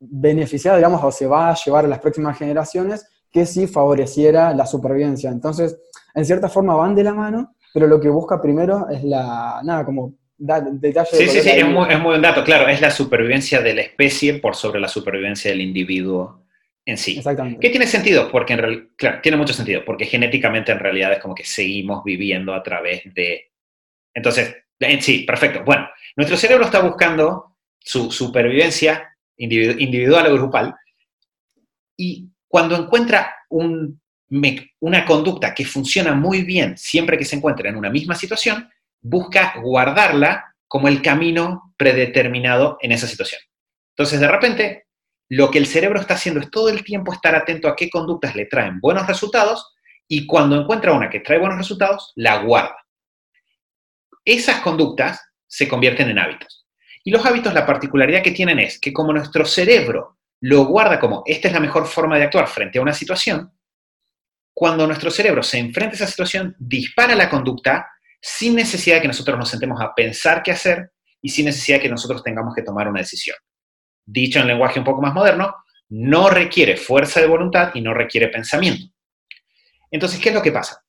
beneficiada, 0.00 0.76
digamos, 0.76 1.02
o 1.02 1.10
se 1.10 1.26
va 1.26 1.50
a 1.50 1.54
llevar 1.54 1.84
a 1.84 1.88
las 1.88 1.98
próximas 1.98 2.38
generaciones 2.38 3.06
que 3.30 3.44
si 3.46 3.66
favoreciera 3.66 4.54
la 4.54 4.66
supervivencia. 4.66 5.30
Entonces, 5.30 5.78
en 6.14 6.24
cierta 6.24 6.48
forma 6.48 6.74
van 6.74 6.94
de 6.94 7.04
la 7.04 7.14
mano, 7.14 7.54
pero 7.72 7.86
lo 7.86 8.00
que 8.00 8.08
busca 8.08 8.40
primero 8.40 8.88
es 8.88 9.04
la, 9.04 9.60
nada, 9.64 9.84
como 9.84 10.14
detalle. 10.38 11.08
Sí, 11.12 11.28
sí, 11.28 11.40
sí, 11.40 11.50
es 11.50 11.66
muy, 11.66 11.90
es 11.90 11.98
muy 11.98 12.10
buen 12.10 12.22
dato, 12.22 12.44
claro, 12.44 12.68
es 12.68 12.80
la 12.80 12.90
supervivencia 12.90 13.60
de 13.60 13.74
la 13.74 13.82
especie 13.82 14.34
por 14.34 14.54
sobre 14.54 14.80
la 14.80 14.88
supervivencia 14.88 15.50
del 15.50 15.60
individuo 15.60 16.44
en 16.86 16.96
sí. 16.96 17.18
Exactamente. 17.18 17.60
¿Qué 17.60 17.70
tiene 17.70 17.86
sentido? 17.86 18.30
Porque 18.30 18.54
en 18.54 18.58
realidad, 18.60 18.84
claro, 18.96 19.18
tiene 19.22 19.36
mucho 19.36 19.52
sentido, 19.52 19.84
porque 19.84 20.06
genéticamente 20.06 20.72
en 20.72 20.78
realidad 20.78 21.12
es 21.12 21.18
como 21.18 21.34
que 21.34 21.44
seguimos 21.44 22.02
viviendo 22.02 22.54
a 22.54 22.62
través 22.62 23.02
de... 23.14 23.52
Entonces, 24.14 24.56
en 24.80 25.02
sí, 25.02 25.24
perfecto. 25.24 25.64
Bueno, 25.64 25.88
nuestro 26.16 26.36
cerebro 26.36 26.64
está 26.64 26.80
buscando 26.80 27.56
su 27.78 28.10
supervivencia 28.10 29.17
individual 29.38 30.26
o 30.26 30.34
grupal 30.34 30.74
y 31.96 32.28
cuando 32.46 32.76
encuentra 32.76 33.34
un 33.48 34.00
una 34.80 35.04
conducta 35.06 35.54
que 35.54 35.64
funciona 35.64 36.14
muy 36.14 36.42
bien 36.42 36.76
siempre 36.76 37.16
que 37.16 37.24
se 37.24 37.36
encuentra 37.36 37.70
en 37.70 37.76
una 37.76 37.90
misma 37.90 38.14
situación, 38.14 38.68
busca 39.00 39.54
guardarla 39.62 40.54
como 40.66 40.88
el 40.88 41.00
camino 41.00 41.74
predeterminado 41.76 42.76
en 42.80 42.92
esa 42.92 43.06
situación. 43.06 43.40
Entonces, 43.96 44.20
de 44.20 44.28
repente, 44.28 44.86
lo 45.30 45.50
que 45.50 45.58
el 45.58 45.66
cerebro 45.66 46.00
está 46.00 46.14
haciendo 46.14 46.40
es 46.40 46.50
todo 46.50 46.68
el 46.68 46.84
tiempo 46.84 47.12
estar 47.12 47.34
atento 47.34 47.68
a 47.68 47.76
qué 47.76 47.88
conductas 47.88 48.34
le 48.34 48.46
traen 48.46 48.80
buenos 48.80 49.06
resultados 49.06 49.74
y 50.06 50.26
cuando 50.26 50.60
encuentra 50.60 50.92
una 50.92 51.10
que 51.10 51.20
trae 51.20 51.38
buenos 51.38 51.58
resultados, 51.58 52.12
la 52.16 52.42
guarda. 52.42 52.76
Esas 54.24 54.60
conductas 54.60 55.20
se 55.46 55.68
convierten 55.68 56.10
en 56.10 56.18
hábitos. 56.18 56.57
Y 57.08 57.10
los 57.10 57.24
hábitos, 57.24 57.54
la 57.54 57.64
particularidad 57.64 58.22
que 58.22 58.32
tienen 58.32 58.58
es 58.58 58.78
que 58.78 58.92
como 58.92 59.14
nuestro 59.14 59.46
cerebro 59.46 60.18
lo 60.42 60.66
guarda 60.66 61.00
como 61.00 61.22
esta 61.24 61.48
es 61.48 61.54
la 61.54 61.60
mejor 61.60 61.86
forma 61.86 62.18
de 62.18 62.24
actuar 62.24 62.46
frente 62.48 62.78
a 62.78 62.82
una 62.82 62.92
situación, 62.92 63.50
cuando 64.52 64.86
nuestro 64.86 65.10
cerebro 65.10 65.42
se 65.42 65.56
enfrenta 65.56 65.94
a 65.94 65.96
esa 65.96 66.06
situación, 66.06 66.54
dispara 66.58 67.14
la 67.14 67.30
conducta 67.30 67.88
sin 68.20 68.54
necesidad 68.54 68.96
de 68.96 69.00
que 69.00 69.08
nosotros 69.08 69.38
nos 69.38 69.48
sentemos 69.48 69.80
a 69.80 69.94
pensar 69.94 70.42
qué 70.42 70.50
hacer 70.50 70.92
y 71.22 71.30
sin 71.30 71.46
necesidad 71.46 71.78
de 71.78 71.84
que 71.84 71.88
nosotros 71.88 72.22
tengamos 72.22 72.54
que 72.54 72.60
tomar 72.60 72.86
una 72.86 73.00
decisión. 73.00 73.38
Dicho 74.04 74.40
en 74.40 74.46
lenguaje 74.46 74.78
un 74.78 74.84
poco 74.84 75.00
más 75.00 75.14
moderno, 75.14 75.54
no 75.88 76.28
requiere 76.28 76.76
fuerza 76.76 77.22
de 77.22 77.26
voluntad 77.26 77.70
y 77.72 77.80
no 77.80 77.94
requiere 77.94 78.28
pensamiento. 78.28 78.84
Entonces, 79.90 80.20
¿qué 80.20 80.28
es 80.28 80.34
lo 80.34 80.42
que 80.42 80.52
pasa? 80.52 80.84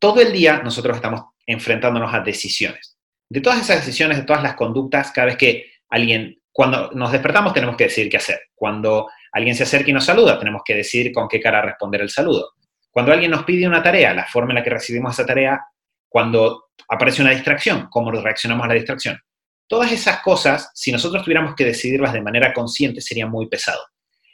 Todo 0.00 0.20
el 0.20 0.32
día 0.32 0.62
nosotros 0.64 0.96
estamos 0.96 1.26
enfrentándonos 1.46 2.12
a 2.12 2.22
decisiones. 2.22 2.97
De 3.30 3.40
todas 3.40 3.60
esas 3.60 3.84
decisiones, 3.84 4.18
de 4.18 4.24
todas 4.24 4.42
las 4.42 4.54
conductas, 4.54 5.12
cada 5.12 5.26
vez 5.26 5.36
que 5.36 5.70
alguien, 5.90 6.40
cuando 6.50 6.90
nos 6.92 7.12
despertamos 7.12 7.52
tenemos 7.52 7.76
que 7.76 7.84
decidir 7.84 8.10
qué 8.10 8.16
hacer. 8.16 8.40
Cuando 8.54 9.08
alguien 9.32 9.54
se 9.54 9.64
acerca 9.64 9.90
y 9.90 9.92
nos 9.92 10.04
saluda, 10.04 10.38
tenemos 10.38 10.62
que 10.64 10.74
decidir 10.74 11.12
con 11.12 11.28
qué 11.28 11.40
cara 11.40 11.62
responder 11.62 12.00
el 12.00 12.10
saludo. 12.10 12.52
Cuando 12.90 13.12
alguien 13.12 13.30
nos 13.30 13.44
pide 13.44 13.68
una 13.68 13.82
tarea, 13.82 14.14
la 14.14 14.26
forma 14.26 14.52
en 14.52 14.56
la 14.56 14.64
que 14.64 14.70
recibimos 14.70 15.12
esa 15.12 15.26
tarea, 15.26 15.60
cuando 16.08 16.70
aparece 16.88 17.22
una 17.22 17.32
distracción, 17.32 17.88
cómo 17.90 18.10
reaccionamos 18.10 18.64
a 18.64 18.68
la 18.68 18.74
distracción. 18.74 19.20
Todas 19.66 19.92
esas 19.92 20.20
cosas, 20.20 20.70
si 20.74 20.90
nosotros 20.90 21.22
tuviéramos 21.22 21.54
que 21.54 21.66
decidirlas 21.66 22.14
de 22.14 22.22
manera 22.22 22.54
consciente, 22.54 23.02
sería 23.02 23.26
muy 23.26 23.46
pesado. 23.48 23.82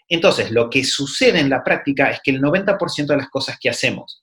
Entonces, 0.09 0.53
lo 0.53 0.71
que 0.71 0.85
sucede 0.85 1.41
en 1.41 1.51
la 1.51 1.65
práctica 1.65 2.11
es 2.11 2.21
que 2.23 2.31
el 2.31 2.41
90% 2.41 3.07
de 3.07 3.17
las 3.17 3.29
cosas 3.29 3.59
que 3.61 3.71
hacemos 3.71 4.23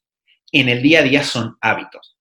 en 0.52 0.70
el 0.70 0.82
día 0.82 1.00
a 1.00 1.04
día 1.04 1.24
son 1.24 1.58
hábitos. 1.60 2.18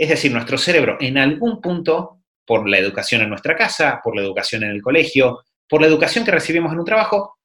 Es 0.00 0.08
decir, 0.08 0.32
nuestro 0.32 0.56
cerebro 0.56 0.96
en 0.98 1.18
algún 1.18 1.60
punto, 1.60 2.22
por 2.46 2.66
la 2.66 2.78
educación 2.78 3.20
en 3.20 3.28
nuestra 3.28 3.54
casa, 3.54 4.00
por 4.02 4.16
la 4.16 4.22
educación 4.22 4.62
en 4.62 4.70
el 4.70 4.80
colegio, 4.80 5.44
por 5.68 5.82
la 5.82 5.88
educación 5.88 6.24
que 6.24 6.30
recibimos 6.30 6.72
en 6.72 6.78
un 6.78 6.86
trabajo, 6.86 7.36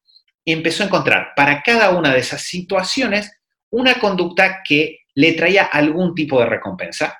empezó 0.42 0.82
a 0.82 0.86
encontrar 0.86 1.34
para 1.36 1.62
cada 1.62 1.90
una 1.90 2.14
de 2.14 2.20
esas 2.20 2.40
situaciones 2.44 3.30
una 3.68 3.96
conducta 3.96 4.62
que 4.66 5.00
le 5.14 5.34
traía 5.34 5.64
algún 5.64 6.14
tipo 6.14 6.40
de 6.40 6.46
recompensa 6.46 7.18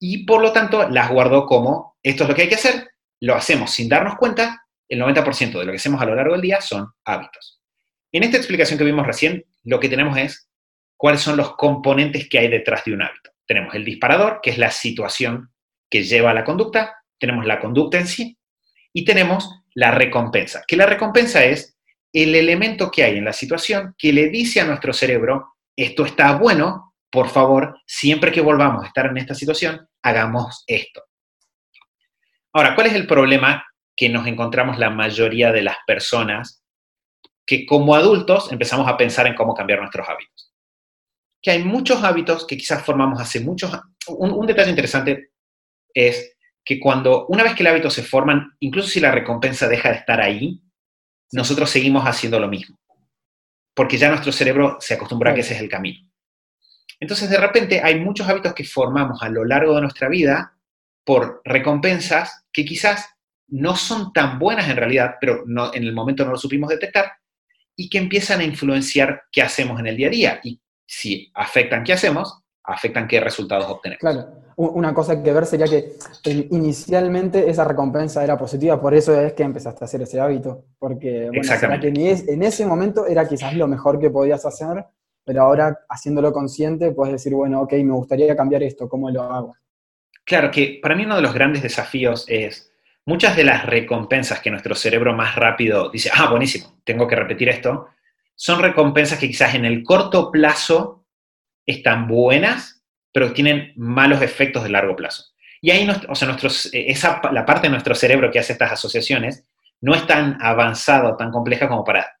y 0.00 0.26
por 0.26 0.42
lo 0.42 0.52
tanto 0.52 0.88
las 0.88 1.08
guardó 1.08 1.46
como, 1.46 1.96
esto 2.02 2.24
es 2.24 2.30
lo 2.30 2.34
que 2.34 2.42
hay 2.42 2.48
que 2.48 2.56
hacer, 2.56 2.90
lo 3.20 3.36
hacemos 3.36 3.70
sin 3.70 3.88
darnos 3.88 4.16
cuenta, 4.16 4.66
el 4.88 5.00
90% 5.00 5.56
de 5.56 5.64
lo 5.66 5.70
que 5.70 5.76
hacemos 5.76 6.02
a 6.02 6.06
lo 6.06 6.16
largo 6.16 6.32
del 6.32 6.42
día 6.42 6.60
son 6.60 6.88
hábitos. 7.04 7.60
En 8.10 8.24
esta 8.24 8.38
explicación 8.38 8.76
que 8.76 8.84
vimos 8.84 9.06
recién, 9.06 9.44
lo 9.62 9.78
que 9.78 9.88
tenemos 9.88 10.18
es 10.18 10.48
cuáles 10.96 11.20
son 11.20 11.36
los 11.36 11.54
componentes 11.54 12.28
que 12.28 12.40
hay 12.40 12.48
detrás 12.48 12.84
de 12.84 12.94
un 12.94 13.02
hábito. 13.02 13.33
Tenemos 13.46 13.74
el 13.74 13.84
disparador, 13.84 14.40
que 14.42 14.50
es 14.50 14.58
la 14.58 14.70
situación 14.70 15.52
que 15.90 16.04
lleva 16.04 16.30
a 16.30 16.34
la 16.34 16.44
conducta, 16.44 16.96
tenemos 17.18 17.46
la 17.46 17.60
conducta 17.60 17.98
en 17.98 18.06
sí 18.06 18.38
y 18.92 19.04
tenemos 19.04 19.62
la 19.74 19.90
recompensa, 19.90 20.62
que 20.66 20.76
la 20.76 20.86
recompensa 20.86 21.44
es 21.44 21.76
el 22.12 22.34
elemento 22.36 22.90
que 22.90 23.02
hay 23.02 23.18
en 23.18 23.24
la 23.24 23.32
situación 23.32 23.94
que 23.98 24.12
le 24.12 24.28
dice 24.28 24.60
a 24.60 24.64
nuestro 24.64 24.92
cerebro, 24.92 25.56
esto 25.76 26.04
está 26.04 26.36
bueno, 26.36 26.94
por 27.10 27.28
favor, 27.28 27.80
siempre 27.86 28.30
que 28.30 28.40
volvamos 28.40 28.84
a 28.84 28.86
estar 28.86 29.06
en 29.06 29.16
esta 29.16 29.34
situación, 29.34 29.88
hagamos 30.02 30.62
esto. 30.66 31.02
Ahora, 32.52 32.76
¿cuál 32.76 32.86
es 32.86 32.94
el 32.94 33.08
problema 33.08 33.66
que 33.96 34.08
nos 34.08 34.28
encontramos 34.28 34.78
la 34.78 34.90
mayoría 34.90 35.50
de 35.50 35.62
las 35.62 35.76
personas 35.86 36.62
que 37.44 37.66
como 37.66 37.96
adultos 37.96 38.52
empezamos 38.52 38.88
a 38.88 38.96
pensar 38.96 39.26
en 39.26 39.34
cómo 39.34 39.54
cambiar 39.54 39.80
nuestros 39.80 40.08
hábitos? 40.08 40.53
Que 41.44 41.52
hay 41.52 41.62
muchos 41.62 42.02
hábitos 42.02 42.46
que 42.46 42.56
quizás 42.56 42.82
formamos 42.82 43.20
hace 43.20 43.38
muchos 43.38 43.70
un, 44.08 44.32
un 44.32 44.46
detalle 44.46 44.70
interesante 44.70 45.30
es 45.94 46.36
que 46.64 46.80
cuando 46.80 47.26
una 47.28 47.44
vez 47.44 47.54
que 47.54 47.62
el 47.62 47.68
hábito 47.68 47.90
se 47.90 48.02
forman, 48.02 48.56
incluso 48.60 48.88
si 48.88 48.98
la 48.98 49.12
recompensa 49.12 49.68
deja 49.68 49.90
de 49.90 49.96
estar 49.96 50.20
ahí, 50.20 50.60
nosotros 51.32 51.70
seguimos 51.70 52.04
haciendo 52.04 52.40
lo 52.40 52.48
mismo 52.48 52.78
porque 53.74 53.98
ya 53.98 54.08
nuestro 54.08 54.32
cerebro 54.32 54.78
se 54.80 54.94
acostumbra 54.94 55.32
a 55.32 55.34
que 55.34 55.40
ese 55.40 55.54
es 55.54 55.60
el 55.60 55.68
camino. 55.68 56.08
Entonces, 57.00 57.28
de 57.28 57.36
repente, 57.36 57.80
hay 57.82 57.98
muchos 58.00 58.28
hábitos 58.28 58.54
que 58.54 58.64
formamos 58.64 59.20
a 59.22 59.28
lo 59.28 59.44
largo 59.44 59.74
de 59.74 59.82
nuestra 59.82 60.08
vida 60.08 60.56
por 61.04 61.42
recompensas 61.44 62.46
que 62.52 62.64
quizás 62.64 63.10
no 63.48 63.76
son 63.76 64.12
tan 64.12 64.38
buenas 64.38 64.68
en 64.68 64.76
realidad, 64.76 65.16
pero 65.20 65.42
no, 65.44 65.74
en 65.74 65.82
el 65.82 65.92
momento 65.92 66.24
no 66.24 66.30
lo 66.30 66.38
supimos 66.38 66.70
detectar, 66.70 67.12
y 67.76 67.90
que 67.90 67.98
empiezan 67.98 68.40
a 68.40 68.44
influenciar 68.44 69.24
qué 69.30 69.42
hacemos 69.42 69.78
en 69.80 69.88
el 69.88 69.96
día 69.96 70.06
a 70.06 70.10
día. 70.10 70.40
Y 70.44 70.60
si 70.86 71.30
afectan 71.34 71.84
qué 71.84 71.92
hacemos, 71.92 72.42
afectan 72.64 73.06
qué 73.06 73.20
resultados 73.20 73.66
obtenemos. 73.66 74.00
Claro, 74.00 74.26
una 74.56 74.94
cosa 74.94 75.22
que 75.22 75.32
ver 75.32 75.46
sería 75.46 75.66
que 75.66 75.96
inicialmente 76.50 77.48
esa 77.50 77.64
recompensa 77.64 78.22
era 78.22 78.38
positiva, 78.38 78.80
por 78.80 78.94
eso 78.94 79.18
es 79.20 79.32
que 79.32 79.42
empezaste 79.42 79.84
a 79.84 79.86
hacer 79.86 80.02
ese 80.02 80.20
hábito, 80.20 80.64
porque 80.78 81.30
bueno, 81.34 81.80
que 81.80 81.88
en 81.88 82.42
ese 82.42 82.66
momento 82.66 83.06
era 83.06 83.28
quizás 83.28 83.54
lo 83.54 83.66
mejor 83.66 83.98
que 83.98 84.10
podías 84.10 84.44
hacer, 84.46 84.84
pero 85.24 85.42
ahora 85.42 85.80
haciéndolo 85.88 86.32
consciente 86.32 86.92
puedes 86.92 87.12
decir, 87.14 87.34
bueno, 87.34 87.62
ok, 87.62 87.72
me 87.74 87.92
gustaría 87.92 88.36
cambiar 88.36 88.62
esto, 88.62 88.88
¿cómo 88.88 89.10
lo 89.10 89.22
hago? 89.22 89.56
Claro, 90.24 90.50
que 90.50 90.78
para 90.82 90.94
mí 90.94 91.04
uno 91.04 91.16
de 91.16 91.22
los 91.22 91.34
grandes 91.34 91.62
desafíos 91.62 92.24
es 92.28 92.70
muchas 93.04 93.36
de 93.36 93.44
las 93.44 93.66
recompensas 93.66 94.40
que 94.40 94.50
nuestro 94.50 94.74
cerebro 94.74 95.14
más 95.14 95.36
rápido 95.36 95.90
dice, 95.90 96.10
ah, 96.14 96.30
buenísimo, 96.30 96.78
tengo 96.84 97.06
que 97.06 97.16
repetir 97.16 97.48
esto, 97.48 97.88
son 98.36 98.60
recompensas 98.60 99.18
que 99.18 99.28
quizás 99.28 99.54
en 99.54 99.64
el 99.64 99.82
corto 99.82 100.30
plazo 100.30 101.06
están 101.66 102.08
buenas, 102.08 102.82
pero 103.12 103.32
tienen 103.32 103.72
malos 103.76 104.22
efectos 104.22 104.62
de 104.62 104.70
largo 104.70 104.96
plazo. 104.96 105.24
Y 105.60 105.70
ahí, 105.70 105.88
o 106.08 106.14
sea, 106.14 106.28
nuestros, 106.28 106.66
eh, 106.74 106.86
esa, 106.88 107.20
la 107.32 107.46
parte 107.46 107.68
de 107.68 107.70
nuestro 107.70 107.94
cerebro 107.94 108.30
que 108.30 108.38
hace 108.38 108.52
estas 108.52 108.72
asociaciones 108.72 109.46
no 109.80 109.94
es 109.94 110.06
tan 110.06 110.38
avanzada 110.42 111.16
tan 111.16 111.30
compleja 111.30 111.68
como 111.68 111.84
para 111.84 112.18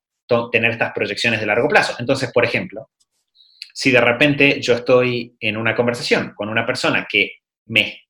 tener 0.50 0.70
estas 0.70 0.92
proyecciones 0.92 1.40
de 1.40 1.46
largo 1.46 1.68
plazo. 1.68 1.94
Entonces, 1.98 2.30
por 2.32 2.44
ejemplo, 2.44 2.90
si 3.72 3.90
de 3.90 4.00
repente 4.00 4.60
yo 4.60 4.74
estoy 4.74 5.36
en 5.40 5.56
una 5.56 5.74
conversación 5.74 6.32
con 6.34 6.48
una 6.48 6.64
persona 6.64 7.06
que 7.08 7.32
me, 7.66 8.02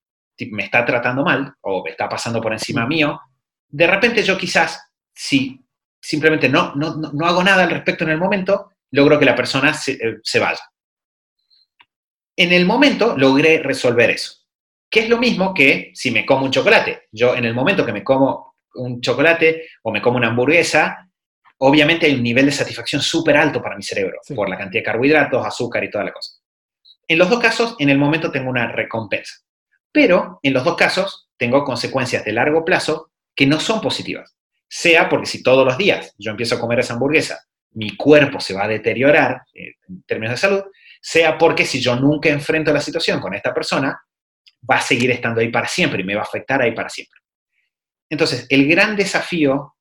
me 0.51 0.65
está 0.65 0.85
tratando 0.85 1.25
mal 1.25 1.55
o 1.63 1.83
me 1.83 1.91
está 1.91 2.09
pasando 2.09 2.41
por 2.41 2.53
encima 2.53 2.87
mío, 2.87 3.21
de 3.69 3.87
repente 3.87 4.23
yo 4.23 4.39
quizás, 4.39 4.93
si 5.13 5.64
simplemente 6.05 6.51
no, 6.51 6.75
no, 6.75 6.97
no 6.97 7.27
hago 7.27 7.43
nada 7.43 7.65
al 7.65 7.71
respecto 7.71 8.05
en 8.05 8.11
el 8.11 8.19
momento, 8.19 8.73
logro 8.91 9.19
que 9.19 9.25
la 9.25 9.35
persona 9.35 9.73
se, 9.73 9.93
eh, 9.93 10.19
se 10.23 10.39
vaya. 10.39 10.61
En 12.37 12.53
el 12.53 12.67
momento 12.67 13.17
logré 13.17 13.63
resolver 13.63 14.11
eso, 14.11 14.35
que 14.91 15.01
es 15.01 15.09
lo 15.09 15.17
mismo 15.17 15.55
que 15.55 15.93
si 15.95 16.11
me 16.11 16.27
como 16.27 16.45
un 16.45 16.51
chocolate. 16.51 17.05
Yo 17.11 17.35
en 17.35 17.47
el 17.47 17.55
momento 17.55 17.87
que 17.87 17.93
me 17.93 18.05
como 18.05 18.57
un 18.75 19.01
chocolate 19.01 19.69
o 19.83 19.91
me 19.91 20.03
como 20.03 20.19
una 20.19 20.29
hamburguesa, 20.29 21.09
obviamente 21.59 22.05
hay 22.05 22.15
un 22.15 22.23
nivel 22.23 22.47
de 22.47 22.53
satisfacción 22.53 23.01
súper 23.01 23.39
alto 23.39 23.63
para 23.63 23.77
mi 23.77 23.83
cerebro, 23.83 24.19
por 24.35 24.51
la 24.51 24.59
cantidad 24.59 24.81
de 24.81 24.85
carbohidratos, 24.85 25.47
azúcar 25.47 25.85
y 25.85 25.91
toda 25.91 26.05
la 26.05 26.13
cosa. 26.13 26.33
En 27.09 27.19
los 27.19 27.31
dos 27.31 27.41
casos, 27.41 27.77
en 27.79 27.89
el 27.89 27.97
momento 27.97 28.31
tengo 28.31 28.51
una 28.51 28.71
recompensa, 28.71 29.37
pero 29.91 30.39
en 30.43 30.53
los 30.53 30.65
dos 30.65 30.77
casos 30.77 31.31
tengo 31.39 31.65
consecuencias 31.65 32.27
de 32.27 32.33
largo 32.33 32.63
plazo 32.63 33.11
que 33.35 33.47
no 33.47 33.59
son 33.59 33.81
positivas. 33.81 34.37
Sea 34.69 35.09
porque 35.09 35.27
si 35.27 35.43
todos 35.43 35.65
los 35.65 35.77
días 35.77 36.15
yo 36.19 36.31
empiezo 36.31 36.57
a 36.57 36.61
comer 36.61 36.81
esa 36.81 36.95
hamburguesa, 36.95 37.39
mi 37.73 37.97
cuerpo 37.97 38.41
se 38.41 38.55
va 38.55 38.65
a 38.65 38.69
deteriorar 38.69 39.43
eh, 39.53 39.75
en 39.89 40.03
términos 40.05 40.35
de 40.35 40.39
salud, 40.39 40.63
sea 41.01 41.37
porque 41.37 41.65
si 41.65 41.81
yo 41.81 41.97
nunca 41.97 42.29
enfrento 42.29 42.73
la 42.73 42.81
situación 42.81 43.21
con 43.21 43.35
esta 43.35 43.53
persona, 43.53 44.01
va 44.69 44.77
a 44.77 44.81
seguir 44.81 45.11
estando 45.11 45.41
ahí 45.41 45.49
para 45.49 45.69
siempre 45.69 46.01
y 46.01 46.05
me 46.05 46.15
va 46.15 46.23
a 46.23 46.25
afectar 46.25 46.63
ahí 46.63 46.73
para 46.73 46.89
siempre. 46.89 47.21
Entonces, 48.09 48.47
el 48.49 48.67
gran 48.69 48.97
desafío 48.97 49.77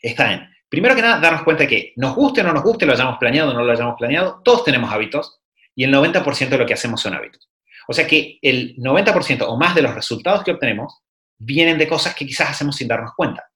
está 0.00 0.32
en, 0.32 0.48
primero 0.68 0.94
que 0.94 1.02
nada, 1.02 1.20
darnos 1.20 1.42
cuenta 1.42 1.66
que 1.66 1.92
nos 1.96 2.14
guste 2.14 2.40
o 2.40 2.44
no 2.44 2.52
nos 2.52 2.62
guste, 2.62 2.86
lo 2.86 2.92
hayamos 2.92 3.18
planeado 3.18 3.50
o 3.50 3.54
no 3.54 3.64
lo 3.64 3.72
hayamos 3.72 3.96
planeado, 3.98 4.40
todos 4.44 4.64
tenemos 4.64 4.90
hábitos 4.90 5.40
y 5.74 5.84
el 5.84 5.94
90% 5.94 6.48
de 6.48 6.58
lo 6.58 6.66
que 6.66 6.74
hacemos 6.74 7.00
son 7.00 7.14
hábitos. 7.14 7.50
O 7.86 7.92
sea 7.92 8.06
que 8.06 8.38
el 8.42 8.76
90% 8.76 9.44
o 9.46 9.56
más 9.56 9.74
de 9.74 9.82
los 9.82 9.94
resultados 9.94 10.44
que 10.44 10.52
obtenemos 10.52 11.02
vienen 11.38 11.78
de 11.78 11.88
cosas 11.88 12.14
que 12.14 12.26
quizás 12.26 12.50
hacemos 12.50 12.76
sin 12.76 12.88
darnos 12.88 13.12
cuenta. 13.16 13.49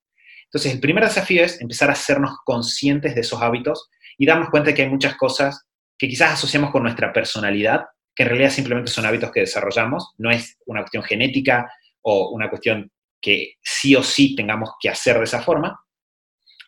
Entonces, 0.55 0.73
el 0.73 0.81
primer 0.81 1.03
desafío 1.03 1.43
es 1.45 1.61
empezar 1.61 1.91
a 1.91 1.95
hacernos 1.95 2.37
conscientes 2.45 3.17
de 3.17 3.23
esos 3.23 3.43
hábitos 3.43 3.91
y 4.17 4.25
darnos 4.25 4.51
cuenta 4.51 4.71
de 4.71 4.75
que 4.75 4.83
hay 4.83 4.89
muchas 4.89 5.17
cosas 5.17 5.67
que 5.99 6.07
quizás 6.07 6.35
asociamos 6.35 6.71
con 6.71 6.85
nuestra 6.85 7.13
personalidad, 7.13 7.87
que 8.15 8.23
en 8.23 8.29
realidad 8.29 8.51
simplemente 8.51 8.93
son 8.93 9.05
hábitos 9.05 9.33
que 9.33 9.41
desarrollamos, 9.41 10.13
no 10.17 10.31
es 10.31 10.57
una 10.67 10.83
cuestión 10.83 11.03
genética 11.03 11.69
o 12.03 12.29
una 12.29 12.49
cuestión 12.49 12.89
que 13.21 13.55
sí 13.61 13.97
o 13.97 14.05
sí 14.05 14.37
tengamos 14.37 14.71
que 14.79 14.89
hacer 14.89 15.19
de 15.19 15.25
esa 15.25 15.43
forma. 15.43 15.77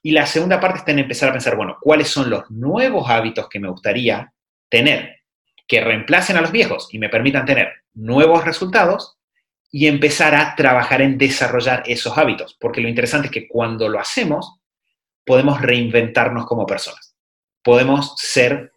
Y 0.03 0.11
la 0.11 0.27
segunda 0.27 0.59
parte 0.59 0.79
está 0.79 0.91
en 0.91 0.99
empezar 0.99 1.29
a 1.29 1.33
pensar, 1.33 1.55
bueno, 1.55 1.77
¿cuáles 1.81 2.09
son 2.09 2.29
los 2.29 2.51
nuevos 2.51 3.09
hábitos 3.09 3.49
que 3.49 3.61
me 3.61 3.69
gustaría 3.69 4.33
tener 4.69 5.21
que 5.69 5.81
reemplacen 5.81 6.37
a 6.37 6.41
los 6.41 6.51
viejos 6.51 6.89
y 6.91 6.99
me 6.99 7.09
permitan 7.09 7.47
tener 7.47 7.73
nuevos 7.95 8.45
resultados 8.45 9.16
y 9.71 9.87
empezar 9.87 10.35
a 10.35 10.55
trabajar 10.55 11.03
en 11.03 11.19
desarrollar 11.19 11.83
esos 11.87 12.17
hábitos? 12.17 12.57
Porque 12.61 12.81
lo 12.81 12.89
interesante 12.89 13.27
es 13.27 13.33
que 13.33 13.49
cuando 13.49 13.89
lo 13.89 13.99
hacemos, 13.99 14.61
podemos 15.25 15.61
reinventarnos 15.61 16.47
como 16.47 16.67
personas. 16.67 17.15
Podemos 17.63 18.15
ser 18.17 18.73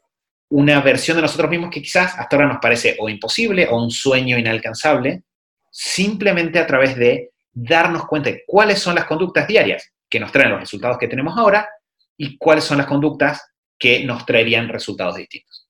una 0.49 0.81
versión 0.81 1.15
de 1.15 1.21
nosotros 1.21 1.49
mismos 1.49 1.69
que 1.69 1.81
quizás 1.81 2.17
hasta 2.17 2.35
ahora 2.35 2.47
nos 2.47 2.57
parece 2.59 2.97
o 2.99 3.07
imposible 3.07 3.67
o 3.67 3.81
un 3.81 3.91
sueño 3.91 4.37
inalcanzable, 4.37 5.23
simplemente 5.71 6.57
a 6.57 6.65
través 6.65 6.95
de 6.95 7.31
darnos 7.51 8.07
cuenta 8.07 8.31
de 8.31 8.43
cuáles 8.47 8.79
son 8.79 8.95
las 8.95 9.05
conductas 9.05 9.47
diarias 9.47 9.91
que 10.09 10.19
nos 10.19 10.31
traen 10.31 10.51
los 10.51 10.59
resultados 10.59 10.97
que 10.97 11.07
tenemos 11.07 11.37
ahora 11.37 11.69
y 12.17 12.37
cuáles 12.37 12.63
son 12.63 12.79
las 12.79 12.87
conductas 12.87 13.53
que 13.77 14.03
nos 14.03 14.25
traerían 14.25 14.67
resultados 14.67 15.15
distintos. 15.15 15.67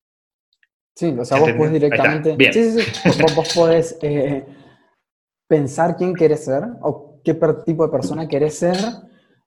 Sí, 0.96 1.14
o 1.16 1.24
sea, 1.24 1.38
vos 1.38 1.52
puedes 1.52 1.74
directamente... 1.74 2.36
Sí, 2.52 2.82
sí, 2.82 2.82
sí. 2.82 3.22
vos, 3.34 3.54
podés 3.54 3.98
eh, 4.02 4.44
pensar 5.50 5.96
quién 5.96 6.14
querés 6.14 6.44
ser 6.44 6.62
o 6.80 7.20
qué 7.24 7.34
tipo 7.66 7.84
de 7.84 7.90
persona 7.90 8.28
querés 8.28 8.56
ser 8.56 8.76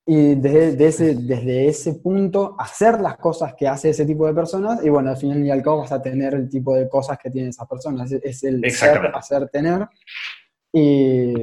y 0.05 0.35
desde, 0.35 0.85
ese, 0.85 1.15
desde 1.15 1.67
ese 1.69 1.93
punto 1.93 2.57
hacer 2.59 2.99
las 2.99 3.15
cosas 3.15 3.53
que 3.57 3.69
hace 3.69 3.91
ese 3.91 4.05
tipo 4.05 4.27
de 4.27 4.33
personas 4.33 4.83
y 4.83 4.89
bueno, 4.89 5.11
al 5.11 5.15
final 5.15 5.41
y 5.45 5.49
al 5.49 5.63
cabo 5.63 5.77
vas 5.77 5.93
a 5.93 6.01
tener 6.01 6.33
el 6.33 6.49
tipo 6.49 6.75
de 6.75 6.89
cosas 6.89 7.17
que 7.17 7.29
tienen 7.29 7.51
esas 7.51 7.65
personas, 7.69 8.11
es, 8.11 8.43
el 8.43 8.69
ser, 8.69 9.11
hacer, 9.15 9.47
tener. 9.47 9.87
Y, 10.73 11.35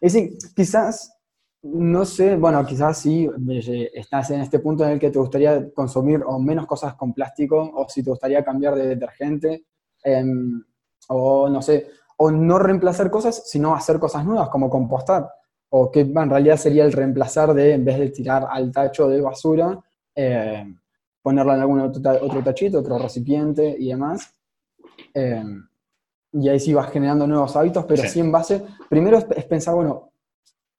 y 0.00 0.10
sí, 0.10 0.36
quizás, 0.56 1.16
no 1.62 2.04
sé, 2.04 2.34
bueno, 2.34 2.66
quizás 2.66 2.98
sí 2.98 3.30
eh, 3.48 3.90
estás 3.94 4.28
en 4.32 4.40
este 4.40 4.58
punto 4.58 4.84
en 4.84 4.90
el 4.90 4.98
que 4.98 5.10
te 5.12 5.20
gustaría 5.20 5.72
consumir 5.72 6.20
o 6.26 6.40
menos 6.40 6.66
cosas 6.66 6.94
con 6.94 7.12
plástico 7.12 7.62
o 7.62 7.88
si 7.88 8.02
te 8.02 8.10
gustaría 8.10 8.44
cambiar 8.44 8.74
de 8.74 8.88
detergente 8.88 9.66
em, 10.02 10.64
o 11.10 11.48
no 11.48 11.62
sé, 11.62 11.86
o 12.16 12.30
no 12.30 12.58
reemplazar 12.58 13.10
cosas, 13.10 13.42
sino 13.46 13.74
hacer 13.74 13.98
cosas 13.98 14.24
nuevas 14.24 14.48
como 14.48 14.70
compostar 14.70 15.28
o 15.76 15.90
que 15.90 16.02
en 16.02 16.30
realidad 16.30 16.56
sería 16.56 16.84
el 16.84 16.92
reemplazar 16.92 17.52
de, 17.52 17.72
en 17.72 17.84
vez 17.84 17.98
de 17.98 18.10
tirar 18.10 18.46
al 18.48 18.70
tacho 18.70 19.08
de 19.08 19.20
basura, 19.20 19.76
eh, 20.14 20.72
ponerla 21.20 21.56
en 21.56 21.60
algún 21.62 21.80
otro, 21.80 22.42
tachito, 22.44 22.78
otro 22.78 22.96
recipiente 22.96 23.74
y 23.76 23.88
demás. 23.88 24.32
Eh, 25.12 25.42
y 26.32 26.48
ahí 26.48 26.60
sí 26.60 26.72
vas 26.72 26.92
generando 26.92 27.26
nuevos 27.26 27.56
hábitos, 27.56 27.84
pero 27.86 28.04
sí, 28.04 28.20
en 28.20 28.30
base, 28.30 28.64
primero 28.88 29.18
es, 29.18 29.44
pensar, 29.46 29.74
bueno, 29.74 30.12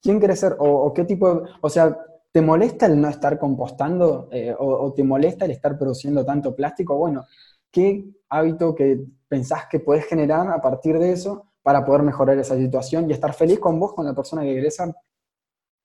¿quién 0.01 0.17
quieres 0.17 0.39
ser? 0.39 0.55
O, 0.59 0.93
qué 0.93 1.03
tipo 1.03 1.41
de, 1.41 1.49
o 1.59 1.69
sea, 1.69 1.97
¿te 2.31 2.41
molesta 2.41 2.85
el 2.85 3.01
no 3.01 3.09
estar 3.09 3.37
compostando? 3.37 4.29
Eh, 4.31 4.55
o, 4.57 4.65
o, 4.65 4.93
te 4.93 5.03
molesta 5.03 5.43
el 5.43 5.51
estar 5.51 5.77
produciendo 5.77 6.23
tanto 6.23 6.55
plástico? 6.55 6.95
Bueno, 6.95 7.25
¿qué 7.69 8.05
hábito 8.29 8.73
que 8.73 9.03
pensás 9.27 9.67
que 9.69 9.79
puedes 9.79 10.05
generar 10.05 10.47
a 10.49 10.61
partir 10.61 10.97
de 10.97 11.11
eso 11.11 11.51
para 11.61 11.83
poder 11.83 12.03
mejorar 12.03 12.37
esa 12.37 12.55
situación 12.55 13.09
y 13.09 13.13
estar 13.13 13.33
feliz 13.33 13.59
con 13.59 13.79
vos, 13.79 13.93
con 13.93 14.05
la 14.05 14.13
persona 14.13 14.43
que 14.43 14.53
querés 14.53 14.77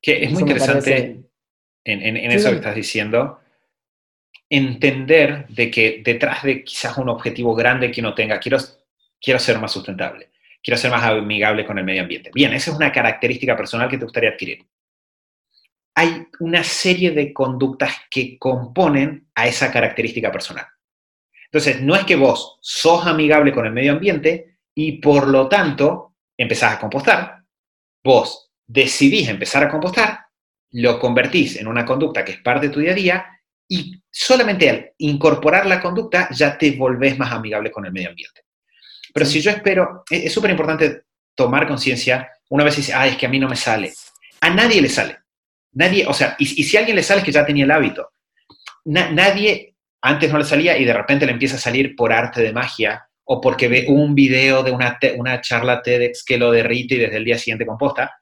Que 0.01 0.25
es 0.25 0.33
muy 0.33 0.43
interesante 0.43 1.31
en, 1.85 2.17
eso 2.31 2.51
que 2.51 2.57
estás 2.57 2.75
diciendo, 2.75 3.41
entender 4.49 5.47
de 5.49 5.71
que 5.71 6.03
detrás 6.05 6.43
de 6.43 6.63
quizás 6.65 6.99
un 6.99 7.09
objetivo 7.09 7.55
grande 7.55 7.91
que 7.91 8.01
uno 8.01 8.15
tenga, 8.15 8.39
quiero, 8.39 8.59
quiero 9.21 9.39
ser 9.39 9.59
más 9.59 9.73
sustentable, 9.73 10.31
quiero 10.63 10.77
ser 10.77 10.91
más 10.91 11.05
amigable 11.05 11.65
con 11.65 11.79
el 11.79 11.85
medio 11.85 12.03
ambiente. 12.03 12.31
Bien, 12.35 12.53
esa 12.53 12.73
es 12.73 12.77
una 12.77 12.93
característica 12.93 13.57
personal 13.57 13.89
que 13.89 13.97
te 13.97 14.05
gustaría 14.05 14.31
adquirir. 14.31 14.67
Hay 15.95 16.27
una 16.41 16.63
serie 16.63 17.11
de 17.13 17.33
conductas 17.33 17.95
que 18.11 18.39
componen 18.39 19.29
a 19.35 19.47
esa 19.47 19.73
característica 19.73 20.31
personal. 20.31 20.67
Entonces, 21.53 21.83
no 21.83 21.97
es 21.97 22.05
que 22.05 22.17
vos 22.17 22.59
sos 22.61 23.07
amigable 23.07 23.53
con 23.53 23.67
el 23.67 23.73
medio 23.73 23.93
ambiente 23.93 24.59
y 24.75 24.93
por 24.93 25.27
lo 25.27 25.49
tanto 25.49 26.15
empezás 26.37 26.75
a 26.75 26.79
compostar, 26.79 27.43
vos 28.05 28.53
decidís 28.67 29.29
empezar 29.29 29.65
a 29.65 29.69
compostar, 29.69 30.21
lo 30.73 30.99
convertís 31.01 31.57
en 31.57 31.67
una 31.67 31.85
conducta 31.85 32.25
que 32.25 32.33
es 32.33 32.39
parte 32.41 32.69
de 32.69 32.73
tu 32.73 32.81
día 32.81 32.93
a 32.93 32.95
día 32.95 33.27
y 33.69 34.01
solamente 34.11 34.71
al 34.71 34.93
incorporar 34.99 35.67
la 35.67 35.81
conducta 35.81 36.29
ya 36.31 36.57
te 36.57 36.73
volvés 36.73 37.19
más 37.19 37.33
amigable 37.33 37.71
con 37.71 37.85
el 37.85 37.93
medio 37.93 38.11
ambiente. 38.11 38.43
Pero 39.13 39.27
si 39.27 39.41
yo 39.41 39.51
espero, 39.51 40.05
es 40.09 40.33
súper 40.33 40.53
importante 40.53 41.03
tomar 41.35 41.67
conciencia, 41.67 42.31
una 42.49 42.65
vez 42.65 42.77
dice, 42.77 42.95
ah, 42.95 43.09
es 43.09 43.17
que 43.17 43.27
a 43.27 43.29
mí 43.29 43.39
no 43.39 43.49
me 43.49 43.57
sale. 43.57 43.93
A 44.41 44.51
nadie 44.51 44.81
le 44.81 44.89
sale. 44.89 45.19
Nadie, 45.73 46.07
o 46.07 46.15
sea, 46.15 46.37
y, 46.39 46.47
si 46.47 46.77
a 46.77 46.81
alguien 46.81 46.97
le 46.97 47.03
sale 47.03 47.21
es 47.21 47.25
que 47.25 47.33
ya 47.33 47.45
tenía 47.45 47.65
el 47.65 47.71
hábito. 47.71 48.11
nadie 48.85 49.70
antes 50.03 50.33
no 50.33 50.39
le 50.39 50.45
salía 50.45 50.79
y 50.79 50.85
de 50.85 50.93
repente 50.93 51.27
le 51.27 51.33
empieza 51.33 51.57
a 51.57 51.61
salir 51.61 51.95
por 51.95 52.13
arte 52.13 52.43
de 52.43 52.53
magia 52.53 53.07
o 53.25 53.41
porque 53.41 53.69
ve 53.69 53.87
un 53.89 54.15
video 54.15 54.63
de 54.63 54.71
una, 54.71 54.99
una 55.17 55.41
charla 55.41 55.83
TEDx 55.83 56.25
que 56.25 56.39
lo 56.39 56.51
derrite 56.51 56.97
y 56.97 56.99
desde 56.99 57.17
el 57.17 57.25
día 57.25 57.39
siguiente 57.39 57.67
composta. 57.67 58.13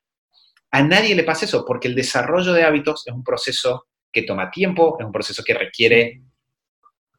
A 0.70 0.82
nadie 0.82 1.14
le 1.14 1.24
pasa 1.24 1.46
eso, 1.46 1.64
porque 1.64 1.88
el 1.88 1.94
desarrollo 1.94 2.52
de 2.52 2.64
hábitos 2.64 3.06
es 3.06 3.14
un 3.14 3.24
proceso 3.24 3.86
que 4.12 4.22
toma 4.22 4.50
tiempo, 4.50 4.96
es 4.98 5.06
un 5.06 5.12
proceso 5.12 5.42
que 5.42 5.54
requiere 5.54 6.20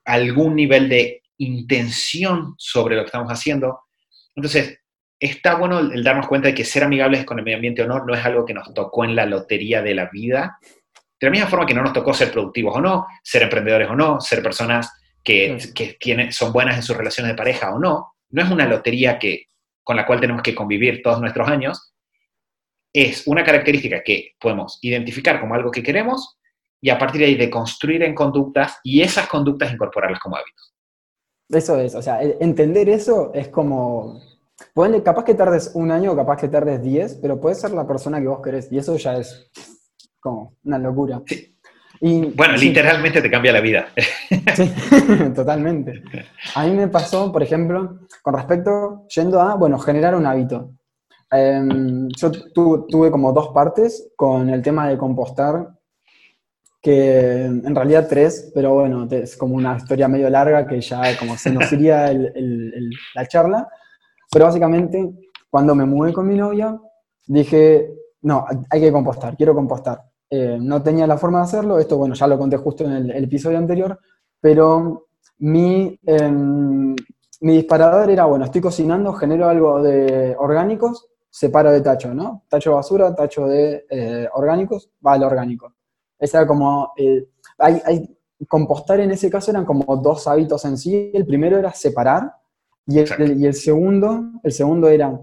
algún 0.06 0.56
nivel 0.56 0.88
de 0.89 1.24
intención 1.38 2.54
sobre 2.58 2.95
lo 2.95 3.02
que 3.02 3.08
estamos 3.08 3.32
haciendo. 3.32 3.82
Entonces, 4.36 4.80
está 5.19 5.56
bueno 5.56 5.80
el, 5.80 6.04
darnos 6.04 6.28
cuenta 6.28 6.50
de 6.50 6.54
que 6.54 6.65
ser 6.65 6.84
amigables 6.84 7.26
con 7.26 7.39
el 7.39 7.45
medio 7.45 7.58
ambiente 7.58 7.82
o 7.82 7.88
no 7.88 8.06
no 8.06 8.13
es 8.13 8.24
algo 8.24 8.45
que 8.45 8.54
nos 8.54 8.74
tocó 8.74 9.04
en 9.04 9.15
la 9.15 9.26
lotería 9.26 9.82
de 9.82 9.95
la 9.95 10.10
vida. 10.12 10.60
De 11.20 11.28
la 11.28 11.32
misma 11.32 11.48
forma 11.48 11.66
que 11.66 11.74
no 11.74 11.84
nos 11.84 11.94
tocó 11.94 12.14
ser 12.14 12.32
productivos 12.32 12.76
o 12.76 12.82
no, 12.82 13.06
ser 13.24 13.44
emprendedores 13.44 13.90
o 13.90 13.96
no, 13.96 14.22
ser 14.22 14.42
personas 14.42 14.92
que, 15.24 15.58
que 15.76 15.98
tienen, 16.00 16.32
son 16.32 16.54
buenas 16.54 16.78
en 16.78 16.84
sus 16.84 16.96
relaciones 16.96 17.34
de 17.34 17.38
pareja 17.38 17.74
o 17.74 17.80
no, 17.80 18.14
no 18.30 18.42
es 18.42 18.50
una 18.50 18.66
lotería 18.66 19.20
que, 19.20 19.46
con 19.84 19.96
la 19.96 20.06
cual 20.06 20.20
tenemos 20.20 20.42
que 20.42 20.56
convivir 20.56 21.02
todos 21.02 21.20
nuestros 21.20 21.48
años, 21.48 21.94
es 22.94 23.28
una 23.28 23.44
característica 23.44 24.02
que 24.04 24.36
podemos 24.40 24.80
identificar 24.82 25.40
como 25.40 25.56
algo 25.56 25.72
que 25.72 25.84
queremos 25.84 26.38
y 26.82 26.90
a 26.90 26.98
partir 26.98 27.22
de 27.22 27.28
ahí 27.28 27.36
de 27.36 27.50
construir 27.50 28.04
en 28.04 28.16
conductas 28.16 28.80
y 28.84 29.02
esas 29.02 29.28
conductas 29.28 29.72
incorporarlas 29.74 30.20
como 30.20 30.38
hábitos. 30.38 30.74
Eso 31.50 31.80
es, 31.80 31.96
o 31.96 32.02
sea, 32.02 32.22
entender 32.22 32.90
eso 32.90 33.32
es 33.34 33.50
como, 33.50 34.22
pueden, 34.74 35.02
capaz 35.02 35.24
que 35.24 35.34
tardes 35.34 35.72
un 35.74 35.92
año, 35.92 36.16
capaz 36.16 36.38
que 36.38 36.48
tardes 36.48 36.82
diez, 36.82 37.18
pero 37.22 37.40
puedes 37.42 37.60
ser 37.60 37.72
la 37.72 37.88
persona 37.88 38.20
que 38.22 38.28
vos 38.28 38.42
querés 38.42 38.72
y 38.72 38.78
eso 38.78 38.96
ya 38.98 39.18
es 39.18 39.52
como 40.20 40.56
una 40.64 40.78
locura. 40.78 41.22
Y, 42.02 42.26
bueno, 42.28 42.56
literalmente 42.56 43.22
te 43.22 43.30
cambia 43.30 43.52
la 43.52 43.62
vida. 43.62 43.88
Sí, 44.56 44.72
totalmente. 45.36 46.04
A 46.56 46.66
mí 46.66 46.72
me 46.72 46.88
pasó, 46.88 47.32
por 47.32 47.44
ejemplo, 47.44 48.00
con 48.22 48.34
respecto, 48.34 49.06
yendo 49.14 49.40
a, 49.42 49.56
bueno, 49.56 49.78
generar 49.78 50.16
un 50.16 50.26
hábito. 50.26 50.72
Em, 51.32 52.10
yo 52.10 52.32
tuve 52.54 53.12
como 53.12 53.32
dos 53.32 53.50
partes 53.50 54.12
con 54.16 54.50
el 54.50 54.62
tema 54.62 54.88
de 54.88 54.98
compostar, 54.98 55.70
que 56.82 57.46
en 57.46 57.76
realidad 57.76 58.08
tres, 58.10 58.52
pero 58.56 58.74
bueno, 58.74 59.08
es 59.12 59.38
como 59.38 59.56
una 59.56 59.78
historia 59.78 60.08
medio 60.08 60.30
larga 60.30 60.66
que 60.66 60.80
ya 60.82 61.18
como 61.18 61.38
se 61.38 61.52
nos 61.52 61.72
iría 61.72 62.12
la 63.16 63.26
charla. 63.28 63.68
Pero 64.32 64.46
básicamente, 64.46 65.10
cuando 65.50 65.76
me 65.76 65.86
mudé 65.86 66.14
con 66.14 66.28
mi 66.28 66.36
novia, 66.36 66.78
dije, 67.28 67.90
no, 68.22 68.46
hay 68.70 68.82
que 68.82 68.92
compostar, 68.92 69.36
quiero 69.36 69.54
compostar. 69.54 70.09
Eh, 70.30 70.58
no 70.62 70.82
tenía 70.84 71.08
la 71.08 71.18
forma 71.18 71.39
de 71.39 71.46
hacerlo, 71.46 71.80
esto 71.80 71.98
bueno, 71.98 72.13
ya 72.13 72.28
lo 72.28 72.38
conté 72.38 72.58
justo 72.58 72.86
en 72.86 73.10
el, 73.10 73.24
episodio 73.24 73.58
anterior, 73.58 74.00
pero 74.39 75.08
mi, 75.39 76.00
em, 76.06 76.96
mi 77.42 77.54
disparador 77.54 78.10
era, 78.12 78.26
bueno, 78.26 78.46
estoy 78.46 78.62
cocinando, 78.62 79.13
genero 79.13 79.50
algo 79.50 79.82
de 79.82 80.36
orgánicos, 80.38 81.08
separo 81.30 81.72
de 81.72 81.82
tacho, 81.82 82.13
¿no? 82.13 82.44
Tacho 82.48 82.72
de 82.72 82.76
basura, 82.76 83.15
tacho 83.15 83.48
de 83.48 83.86
eh, 83.89 84.28
orgánicos, 84.34 84.92
va 85.06 85.13
al 85.13 85.24
orgánico. 85.24 85.74
Esa 86.18 86.39
era 86.39 86.48
como, 86.48 86.94
eh, 86.98 87.28
hay, 87.58 88.18
compostar 88.48 89.00
en 89.00 89.12
ese 89.12 89.30
caso 89.30 89.52
eran 89.52 89.65
como 89.65 89.98
dos 89.98 90.28
hábitos 90.28 90.65
en 90.65 90.78
sí. 90.78 91.12
El 91.13 91.26
primero 91.26 91.58
era 91.58 91.74
separar 91.74 92.34
y 92.86 93.00
el, 93.00 93.39
y 93.39 93.46
el 93.46 93.54
segundo, 93.54 94.32
el 94.44 94.52
segundo 94.52 94.89
era 94.89 95.20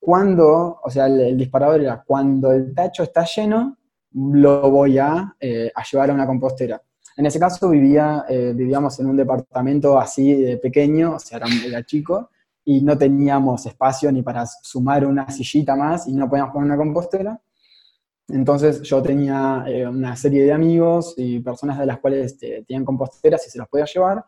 cuando, 0.00 0.80
o 0.82 0.90
sea, 0.90 1.06
el, 1.06 1.36
disparador 1.36 1.82
era 1.82 2.02
cuando 2.04 2.50
el 2.50 2.74
tacho 2.74 3.02
está 3.02 3.24
lleno, 3.24 3.76
lo 4.12 4.70
voy 4.70 4.98
a, 4.98 5.34
eh, 5.40 5.70
a 5.74 5.82
llevar 5.82 6.10
a 6.10 6.14
una 6.14 6.26
compostera. 6.26 6.80
En 7.16 7.26
ese 7.26 7.38
caso 7.38 7.68
vivía, 7.68 8.24
vivíamos 8.28 8.98
en 8.98 9.06
un 9.06 9.16
departamento 9.16 9.98
así 9.98 10.58
pequeño, 10.62 11.16
o 11.16 11.18
sea, 11.18 11.38
era 11.66 11.84
chico, 11.84 12.30
y 12.64 12.80
no 12.82 12.96
teníamos 12.96 13.66
espacio 13.66 14.10
ni 14.12 14.22
para 14.22 14.46
sumar 14.46 15.04
una 15.04 15.28
sillita 15.30 15.76
más 15.76 16.06
y 16.06 16.12
no 16.12 16.30
podíamos 16.30 16.52
poner 16.52 16.66
una 16.66 16.76
compostera. 16.76 17.40
Entonces 18.28 18.82
yo 18.82 19.02
tenía 19.02 19.64
eh, 19.66 19.86
una 19.86 20.14
serie 20.16 20.44
de 20.44 20.52
amigos 20.52 21.14
y 21.16 21.40
personas 21.40 21.78
de 21.78 21.86
las 21.86 21.98
cuales 21.98 22.26
este, 22.26 22.64
tenían 22.66 22.84
composteras 22.84 23.46
y 23.46 23.50
se 23.50 23.58
las 23.58 23.68
podía 23.68 23.86
llevar. 23.86 24.24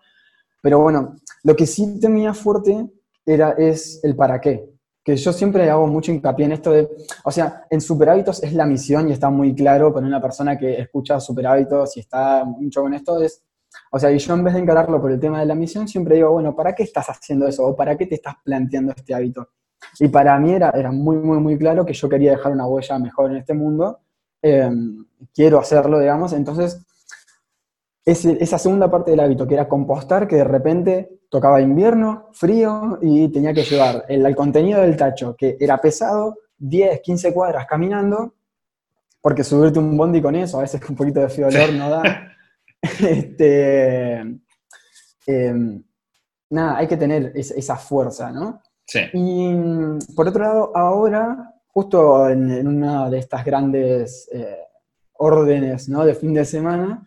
Pero 0.61 0.81
bueno, 0.81 1.17
lo 1.45 1.57
que 1.57 1.67
sí 1.67 2.01
tenía 2.01 2.35
fuerte 2.35 2.89
era, 3.25 3.53
es 3.53 4.01
el 4.03 4.17
para 4.17 4.41
qué. 4.41 4.72
Que 5.05 5.17
yo 5.17 5.33
siempre 5.33 5.69
hago 5.69 5.87
mucho 5.87 6.13
hincapié 6.13 6.47
en 6.47 6.53
esto 6.53 6.71
de, 6.71 6.89
o 7.25 7.31
sea, 7.31 7.65
en 7.71 7.81
Superhábitos 7.81 8.43
es 8.43 8.53
la 8.53 8.67
misión 8.67 9.09
y 9.09 9.13
está 9.13 9.31
muy 9.31 9.55
claro 9.55 9.93
para 9.93 10.07
una 10.07 10.21
persona 10.21 10.57
que 10.57 10.81
escucha 10.81 11.19
Superhábitos 11.19 11.97
y 11.97 12.01
está 12.01 12.45
mucho 12.45 12.83
con 12.83 12.95
esto, 12.95 13.21
es 13.21 13.43
o 13.91 13.99
sea, 13.99 14.11
y 14.11 14.19
yo 14.19 14.35
en 14.35 14.45
vez 14.45 14.55
de 14.55 14.61
encararlo 14.61 15.01
por 15.01 15.11
el 15.11 15.21
tema 15.21 15.41
de 15.41 15.47
la 15.47 15.55
misión, 15.55 15.89
siempre 15.89 16.17
digo, 16.17 16.31
bueno, 16.31 16.55
¿para 16.55 16.75
qué 16.75 16.83
estás 16.83 17.09
haciendo 17.09 17.47
eso? 17.47 17.67
¿O 17.67 17.77
para 17.77 17.97
qué 17.97 18.07
te 18.07 18.17
estás 18.17 18.37
planteando 18.45 18.93
este 18.97 19.15
hábito? 19.15 19.49
Y 19.99 20.09
para 20.09 20.39
mí 20.39 20.53
era, 20.53 20.71
era 20.71 20.93
muy, 20.93 21.17
muy, 21.17 21.39
muy 21.39 21.59
claro 21.59 21.85
que 21.85 21.93
yo 21.93 22.09
quería 22.09 22.33
dejar 22.33 22.53
una 22.53 22.67
huella 22.67 22.99
mejor 22.99 23.31
en 23.31 23.39
este 23.39 23.55
mundo. 23.55 24.01
Em, 24.41 25.05
quiero 25.35 25.59
hacerlo, 25.59 25.99
digamos. 25.99 26.33
Entonces, 26.33 26.85
esa 28.05 28.59
segunda 28.59 28.91
parte 28.91 29.11
del 29.11 29.21
hábito, 29.21 29.47
que 29.47 29.55
era 29.55 29.69
compostar, 29.69 30.27
que 30.27 30.37
de 30.37 30.45
repente 30.45 31.21
tocaba 31.33 31.63
invierno, 31.63 32.29
frío, 32.33 32.99
y 33.01 33.27
tenía 33.29 33.55
que 33.55 33.65
llevar 33.65 34.05
el, 34.07 34.37
contenido 34.37 34.83
del 34.83 34.99
tacho, 34.99 35.35
que 35.35 35.57
era 35.59 35.81
pesado, 35.81 36.37
10, 36.59 37.01
15 37.01 37.33
cuadras 37.33 37.65
caminando, 37.67 38.35
porque 39.19 39.43
subirte 39.43 39.79
un 39.79 39.97
bondi 39.97 40.21
con 40.21 40.37
eso, 40.37 40.59
a 40.59 40.61
veces 40.61 40.83
un 40.91 40.95
poquito 40.95 41.21
de 41.21 41.31
frío 41.31 41.47
olor 41.47 41.73
no 41.73 41.89
da. 41.89 42.03
este, 42.83 44.19
em, 45.27 45.83
nada, 46.51 46.77
hay 46.77 46.87
que 46.87 46.99
tener 46.99 47.33
esa 47.35 47.77
fuerza, 47.77 48.31
¿no? 48.31 48.61
Sí. 48.85 49.01
Y 49.15 49.55
por 50.15 50.29
otro 50.29 50.43
lado, 50.43 50.73
ahora, 50.77 51.55
justo 51.69 52.29
en, 52.29 52.69
una 52.69 53.09
de 53.09 53.19
estas 53.21 53.43
grandes 53.43 54.29
eh, 54.35 54.59
órdenes 55.15 55.89
¿no? 55.89 56.05
de 56.05 56.15
fin 56.15 56.35
de 56.35 56.45
semana, 56.45 57.07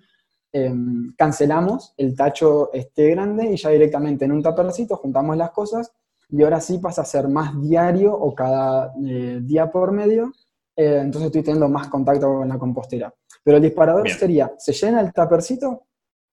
em, 0.58 1.14
cancelamos 1.18 1.94
el 1.98 2.16
tacho 2.16 2.72
este 2.72 3.10
grande 3.10 3.52
y 3.52 3.58
ya 3.58 3.72
directamente 3.72 4.24
en 4.24 4.32
un 4.32 4.42
tapercito 4.42 4.96
juntamos 4.96 5.36
las 5.36 5.52
cosas 5.52 5.92
y 6.30 6.42
ahora 6.44 6.62
sí 6.62 6.78
pasa 6.78 7.02
a 7.02 7.06
ser 7.06 7.28
más 7.28 7.62
diario 7.62 8.14
o 8.14 8.34
cada 8.34 8.94
eh, 9.06 9.40
día 9.44 9.70
por 9.70 9.92
medio, 9.92 10.32
eh, 10.74 11.00
entonces 11.02 11.28
estoy 11.28 11.44
teniendo 11.44 11.68
más 11.68 11.90
contacto 11.90 12.28
con 12.28 12.48
la 12.48 12.58
compostera. 12.58 13.14
Pero 13.44 13.58
el 13.58 13.64
disparador 13.64 14.10
sería, 14.10 14.54
se 14.58 14.72
llena 14.72 15.02
el 15.02 15.12
tapercito, 15.12 15.88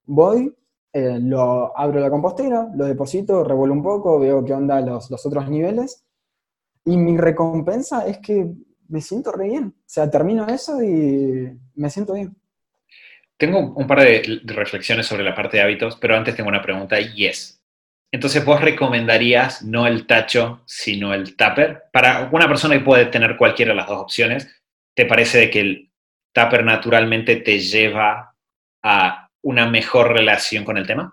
voy, 0.07 0.55
eh, 0.93 1.19
lo 1.21 1.77
abro 1.77 1.99
la 1.99 2.09
compostera, 2.09 2.71
lo 2.77 2.85
deposito, 2.85 3.43
revuelvo 3.43 3.75
un 3.75 3.83
poco, 3.83 4.21
veo 4.21 4.45
qué 4.45 4.55
onda 4.55 4.81
los, 4.81 5.11
los 5.11 5.27
otros 5.27 5.49
niveles, 5.49 6.05
y 6.85 6.97
mi 6.97 7.17
recompensa 7.17 8.07
es 8.07 8.19
que 8.19 8.55
me 8.89 9.01
siento 9.01 9.33
re 9.33 9.49
bien. 9.49 9.75
O 9.77 9.83
sea, 9.87 10.09
termino 10.09 10.47
eso 10.47 10.81
y 10.83 11.59
me 11.75 11.91
siento 11.91 12.15
bien. 12.15 12.37
Tengo 13.43 13.59
un 13.75 13.89
par 13.89 13.99
de 13.99 14.41
reflexiones 14.45 15.05
sobre 15.05 15.25
la 15.25 15.35
parte 15.35 15.57
de 15.57 15.65
hábitos, 15.65 15.97
pero 15.97 16.17
antes 16.17 16.37
tengo 16.37 16.49
una 16.49 16.63
pregunta 16.63 17.01
y 17.01 17.27
es, 17.27 17.61
entonces 18.13 18.45
vos 18.45 18.61
recomendarías 18.61 19.65
no 19.65 19.89
el 19.89 20.07
tacho, 20.07 20.63
sino 20.65 21.13
el 21.13 21.35
tupper? 21.35 21.83
Para 21.93 22.29
una 22.31 22.47
persona 22.47 22.79
que 22.79 22.85
puede 22.85 23.07
tener 23.07 23.37
cualquiera 23.37 23.73
de 23.73 23.79
las 23.79 23.89
dos 23.89 23.99
opciones, 23.99 24.49
¿te 24.95 25.07
parece 25.07 25.39
de 25.39 25.51
que 25.51 25.61
el 25.61 25.91
Tupper 26.33 26.65
naturalmente 26.65 27.35
te 27.35 27.59
lleva 27.59 28.33
a 28.81 29.29
una 29.43 29.69
mejor 29.69 30.13
relación 30.13 30.65
con 30.65 30.79
el 30.79 30.87
tema? 30.87 31.13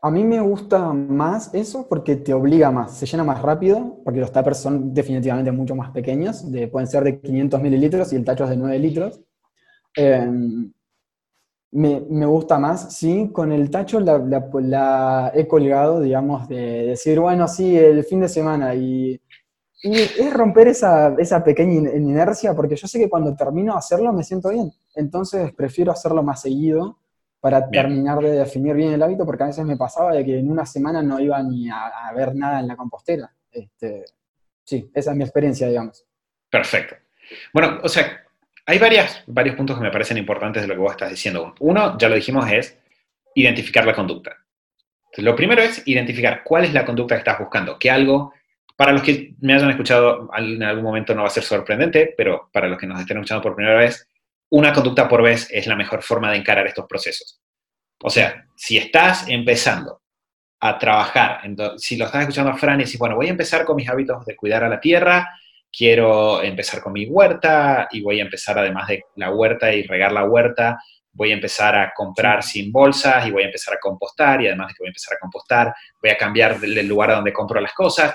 A 0.00 0.10
mí 0.10 0.24
me 0.24 0.40
gusta 0.40 0.94
más 0.94 1.52
eso 1.52 1.90
porque 1.90 2.16
te 2.16 2.32
obliga 2.32 2.70
más, 2.70 2.96
se 2.96 3.04
llena 3.04 3.22
más 3.22 3.42
rápido, 3.42 4.00
porque 4.02 4.20
los 4.20 4.32
tuppers 4.32 4.62
son 4.62 4.94
definitivamente 4.94 5.52
mucho 5.52 5.74
más 5.74 5.90
pequeños, 5.90 6.50
de, 6.50 6.68
pueden 6.68 6.86
ser 6.86 7.04
de 7.04 7.20
500 7.20 7.60
mililitros 7.60 8.14
y 8.14 8.16
el 8.16 8.24
tacho 8.24 8.44
es 8.44 8.50
de 8.50 8.56
9 8.56 8.78
litros. 8.78 9.20
Em, 9.94 10.72
me, 11.72 12.00
me, 12.08 12.26
gusta 12.26 12.58
más, 12.58 12.94
sí, 12.94 13.30
con 13.32 13.52
el 13.52 13.70
tacho 13.70 13.98
la, 14.00 14.18
la, 14.18 15.32
he 15.34 15.46
colgado, 15.46 16.00
digamos, 16.00 16.48
de 16.48 16.86
decir, 16.86 17.18
bueno, 17.18 17.48
sí, 17.48 17.76
el 17.76 18.04
fin 18.04 18.20
de 18.20 18.28
semana 18.28 18.74
y 18.74 19.20
y 19.84 19.96
es 20.00 20.32
romper 20.32 20.68
esa, 20.68 21.14
esa, 21.18 21.42
pequeña 21.42 21.90
inercia, 21.90 22.54
porque 22.54 22.76
yo 22.76 22.86
sé 22.86 23.00
que 23.00 23.10
cuando 23.10 23.34
termino 23.34 23.72
de 23.72 23.78
hacerlo 23.80 24.12
me 24.12 24.22
siento 24.22 24.50
bien. 24.50 24.70
Entonces 24.94 25.52
prefiero 25.52 25.90
hacerlo 25.90 26.22
más 26.22 26.40
seguido 26.40 27.00
para 27.40 27.68
terminar 27.68 28.20
de 28.20 28.30
definir 28.30 28.76
bien 28.76 28.92
el 28.92 29.02
hábito, 29.02 29.26
porque 29.26 29.42
a 29.42 29.46
veces 29.46 29.64
me 29.64 29.76
pasaba 29.76 30.12
de 30.12 30.24
que 30.24 30.38
en 30.38 30.48
una 30.48 30.64
semana 30.64 31.02
no 31.02 31.18
iba 31.18 31.42
ni 31.42 31.68
a, 31.68 32.12
ver 32.14 32.36
nada 32.36 32.60
en 32.60 32.68
la 32.68 32.76
compostera. 32.76 33.34
Este, 33.50 34.04
sí, 34.62 34.88
esa 34.94 35.10
es 35.10 35.16
mi 35.16 35.24
experiencia, 35.24 35.66
digamos. 35.66 36.06
Perfecto. 36.48 36.94
Bueno, 37.52 37.80
o 37.82 37.88
sea, 37.88 38.24
hay 38.66 38.78
varias, 38.78 39.22
varios 39.26 39.56
puntos 39.56 39.76
que 39.76 39.82
me 39.82 39.90
parecen 39.90 40.18
importantes 40.18 40.62
de 40.62 40.68
lo 40.68 40.74
que 40.74 40.80
vos 40.80 40.92
estás 40.92 41.10
diciendo. 41.10 41.54
Uno, 41.60 41.98
ya 41.98 42.08
lo 42.08 42.14
dijimos, 42.14 42.50
es 42.50 42.78
identificar 43.34 43.84
la 43.84 43.94
conducta. 43.94 44.36
lo 45.18 45.36
primero 45.36 45.62
es 45.62 45.82
identificar 45.86 46.42
cuál 46.44 46.64
es 46.64 46.72
la 46.72 46.84
conducta 46.84 47.14
que 47.14 47.20
estás 47.20 47.38
buscando, 47.38 47.78
que 47.78 47.90
algo 47.90 48.32
para 48.76 48.92
los 48.92 49.02
que 49.02 49.34
me 49.40 49.54
hayan 49.54 49.70
escuchado 49.70 50.30
en 50.36 50.62
algún 50.62 50.84
momento 50.84 51.14
no 51.14 51.22
va 51.22 51.28
a 51.28 51.30
ser 51.30 51.42
sorprendente, 51.42 52.14
pero 52.16 52.50
para 52.52 52.68
los 52.68 52.78
que 52.78 52.86
nos 52.86 53.00
estén 53.00 53.18
escuchando 53.18 53.42
por 53.42 53.54
primera 53.54 53.78
vez, 53.78 54.08
una 54.50 54.72
conducta 54.72 55.08
por 55.08 55.22
vez 55.22 55.48
es 55.50 55.66
la 55.66 55.76
mejor 55.76 56.02
forma 56.02 56.30
de 56.30 56.38
encarar 56.38 56.66
estos 56.66 56.86
procesos. 56.86 57.40
O 58.02 58.10
sea, 58.10 58.46
si 58.56 58.78
estás 58.78 59.28
empezando 59.28 60.02
a 60.60 60.78
trabajar, 60.78 61.40
si 61.76 61.96
lo 61.96 62.06
estás 62.06 62.22
escuchando 62.22 62.50
a 62.50 62.56
Fran 62.56 62.80
y 62.80 62.84
dices, 62.84 62.98
bueno, 62.98 63.16
voy 63.16 63.26
a 63.26 63.30
empezar 63.30 63.64
con 63.64 63.76
mis 63.76 63.88
hábitos 63.88 64.24
de 64.24 64.36
cuidar 64.36 64.64
a 64.64 64.68
la 64.68 64.80
tierra, 64.80 65.28
quiero 65.72 66.42
empezar 66.42 66.82
con 66.82 66.92
mi 66.92 67.06
huerta 67.06 67.88
y 67.90 68.02
voy 68.02 68.20
a 68.20 68.24
empezar 68.24 68.58
además 68.58 68.88
de 68.88 69.04
la 69.16 69.30
huerta 69.30 69.72
y 69.72 69.82
regar 69.84 70.12
la 70.12 70.24
huerta, 70.24 70.78
voy 71.12 71.30
a 71.30 71.34
empezar 71.34 71.74
a 71.74 71.92
comprar 71.94 72.42
sin 72.42 72.70
bolsas 72.70 73.26
y 73.26 73.30
voy 73.30 73.42
a 73.42 73.46
empezar 73.46 73.74
a 73.74 73.80
compostar 73.80 74.42
y 74.42 74.46
además 74.46 74.68
de 74.68 74.74
que 74.74 74.82
voy 74.82 74.88
a 74.88 74.90
empezar 74.90 75.14
a 75.16 75.20
compostar, 75.20 75.74
voy 76.00 76.10
a 76.10 76.16
cambiar 76.16 76.58
el 76.62 76.86
lugar 76.86 77.10
a 77.10 77.14
donde 77.16 77.32
compro 77.32 77.60
las 77.60 77.72
cosas. 77.74 78.14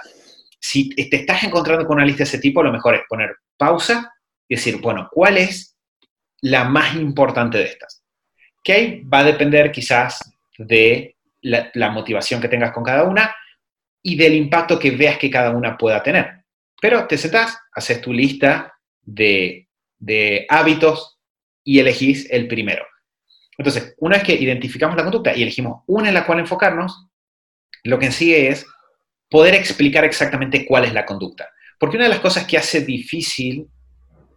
Si 0.60 0.90
te 0.90 1.18
estás 1.18 1.44
encontrando 1.44 1.86
con 1.86 1.98
una 1.98 2.06
lista 2.06 2.20
de 2.20 2.30
ese 2.30 2.40
tipo, 2.40 2.64
lo 2.64 2.72
mejor 2.72 2.96
es 2.96 3.02
poner 3.08 3.36
pausa 3.58 4.14
y 4.48 4.56
decir, 4.56 4.80
bueno, 4.82 5.10
¿cuál 5.12 5.38
es 5.38 5.76
la 6.42 6.64
más 6.64 6.96
importante 6.96 7.58
de 7.58 7.66
estas? 7.66 8.04
Que 8.64 8.74
ahí 8.74 9.02
va 9.02 9.20
a 9.20 9.24
depender 9.26 9.72
quizás 9.72 10.20
de 10.58 11.16
la, 11.42 11.92
motivación 11.92 12.42
que 12.42 12.48
tengas 12.48 12.72
con 12.72 12.84
cada 12.84 13.04
una 13.04 13.36
y 14.02 14.16
del 14.16 14.34
impacto 14.34 14.80
que 14.80 14.92
veas 14.92 15.18
que 15.18 15.30
cada 15.30 15.52
una 15.52 15.78
pueda 15.78 16.02
tener. 16.02 16.37
Pero 16.82 17.08
te 17.08 17.18
sentás, 17.18 17.58
haces 17.74 18.02
tu 18.02 18.14
lista 18.14 18.74
de, 19.02 19.68
de 19.98 20.46
hábitos 20.50 21.18
y 21.64 21.80
elegís 21.80 22.30
el 22.30 22.48
primero. 22.48 22.86
Entonces, 23.58 23.96
una 23.98 24.18
vez 24.18 24.26
que 24.26 24.36
identificamos 24.36 24.96
la 24.96 25.04
conducta 25.04 25.36
y 25.36 25.42
elegimos 25.42 25.84
una 25.88 26.10
en 26.10 26.14
la 26.14 26.26
cual 26.26 26.40
enfocarnos, 26.40 27.08
lo 27.84 27.98
que 27.98 28.12
sigue 28.12 28.50
es 28.50 28.66
poder 29.30 29.56
explicar 29.56 30.06
exactamente 30.06 30.66
cuál 30.66 30.86
es 30.86 30.94
la 30.94 31.06
conducta. 31.06 31.50
Porque 31.80 31.98
una 31.98 32.06
de 32.06 32.12
las 32.12 32.20
cosas 32.20 32.46
que 32.46 32.58
hace 32.58 32.82
difícil 32.82 33.68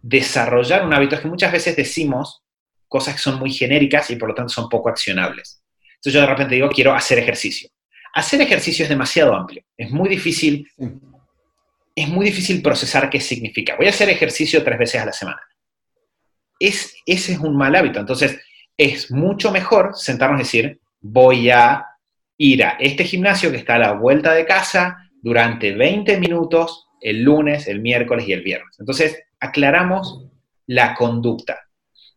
desarrollar 0.01 0.85
un 0.85 0.93
hábito 0.93 1.15
es 1.15 1.21
que 1.21 1.27
muchas 1.27 1.51
veces 1.51 1.75
decimos 1.75 2.43
cosas 2.87 3.15
que 3.15 3.21
son 3.21 3.39
muy 3.39 3.51
genéricas 3.51 4.09
y 4.09 4.15
por 4.15 4.29
lo 4.29 4.35
tanto 4.35 4.51
son 4.51 4.67
poco 4.67 4.89
accionables. 4.89 5.63
Entonces 5.95 6.13
yo 6.13 6.21
de 6.21 6.27
repente 6.27 6.55
digo, 6.55 6.69
quiero 6.69 6.93
hacer 6.93 7.19
ejercicio. 7.19 7.69
Hacer 8.13 8.41
ejercicio 8.41 8.83
es 8.83 8.89
demasiado 8.89 9.33
amplio, 9.33 9.63
es 9.77 9.89
muy 9.91 10.09
difícil, 10.09 10.67
es 11.95 12.07
muy 12.07 12.27
difícil 12.27 12.61
procesar 12.61 13.09
qué 13.09 13.19
significa. 13.19 13.75
Voy 13.75 13.87
a 13.87 13.89
hacer 13.89 14.09
ejercicio 14.09 14.63
tres 14.63 14.79
veces 14.79 15.01
a 15.01 15.05
la 15.05 15.13
semana. 15.13 15.41
Es, 16.59 16.95
ese 17.05 17.33
es 17.33 17.39
un 17.39 17.55
mal 17.55 17.75
hábito, 17.75 17.99
entonces 17.99 18.39
es 18.77 19.11
mucho 19.11 19.51
mejor 19.51 19.91
sentarnos 19.95 20.39
y 20.39 20.43
decir, 20.43 20.79
voy 20.99 21.49
a 21.49 21.85
ir 22.37 22.63
a 22.63 22.77
este 22.79 23.03
gimnasio 23.03 23.51
que 23.51 23.57
está 23.57 23.75
a 23.75 23.79
la 23.79 23.91
vuelta 23.93 24.33
de 24.33 24.45
casa 24.45 25.09
durante 25.21 25.73
20 25.73 26.19
minutos 26.19 26.87
el 27.01 27.23
lunes, 27.23 27.67
el 27.67 27.81
miércoles 27.81 28.27
y 28.27 28.33
el 28.33 28.41
viernes. 28.41 28.75
Entonces, 28.79 29.23
aclaramos 29.39 30.25
la 30.67 30.93
conducta, 30.93 31.59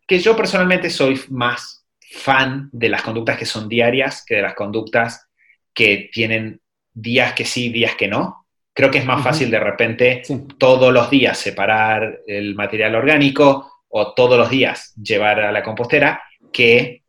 que 0.06 0.18
yo 0.18 0.36
personalmente 0.36 0.90
soy 0.90 1.20
más 1.30 1.86
fan 2.12 2.68
de 2.72 2.88
las 2.88 3.02
conductas 3.02 3.38
que 3.38 3.46
son 3.46 3.68
diarias 3.68 4.24
que 4.24 4.36
de 4.36 4.42
las 4.42 4.54
conductas 4.54 5.28
que 5.72 6.10
tienen 6.12 6.60
días 6.92 7.32
que 7.32 7.44
sí, 7.44 7.70
días 7.70 7.96
que 7.96 8.08
no. 8.08 8.43
Creo 8.74 8.90
que 8.90 8.98
es 8.98 9.06
más 9.06 9.22
fácil 9.22 9.50
de 9.50 9.60
repente 9.60 10.22
todos 10.58 10.92
los 10.92 11.08
días 11.08 11.38
separar 11.38 12.20
el 12.26 12.56
material 12.56 12.96
orgánico 12.96 13.82
o 13.88 14.12
todos 14.14 14.36
los 14.36 14.50
días 14.50 14.92
llevar 15.00 15.40
a 15.40 15.52
la 15.52 15.62
compostera 15.62 16.20
que 16.52 17.04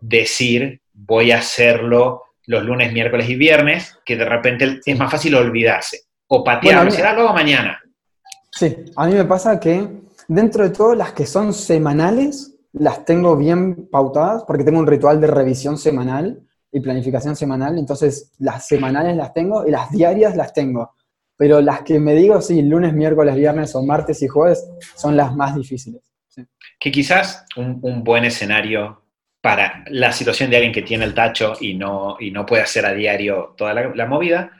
decir 0.00 0.80
voy 0.92 1.30
a 1.30 1.38
hacerlo 1.38 2.24
los 2.46 2.64
lunes, 2.64 2.92
miércoles 2.92 3.28
y 3.28 3.36
viernes, 3.36 3.98
que 4.04 4.16
de 4.16 4.24
repente 4.24 4.80
es 4.84 4.98
más 4.98 5.10
fácil 5.10 5.34
olvidarse 5.34 6.02
o 6.28 6.42
patearlo, 6.42 6.90
será 6.90 7.12
luego 7.12 7.32
mañana. 7.32 7.80
Sí, 8.50 8.74
a 8.96 9.06
mí 9.06 9.14
me 9.14 9.24
pasa 9.24 9.60
que 9.60 9.86
dentro 10.28 10.64
de 10.64 10.70
todo 10.70 10.94
las 10.94 11.12
que 11.12 11.26
son 11.26 11.52
semanales, 11.52 12.56
las 12.72 13.04
tengo 13.04 13.36
bien 13.36 13.88
pautadas 13.90 14.44
porque 14.46 14.64
tengo 14.64 14.78
un 14.78 14.86
ritual 14.86 15.20
de 15.20 15.28
revisión 15.28 15.78
semanal 15.78 16.40
y 16.72 16.80
planificación 16.80 17.36
semanal, 17.36 17.78
entonces 17.78 18.32
las 18.38 18.66
semanales 18.66 19.16
las 19.16 19.32
tengo 19.32 19.66
y 19.66 19.70
las 19.70 19.90
diarias 19.90 20.36
las 20.36 20.52
tengo. 20.52 20.95
Pero 21.36 21.60
las 21.60 21.82
que 21.82 22.00
me 22.00 22.14
digo, 22.14 22.40
sí, 22.40 22.62
lunes, 22.62 22.94
miércoles, 22.94 23.34
viernes 23.34 23.74
o 23.74 23.82
martes 23.82 24.22
y 24.22 24.28
jueves 24.28 24.66
son 24.96 25.16
las 25.16 25.34
más 25.34 25.54
difíciles. 25.54 26.02
Que 26.78 26.90
quizás 26.90 27.44
un, 27.56 28.04
buen 28.04 28.24
escenario 28.24 29.02
para 29.40 29.84
la 29.88 30.12
situación 30.12 30.50
de 30.50 30.56
alguien 30.56 30.72
que 30.72 30.82
tiene 30.82 31.04
el 31.04 31.14
tacho 31.14 31.54
y 31.60 31.74
no, 31.74 32.16
y 32.18 32.30
no 32.30 32.44
puede 32.44 32.62
hacer 32.62 32.84
a 32.84 32.92
diario 32.92 33.54
toda 33.56 33.74
la, 33.74 34.06
movida, 34.06 34.50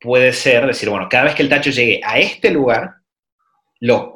puede 0.00 0.32
ser 0.32 0.66
decir, 0.66 0.88
bueno, 0.88 1.08
cada 1.08 1.24
vez 1.24 1.34
que 1.34 1.42
el 1.42 1.48
tacho 1.48 1.70
llegue 1.70 2.00
a 2.04 2.18
este 2.18 2.50
lugar, 2.50 2.96
lo, 3.80 4.14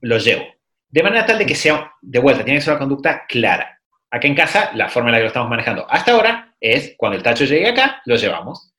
lo 0.00 0.18
llevo. 0.18 0.44
De 0.88 1.02
manera 1.02 1.24
tal 1.24 1.38
de 1.38 1.46
que 1.46 1.54
sea, 1.54 1.92
de 2.00 2.18
vuelta, 2.18 2.44
tiene 2.44 2.58
que 2.58 2.64
ser 2.64 2.74
una 2.74 2.80
conducta 2.80 3.26
clara. 3.26 3.80
Acá 4.10 4.26
en 4.26 4.34
casa, 4.34 4.70
la 4.74 4.88
forma 4.88 5.08
en 5.08 5.12
la 5.12 5.18
que 5.18 5.24
lo 5.24 5.28
estamos 5.28 5.48
manejando 5.48 5.86
hasta 5.88 6.12
ahora 6.12 6.54
es 6.60 6.94
cuando 6.98 7.16
el 7.16 7.22
tacho 7.22 7.44
llegue 7.44 7.68
acá, 7.68 8.02
lo 8.04 8.16
llevamos. 8.16 8.72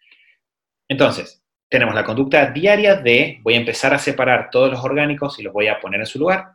Entonces, 0.88 1.43
tenemos 1.74 1.96
la 1.96 2.04
conducta 2.04 2.52
diaria 2.52 2.98
de 2.98 3.40
voy 3.42 3.56
a 3.56 3.58
empezar 3.58 3.96
a 3.96 3.98
separar 3.98 4.52
todos 4.52 4.70
los 4.70 4.84
orgánicos 4.84 5.40
y 5.40 5.42
los 5.42 5.52
voy 5.52 5.70
a 5.70 5.80
poner 5.80 6.02
en 6.02 6.06
su 6.06 6.20
lugar, 6.20 6.52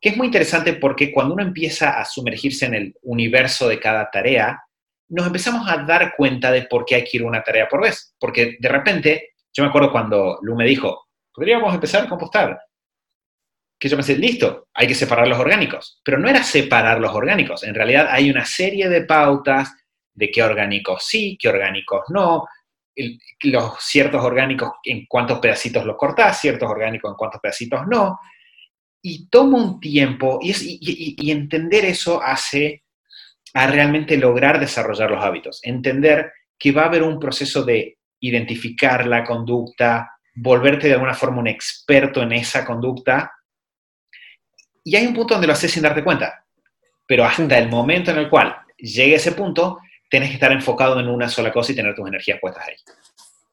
que 0.00 0.10
es 0.10 0.16
muy 0.16 0.28
interesante 0.28 0.74
porque 0.74 1.10
cuando 1.10 1.34
uno 1.34 1.42
empieza 1.42 1.98
a 1.98 2.04
sumergirse 2.04 2.66
en 2.66 2.74
el 2.74 2.94
universo 3.02 3.66
de 3.66 3.80
cada 3.80 4.08
tarea, 4.12 4.62
nos 5.08 5.26
empezamos 5.26 5.68
a 5.68 5.78
dar 5.78 6.14
cuenta 6.16 6.52
de 6.52 6.62
por 6.62 6.84
qué 6.84 6.94
hay 6.94 7.02
que 7.02 7.16
ir 7.16 7.24
una 7.24 7.42
tarea 7.42 7.66
por 7.66 7.82
vez. 7.82 8.14
Porque 8.16 8.58
de 8.60 8.68
repente, 8.68 9.30
yo 9.52 9.64
me 9.64 9.70
acuerdo 9.70 9.90
cuando 9.90 10.38
Lu 10.40 10.54
me 10.54 10.66
dijo, 10.66 11.08
podríamos 11.34 11.74
empezar 11.74 12.04
a 12.04 12.08
compostar 12.08 12.56
que 13.76 13.88
yo 13.88 13.96
pensé, 13.96 14.16
listo, 14.16 14.68
hay 14.72 14.86
que 14.86 14.94
separar 14.94 15.26
los 15.26 15.40
orgánicos. 15.40 16.00
Pero 16.04 16.16
no 16.18 16.28
era 16.28 16.44
separar 16.44 17.00
los 17.00 17.12
orgánicos, 17.12 17.64
en 17.64 17.74
realidad 17.74 18.06
hay 18.08 18.30
una 18.30 18.44
serie 18.44 18.88
de 18.88 19.02
pautas 19.02 19.74
de 20.14 20.30
qué 20.30 20.44
orgánicos 20.44 21.02
sí, 21.04 21.36
qué 21.40 21.48
orgánicos 21.48 22.02
no, 22.10 22.46
los 23.42 23.80
ciertos 23.80 24.22
orgánicos 24.24 24.72
en 24.84 25.06
cuántos 25.06 25.38
pedacitos 25.38 25.84
los 25.84 25.96
cortás, 25.96 26.40
ciertos 26.40 26.68
orgánicos 26.68 27.10
en 27.10 27.16
cuántos 27.16 27.40
pedacitos 27.40 27.86
no. 27.86 28.18
Y 29.02 29.28
toma 29.28 29.58
un 29.58 29.80
tiempo, 29.80 30.38
y, 30.42 31.16
y 31.18 31.30
entender 31.30 31.84
eso 31.86 32.22
hace 32.22 32.84
a 33.54 33.66
realmente 33.66 34.16
lograr 34.16 34.60
desarrollar 34.60 35.10
los 35.10 35.24
hábitos, 35.24 35.60
entender 35.62 36.32
que 36.58 36.72
va 36.72 36.82
a 36.82 36.86
haber 36.86 37.02
un 37.02 37.18
proceso 37.18 37.64
de 37.64 37.98
identificar 38.20 39.06
la 39.06 39.24
conducta, 39.24 40.10
volverte 40.34 40.86
de 40.86 40.94
alguna 40.94 41.14
forma 41.14 41.40
un 41.40 41.48
experto 41.48 42.22
en 42.22 42.32
esa 42.32 42.64
conducta 42.64 43.32
y 44.84 44.96
hay 44.96 45.06
un 45.06 45.14
punto 45.14 45.34
donde 45.34 45.46
lo 45.46 45.52
haces 45.52 45.70
sin 45.70 45.82
darte 45.82 46.04
cuenta. 46.04 46.44
Pero 47.06 47.24
hasta 47.24 47.58
el 47.58 47.68
momento 47.68 48.10
en 48.10 48.18
el 48.18 48.30
cual 48.30 48.56
llegue 48.76 49.16
ese 49.16 49.32
punto, 49.32 49.78
tienes 50.10 50.30
que 50.30 50.34
estar 50.34 50.52
enfocado 50.52 50.98
en 51.00 51.08
una 51.08 51.28
sola 51.28 51.52
cosa 51.52 51.72
y 51.72 51.76
tener 51.76 51.94
tus 51.94 52.06
energías 52.06 52.38
puestas 52.40 52.64
ahí. 52.68 52.74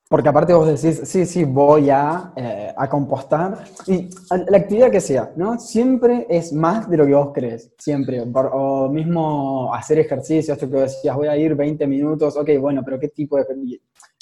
Porque 0.10 0.30
aparte 0.30 0.54
vos 0.54 0.82
decís, 0.82 1.02
sí, 1.04 1.26
sí, 1.26 1.44
voy 1.44 1.90
a, 1.90 2.32
eh, 2.36 2.74
a, 2.76 2.90
compostar. 2.90 3.66
Y 3.88 4.10
la 4.50 4.58
actividad 4.58 4.90
que 4.90 5.02
sea, 5.02 5.32
¿no? 5.36 5.60
Siempre 5.60 6.26
es 6.30 6.54
más 6.54 6.90
de 6.90 6.96
lo 6.96 7.06
que 7.06 7.14
vos 7.14 7.32
crees, 7.34 7.74
siempre. 7.78 8.22
o 8.22 8.90
mismo 8.90 9.74
hacer 9.74 10.00
ejercicio, 10.00 10.54
esto 10.54 10.70
que 10.70 10.78
decías, 10.78 11.14
voy 11.14 11.28
a 11.28 11.36
ir 11.36 11.56
20 11.56 11.86
minutos, 11.88 12.38
ok, 12.38 12.52
bueno, 12.60 12.84
pero 12.86 12.98
¿qué 13.00 13.10
tipo 13.10 13.38
de? 13.38 13.46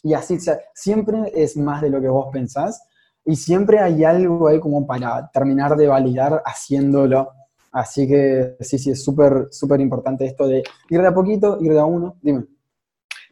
Y 0.02 0.14
así, 0.14 0.38
o 0.38 0.40
sea, 0.40 0.60
siempre 0.74 1.32
es 1.36 1.56
más 1.56 1.84
de 1.84 1.90
lo 1.92 2.02
que 2.02 2.08
vos 2.08 2.30
pensás 2.34 2.88
y 3.26 3.36
siempre 3.36 3.80
hay 3.80 4.04
algo 4.04 4.48
ahí 4.48 4.60
como 4.60 4.86
para 4.86 5.30
terminar 5.32 5.76
de 5.76 5.88
validar 5.88 6.44
haciéndolo. 6.46 7.32
Así 7.76 8.08
que 8.08 8.56
sí, 8.60 8.78
sí, 8.78 8.92
es 8.92 9.04
súper, 9.04 9.48
súper 9.52 9.82
importante 9.82 10.26
esto 10.26 10.48
de 10.48 10.64
ir 10.90 11.02
de 11.02 11.08
a 11.08 11.14
poquito, 11.14 11.58
ir 11.62 11.72
de 11.72 11.80
a 11.80 11.86
uno. 11.86 12.18
Dime. 12.22 12.46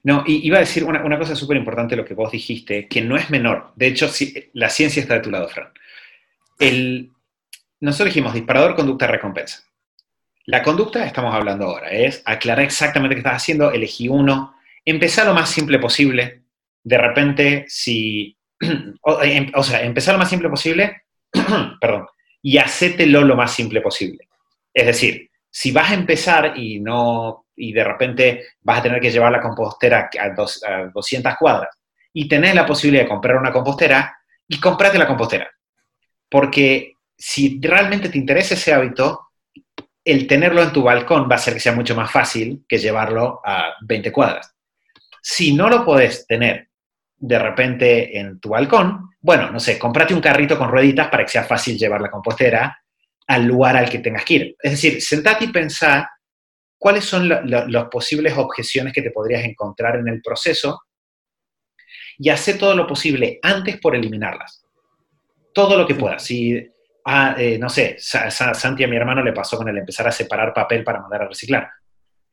No, 0.04 0.24
y 0.28 0.46
iba 0.46 0.58
a 0.58 0.62
decir 0.62 0.84
una, 0.84 1.04
una 1.04 1.18
cosa 1.18 1.36
súper 1.36 1.58
importante 1.58 1.96
lo 1.96 2.04
que 2.04 2.14
vos 2.14 2.32
dijiste, 2.32 2.88
que 2.88 3.02
no 3.02 3.16
es 3.16 3.30
menor. 3.30 3.72
De 3.76 3.88
hecho, 3.88 4.10
la 4.54 4.70
ciencia 4.70 5.02
está 5.02 5.16
de 5.16 5.22
tu 5.22 5.32
lado, 5.32 5.48
Fran. 5.48 5.72
Nosotros 7.80 8.14
dijimos 8.14 8.34
disparador, 8.34 8.76
conducta, 8.76 9.08
recompensa. 9.08 9.64
La 10.46 10.62
conducta, 10.62 11.06
estamos 11.06 11.34
hablando 11.34 11.66
ahora, 11.66 11.90
es 11.90 12.22
aclarar 12.26 12.66
exactamente 12.66 13.16
qué 13.16 13.20
estás 13.20 13.38
haciendo, 13.38 13.72
elegí 13.72 14.10
uno, 14.10 14.56
empezar 14.84 15.26
lo 15.26 15.34
más 15.34 15.50
simple 15.50 15.80
posible. 15.80 16.44
De 16.84 16.98
repente, 16.98 17.66
si 17.70 18.38
Em, 19.24 19.52
o, 19.54 19.64
sea, 19.64 19.84
empezar 19.84 20.14
lo 20.14 20.20
más 20.20 20.30
simple 20.30 20.50
posible, 20.50 21.04
perdón, 21.82 22.08
y 22.42 22.58
hacételo 22.58 23.24
lo 23.24 23.36
más 23.36 23.54
simple 23.54 23.82
posible. 23.82 24.28
Es 24.74 24.86
decir, 24.86 25.30
si 25.50 25.72
vas 25.72 25.92
a 25.92 25.96
empezar 25.96 26.58
y 26.58 26.80
no 26.80 27.46
y 27.56 27.72
de 27.72 27.84
repente 27.84 28.46
vas 28.62 28.80
a 28.80 28.84
tener 28.84 29.00
que 29.00 29.12
llevar 29.12 29.32
la 29.32 29.42
compostera 29.42 30.10
a, 30.20 30.30
dos, 30.30 30.64
a 30.64 30.90
200 30.92 31.36
cuadras 31.38 31.78
y 32.12 32.28
tenés 32.28 32.56
la 32.56 32.66
posibilidad 32.66 33.04
de 33.04 33.10
comprar 33.10 33.38
una 33.38 33.52
compostera, 33.52 34.18
y 34.48 34.60
comprate 34.60 34.98
la 34.98 35.08
compostera. 35.08 35.50
Porque 36.30 36.98
si 37.18 37.60
realmente 37.62 38.10
te 38.10 38.18
interesa 38.18 38.54
ese 38.54 38.74
hábito, 38.74 39.30
el 40.04 40.28
tenerlo 40.28 40.62
en 40.62 40.74
tu 40.74 40.84
balcón 40.84 41.30
va 41.30 41.36
a 41.36 41.38
hacer 41.38 41.54
que 41.54 41.60
sea 41.60 41.74
mucho 41.74 41.96
más 41.96 42.12
fácil 42.12 42.66
que 42.68 42.78
llevarlo 42.78 43.42
a 43.44 43.74
20 43.82 44.12
cuadras. 44.12 44.54
Si 45.22 45.56
no 45.56 45.70
lo 45.70 45.86
podés 45.86 46.28
tener 46.28 46.70
de 47.16 47.40
repente 47.40 48.20
en 48.20 48.40
tu 48.40 48.50
balcón, 48.50 49.12
bueno, 49.22 49.50
no 49.50 49.60
sé, 49.60 49.80
cómprate 49.80 50.14
un 50.14 50.20
carrito 50.20 50.58
con 50.58 50.70
rueditas 50.70 51.08
para 51.08 51.24
que 51.24 51.32
sea 51.32 51.44
fácil 51.46 51.78
llevar 51.78 52.02
la 52.02 52.12
compostera 52.12 52.83
al 53.28 53.46
lugar 53.46 53.78
al 53.78 53.90
que 53.90 54.00
tengas 54.00 54.26
que 54.26 54.34
ir. 54.34 54.56
Es 54.62 54.72
decir, 54.72 55.02
sentate 55.02 55.46
y 55.46 55.52
pensá 55.52 56.10
cuáles 56.78 57.06
son 57.06 57.30
las 57.30 57.86
posibles 57.86 58.34
objeciones 58.38 58.94
que 58.94 59.02
te 59.02 59.12
podrías 59.12 59.44
encontrar 59.46 59.96
en 59.96 60.08
el 60.08 60.22
proceso 60.22 60.82
y 62.18 62.30
hacer 62.30 62.58
todo 62.58 62.76
lo 62.76 62.86
posible 62.86 63.40
antes 63.42 63.80
por 63.80 63.96
eliminarlas. 63.96 64.66
Todo 65.54 65.78
lo 65.78 65.88
que 65.88 65.96
puedas. 65.96 66.24
Si, 66.24 66.62
ah, 67.06 67.36
eh, 67.38 67.58
no 67.58 67.70
sé, 67.70 67.96
Santi 68.00 68.84
a 68.84 68.88
mi 68.88 68.98
hermano 68.98 69.24
le 69.24 69.34
pasó 69.34 69.58
con 69.58 69.70
el 69.70 69.78
empezar 69.78 70.08
a 70.08 70.12
separar 70.12 70.54
papel 70.54 70.84
para 70.84 71.00
mandar 71.00 71.24
a 71.24 71.28
reciclar. 71.28 71.70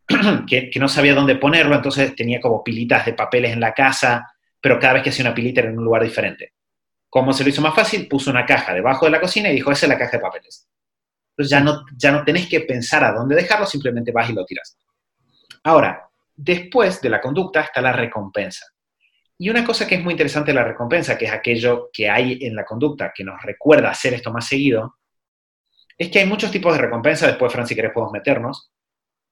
que, 0.48 0.70
no 0.80 0.88
sabía 0.88 1.14
dónde 1.14 1.36
ponerlo, 1.36 1.74
entonces 1.74 2.14
tenía 2.14 2.40
como 2.40 2.64
pilitas 2.64 3.06
de 3.06 3.12
papeles 3.12 3.52
en 3.52 3.60
la 3.60 3.72
casa, 3.72 4.32
pero 4.60 4.78
cada 4.78 4.94
vez 4.94 5.02
que 5.02 5.10
hacía 5.10 5.24
una 5.24 5.34
pilita 5.34 5.60
era 5.60 5.70
en 5.70 5.78
un 5.78 5.84
lugar 5.84 6.02
diferente. 6.02 6.54
Como 7.08 7.32
se 7.32 7.44
lo 7.44 7.50
hizo 7.50 7.62
más 7.62 7.74
fácil, 7.74 8.08
puso 8.08 8.30
una 8.30 8.46
caja 8.46 8.74
debajo 8.74 9.04
de 9.04 9.12
la 9.12 9.20
cocina 9.20 9.48
y 9.48 9.54
dijo, 9.54 9.70
esa 9.70 9.86
es 9.86 9.90
la 9.90 9.98
caja 9.98 10.16
de 10.16 10.22
papeles. 10.22 10.68
Entonces 11.40 11.50
ya 11.50 11.60
no, 11.60 11.86
ya 11.96 12.12
no 12.12 12.22
tenés 12.22 12.46
que 12.48 12.60
pensar 12.60 13.02
a 13.02 13.12
dónde 13.12 13.34
dejarlo, 13.34 13.64
simplemente 13.64 14.12
vas 14.12 14.28
y 14.28 14.34
lo 14.34 14.44
tiras. 14.44 14.76
Ahora, 15.64 16.06
después 16.36 17.00
de 17.00 17.08
la 17.08 17.18
conducta 17.18 17.62
está 17.62 17.80
la 17.80 17.92
recompensa. 17.92 18.66
Y 19.38 19.48
una 19.48 19.64
cosa 19.64 19.86
que 19.86 19.94
es 19.94 20.04
muy 20.04 20.12
interesante 20.12 20.50
de 20.50 20.56
la 20.56 20.64
recompensa, 20.64 21.16
que 21.16 21.24
es 21.24 21.32
aquello 21.32 21.88
que 21.90 22.10
hay 22.10 22.38
en 22.42 22.54
la 22.54 22.66
conducta 22.66 23.10
que 23.14 23.24
nos 23.24 23.40
recuerda 23.42 23.88
hacer 23.88 24.12
esto 24.12 24.30
más 24.30 24.46
seguido, 24.46 24.96
es 25.96 26.10
que 26.10 26.18
hay 26.18 26.26
muchos 26.26 26.50
tipos 26.50 26.74
de 26.74 26.82
recompensa, 26.82 27.26
después, 27.26 27.50
Fran, 27.50 27.66
si 27.66 27.74
querés 27.74 27.92
podemos 27.92 28.12
meternos, 28.12 28.70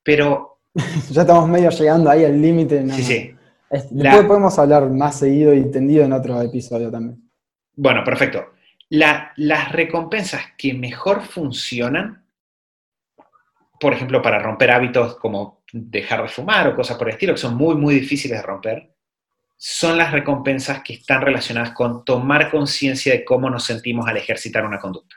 pero... 0.02 0.60
ya 1.10 1.20
estamos 1.20 1.46
medio 1.46 1.68
llegando 1.68 2.08
ahí 2.08 2.24
al 2.24 2.40
límite. 2.40 2.88
Sí, 2.92 3.02
sí. 3.02 3.36
Después 3.90 4.24
podemos 4.24 4.58
hablar 4.58 4.88
más 4.88 5.18
seguido 5.18 5.52
y 5.52 5.70
tendido 5.70 6.04
en 6.06 6.14
otro 6.14 6.40
episodio 6.40 6.90
también. 6.90 7.30
Bueno, 7.76 8.02
perfecto. 8.02 8.46
Las 8.90 9.72
recompensas 9.72 10.52
que 10.56 10.72
mejor 10.74 11.22
funcionan, 11.22 12.26
por 13.78 13.92
ejemplo, 13.92 14.22
para 14.22 14.38
romper 14.38 14.70
hábitos 14.70 15.16
como 15.16 15.62
dejar 15.72 16.22
de 16.22 16.28
fumar 16.28 16.68
o 16.68 16.76
cosas 16.76 16.96
por 16.96 17.08
el 17.08 17.14
estilo, 17.14 17.34
que 17.34 17.40
son 17.40 17.56
muy, 17.56 17.74
muy 17.74 17.94
difíciles 17.94 18.38
de 18.38 18.46
romper, 18.46 18.94
son 19.56 19.98
las 19.98 20.12
recompensas 20.12 20.82
que 20.82 20.94
están 20.94 21.20
relacionadas 21.20 21.72
con 21.72 22.04
tomar 22.04 22.50
conciencia 22.50 23.12
de 23.12 23.24
cómo 23.24 23.50
nos 23.50 23.64
sentimos 23.64 24.08
al 24.08 24.16
ejercitar 24.16 24.64
una 24.64 24.78
conducta. 24.78 25.16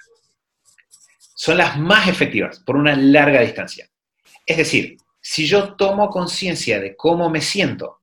Son 1.35 1.57
las 1.57 1.77
más 1.77 2.07
efectivas 2.07 2.59
por 2.59 2.75
una 2.75 2.95
larga 2.95 3.41
distancia. 3.41 3.87
Es 4.45 4.57
decir, 4.57 4.97
si 5.19 5.45
yo 5.45 5.75
tomo 5.75 6.09
conciencia 6.09 6.79
de 6.79 6.95
cómo 6.95 7.29
me 7.29 7.41
siento 7.41 8.01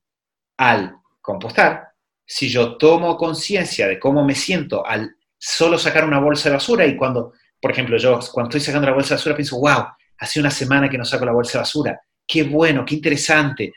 al 0.57 0.95
compostar, 1.21 1.89
si 2.25 2.49
yo 2.49 2.77
tomo 2.77 3.17
conciencia 3.17 3.87
de 3.87 3.99
cómo 3.99 4.23
me 4.23 4.35
siento 4.35 4.85
al 4.85 5.17
solo 5.39 5.77
sacar 5.77 6.05
una 6.05 6.19
bolsa 6.19 6.49
de 6.49 6.55
basura 6.55 6.85
y 6.85 6.95
cuando, 6.95 7.33
por 7.61 7.71
ejemplo, 7.71 7.97
yo 7.97 8.19
cuando 8.31 8.49
estoy 8.49 8.61
sacando 8.61 8.87
la 8.87 8.93
bolsa 8.93 9.09
de 9.09 9.15
basura 9.15 9.35
pienso, 9.35 9.59
wow, 9.59 9.85
hace 10.17 10.39
una 10.39 10.51
semana 10.51 10.89
que 10.89 10.97
no 10.97 11.05
saco 11.05 11.25
la 11.25 11.31
bolsa 11.31 11.53
de 11.53 11.59
basura, 11.59 12.01
qué 12.27 12.43
bueno, 12.43 12.85
qué 12.85 12.95
interesante, 12.95 13.73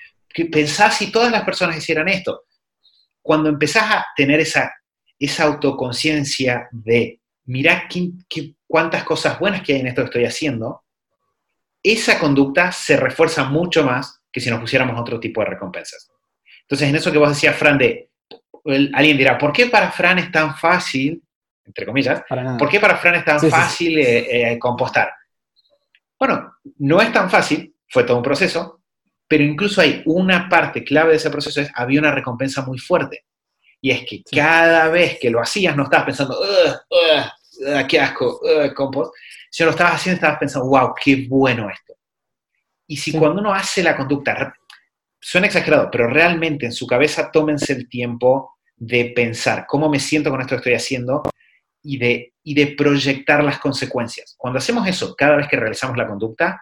pensás 0.50 0.96
si 0.96 1.12
todas 1.12 1.30
las 1.30 1.44
personas 1.44 1.76
hicieran 1.76 2.08
esto, 2.08 2.44
cuando 3.22 3.48
empezás 3.48 3.84
a 3.84 4.06
tener 4.16 4.40
esa, 4.40 4.72
esa 5.18 5.44
autoconciencia 5.44 6.68
de, 6.72 7.20
mirá 7.44 7.88
cuántas 8.66 9.04
cosas 9.04 9.38
buenas 9.38 9.62
que 9.62 9.74
hay 9.74 9.80
en 9.80 9.86
esto 9.86 10.02
que 10.02 10.06
estoy 10.06 10.24
haciendo, 10.24 10.82
esa 11.82 12.18
conducta 12.18 12.72
se 12.72 12.96
refuerza 12.96 13.44
mucho 13.44 13.84
más 13.84 14.22
que 14.32 14.40
si 14.40 14.50
nos 14.50 14.60
pusiéramos 14.60 15.00
otro 15.00 15.20
tipo 15.20 15.40
de 15.40 15.48
recompensas. 15.48 16.08
Entonces, 16.62 16.88
en 16.88 16.96
eso 16.96 17.12
que 17.12 17.18
vos 17.18 17.28
decías, 17.28 17.56
Fran, 17.56 17.76
de, 17.76 18.10
alguien 18.94 19.18
dirá, 19.18 19.36
¿por 19.36 19.52
qué 19.52 19.66
para 19.66 19.90
Fran 19.90 20.18
es 20.18 20.30
tan 20.30 20.56
fácil, 20.56 21.22
entre 21.64 21.86
comillas, 21.86 22.22
¿por 22.58 22.68
qué 22.68 22.80
para 22.80 22.96
Fran 22.96 23.16
es 23.16 23.24
tan 23.24 23.40
fácil 23.40 23.98
eh, 23.98 24.52
eh, 24.52 24.58
compostar? 24.58 25.12
Bueno, 26.18 26.56
no 26.78 27.00
es 27.00 27.12
tan 27.12 27.30
fácil, 27.30 27.74
fue 27.88 28.04
todo 28.04 28.16
un 28.16 28.22
proceso, 28.22 28.80
pero 29.26 29.44
incluso 29.44 29.80
hay 29.80 30.02
una 30.06 30.48
parte 30.48 30.84
clave 30.84 31.10
de 31.10 31.16
ese 31.16 31.30
proceso, 31.30 31.60
es 31.60 31.70
había 31.74 32.00
una 32.00 32.12
recompensa 32.12 32.62
muy 32.62 32.78
fuerte. 32.78 33.24
Y 33.80 33.90
es 33.90 34.04
que 34.08 34.22
cada 34.30 34.88
vez 34.88 35.18
que 35.20 35.30
lo 35.30 35.40
hacías 35.40 35.76
no 35.76 35.84
estabas 35.84 36.06
pensando, 36.06 36.38
qué 37.88 38.00
asco, 38.00 38.40
compost, 38.76 39.12
sino 39.50 39.66
lo 39.66 39.70
estabas 39.72 39.94
haciendo 39.94 40.16
estabas 40.16 40.38
pensando, 40.38 40.68
wow, 40.68 40.94
qué 41.02 41.26
bueno 41.28 41.68
esto. 41.68 41.94
Y 42.86 42.96
si 42.96 43.12
cuando 43.12 43.40
uno 43.40 43.52
hace 43.52 43.82
la 43.82 43.96
conducta, 43.96 44.54
suena 45.18 45.46
exagerado, 45.46 45.90
pero 45.90 46.08
realmente 46.08 46.66
en 46.66 46.72
su 46.72 46.86
cabeza 46.86 47.30
tómense 47.30 47.72
el 47.72 47.88
tiempo 47.88 48.58
de 48.76 49.12
pensar 49.14 49.66
cómo 49.66 49.88
me 49.88 50.00
siento 50.00 50.30
con 50.30 50.40
esto 50.40 50.56
que 50.56 50.58
estoy 50.58 50.74
haciendo 50.74 51.22
y 51.83 51.99
de, 51.99 52.33
y 52.43 52.55
de 52.55 52.74
proyectar 52.76 53.43
las 53.43 53.59
consecuencias. 53.59 54.35
Cuando 54.39 54.59
hacemos 54.59 54.87
eso, 54.87 55.14
cada 55.16 55.37
vez 55.37 55.49
que 55.49 55.57
realizamos 55.57 55.97
la 55.97 56.07
conducta, 56.07 56.61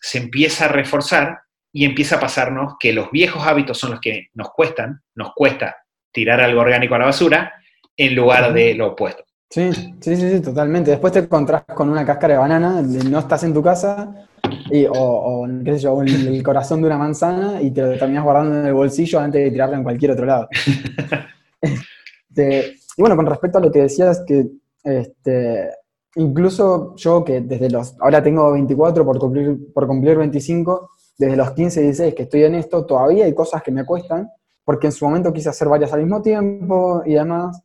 se 0.00 0.18
empieza 0.18 0.66
a 0.66 0.68
reforzar 0.68 1.40
y 1.72 1.84
empieza 1.84 2.16
a 2.16 2.20
pasarnos 2.20 2.74
que 2.78 2.92
los 2.92 3.10
viejos 3.10 3.46
hábitos 3.46 3.78
son 3.78 3.92
los 3.92 4.00
que 4.00 4.28
nos 4.34 4.50
cuestan, 4.50 5.00
nos 5.14 5.32
cuesta 5.34 5.76
tirar 6.12 6.40
algo 6.40 6.60
orgánico 6.60 6.94
a 6.94 6.98
la 6.98 7.06
basura 7.06 7.52
en 7.96 8.14
lugar 8.14 8.52
de 8.52 8.74
lo 8.74 8.88
opuesto. 8.88 9.24
Sí, 9.48 9.70
sí, 10.00 10.16
sí, 10.16 10.40
totalmente. 10.40 10.90
Después 10.90 11.12
te 11.12 11.20
encontrás 11.20 11.64
con 11.64 11.90
una 11.90 12.06
cáscara 12.06 12.34
de 12.34 12.40
banana, 12.40 12.82
no 12.82 13.18
estás 13.18 13.44
en 13.44 13.52
tu 13.52 13.62
casa, 13.62 14.28
y, 14.70 14.86
o, 14.88 15.46
qué 15.64 15.74
sé 15.74 15.78
yo, 15.80 16.00
el, 16.02 16.42
corazón 16.42 16.80
de 16.80 16.86
una 16.86 16.98
manzana 16.98 17.60
y 17.60 17.70
te 17.70 17.82
lo 17.82 17.98
terminas 17.98 18.24
guardando 18.24 18.60
en 18.60 18.66
el 18.66 18.74
bolsillo 18.74 19.20
antes 19.20 19.44
de 19.44 19.50
tirarlo 19.50 19.76
en 19.76 19.82
cualquier 19.82 20.12
otro 20.12 20.26
lado. 20.26 20.48
Este, 22.34 22.76
y 22.96 23.02
bueno, 23.02 23.16
con 23.16 23.26
respecto 23.26 23.58
a 23.58 23.60
lo 23.60 23.70
que 23.70 23.82
decías, 23.82 24.24
que 24.26 24.48
este, 24.82 25.70
incluso 26.16 26.94
yo 26.96 27.24
que 27.24 27.40
desde 27.42 27.70
los, 27.70 27.94
ahora 28.00 28.22
tengo 28.22 28.52
24 28.52 29.04
por 29.04 29.18
cumplir, 29.18 29.72
por 29.72 29.86
cumplir 29.86 30.16
25, 30.16 30.90
desde 31.18 31.36
los 31.36 31.50
15, 31.52 31.82
16 31.82 32.14
que 32.14 32.22
estoy 32.22 32.44
en 32.44 32.54
esto, 32.54 32.86
todavía 32.86 33.26
hay 33.26 33.34
cosas 33.34 33.62
que 33.62 33.70
me 33.70 33.84
cuestan, 33.84 34.30
porque 34.64 34.86
en 34.86 34.92
su 34.92 35.04
momento 35.04 35.32
quise 35.32 35.50
hacer 35.50 35.68
varias 35.68 35.92
al 35.92 36.00
mismo 36.00 36.22
tiempo 36.22 37.02
y 37.04 37.14
demás. 37.14 37.62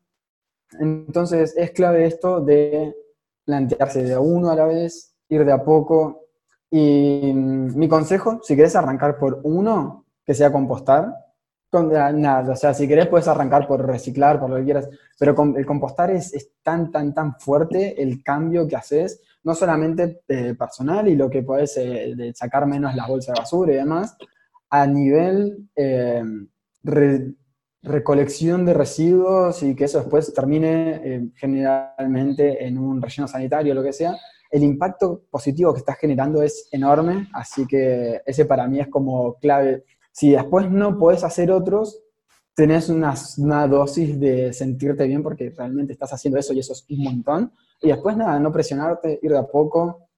Entonces 0.80 1.56
es 1.56 1.72
clave 1.72 2.06
esto 2.06 2.42
de 2.42 2.94
plantearse 3.46 4.04
de 4.04 4.18
uno 4.18 4.52
a 4.52 4.56
la 4.56 4.66
vez, 4.66 5.16
ir 5.30 5.46
de 5.46 5.54
a 5.54 5.64
poco. 5.64 6.26
Y 6.70 7.32
mm, 7.34 7.78
mi 7.78 7.88
consejo, 7.88 8.40
si 8.44 8.56
querés 8.56 8.76
arrancar 8.76 9.18
por 9.18 9.40
uno, 9.44 10.06
que 10.26 10.34
sea 10.34 10.52
compostar, 10.52 11.14
con, 11.70 11.92
nada, 11.92 12.52
o 12.52 12.56
sea, 12.56 12.74
si 12.74 12.88
querés 12.88 13.08
puedes 13.08 13.28
arrancar 13.28 13.68
por 13.68 13.86
reciclar, 13.86 14.40
por 14.40 14.50
lo 14.50 14.58
que 14.58 14.64
quieras, 14.64 14.90
pero 15.20 15.36
el 15.56 15.66
compostar 15.66 16.12
es, 16.12 16.34
es 16.34 16.52
tan, 16.64 16.92
tan, 16.92 17.14
tan 17.14 17.40
fuerte 17.40 18.02
el 18.02 18.24
cambio 18.24 18.68
que 18.68 18.76
haces 18.76 19.22
no 19.44 19.56
solamente 19.56 20.22
eh, 20.28 20.56
personal 20.56 21.08
y 21.08 21.16
lo 21.16 21.30
que 21.30 21.44
puedes 21.44 21.78
eh, 21.78 22.34
sacar 22.36 22.66
menos 22.66 22.96
la 22.96 23.08
bolsa 23.08 23.32
de 23.32 23.40
basura 23.40 23.74
y 23.74 23.78
demás, 23.78 24.18
a 24.70 24.86
nivel 24.86 25.70
eh, 25.76 26.24
recolección 27.82 28.66
de 28.66 28.74
residuos 28.74 29.64
y 29.64 29.76
que 29.76 29.86
eso 29.86 30.00
después 30.00 30.34
termine 30.34 31.32
generalmente 31.36 32.66
en 32.66 32.78
un 32.78 33.02
relleno 33.02 33.28
sanitario 33.28 33.72
o 33.72 33.76
lo 33.76 33.84
que 33.84 33.94
sea, 33.94 34.18
el 34.52 34.64
impacto 34.64 35.24
positivo 35.30 35.74
que 35.74 35.80
estás 35.80 35.98
generando 35.98 36.42
es 36.42 36.68
enorme, 36.72 37.28
así 37.34 37.66
que 37.66 38.22
ese 38.26 38.46
para 38.46 38.68
mí 38.68 38.80
es 38.80 38.88
como 38.88 39.36
clave. 39.36 39.86
Si 40.18 40.32
después 40.32 40.72
no 40.72 40.98
podés 40.98 41.24
hacer 41.24 41.52
otros, 41.52 42.02
tenés 42.56 42.90
una, 42.90 43.14
una 43.38 43.68
dosis 43.68 44.20
de 44.20 44.52
sentirte 44.52 45.06
bien 45.06 45.22
porque 45.22 45.54
realmente 45.56 45.94
estás 45.94 46.12
haciendo 46.12 46.40
eso 46.40 46.54
y 46.54 46.60
eso 46.60 46.74
es 46.74 46.84
un 46.90 47.04
montón 47.04 47.52
y 47.80 47.90
después 47.90 48.18
nada, 48.18 48.40
no 48.40 48.52
presionarte, 48.52 49.20
ir 49.22 49.30
de 49.30 49.38
a 49.38 49.46
poco, 49.46 50.10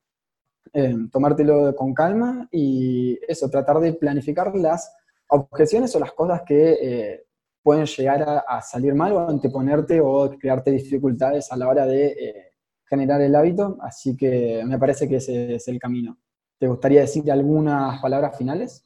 eh, 0.72 0.96
tomártelo 1.12 1.76
con 1.76 1.94
calma 1.94 2.48
y 2.50 3.20
eso, 3.28 3.50
tratar 3.50 3.82
de 3.82 3.92
planificar 3.92 4.56
las 4.56 4.90
objeciones 5.28 5.94
o 5.98 6.00
las 6.00 6.14
cosas 6.14 6.44
que 6.46 6.78
eh, 6.82 7.26
pueden 7.62 7.86
llegar 7.86 8.46
a, 8.48 8.62
salir 8.62 8.94
mal 8.94 9.12
o 9.12 9.28
anteponerte 9.28 10.00
o 10.00 10.30
crearte 10.40 10.72
dificultades 10.72 11.52
a 11.52 11.58
la 11.58 11.68
hora 11.68 11.86
de 11.86 12.08
eh, 12.08 12.54
generar 12.86 13.20
el 13.20 13.36
hábito. 13.36 13.78
Así 13.82 14.16
que 14.16 14.64
me 14.66 14.80
parece 14.80 15.10
que 15.10 15.18
ese 15.18 15.56
es 15.56 15.68
el 15.68 15.78
camino. 15.78 16.18
¿Te 16.58 16.70
gustaría 16.70 17.02
decir 17.02 17.30
algunas 17.30 18.02
palabras 18.02 18.38
finales? 18.38 18.86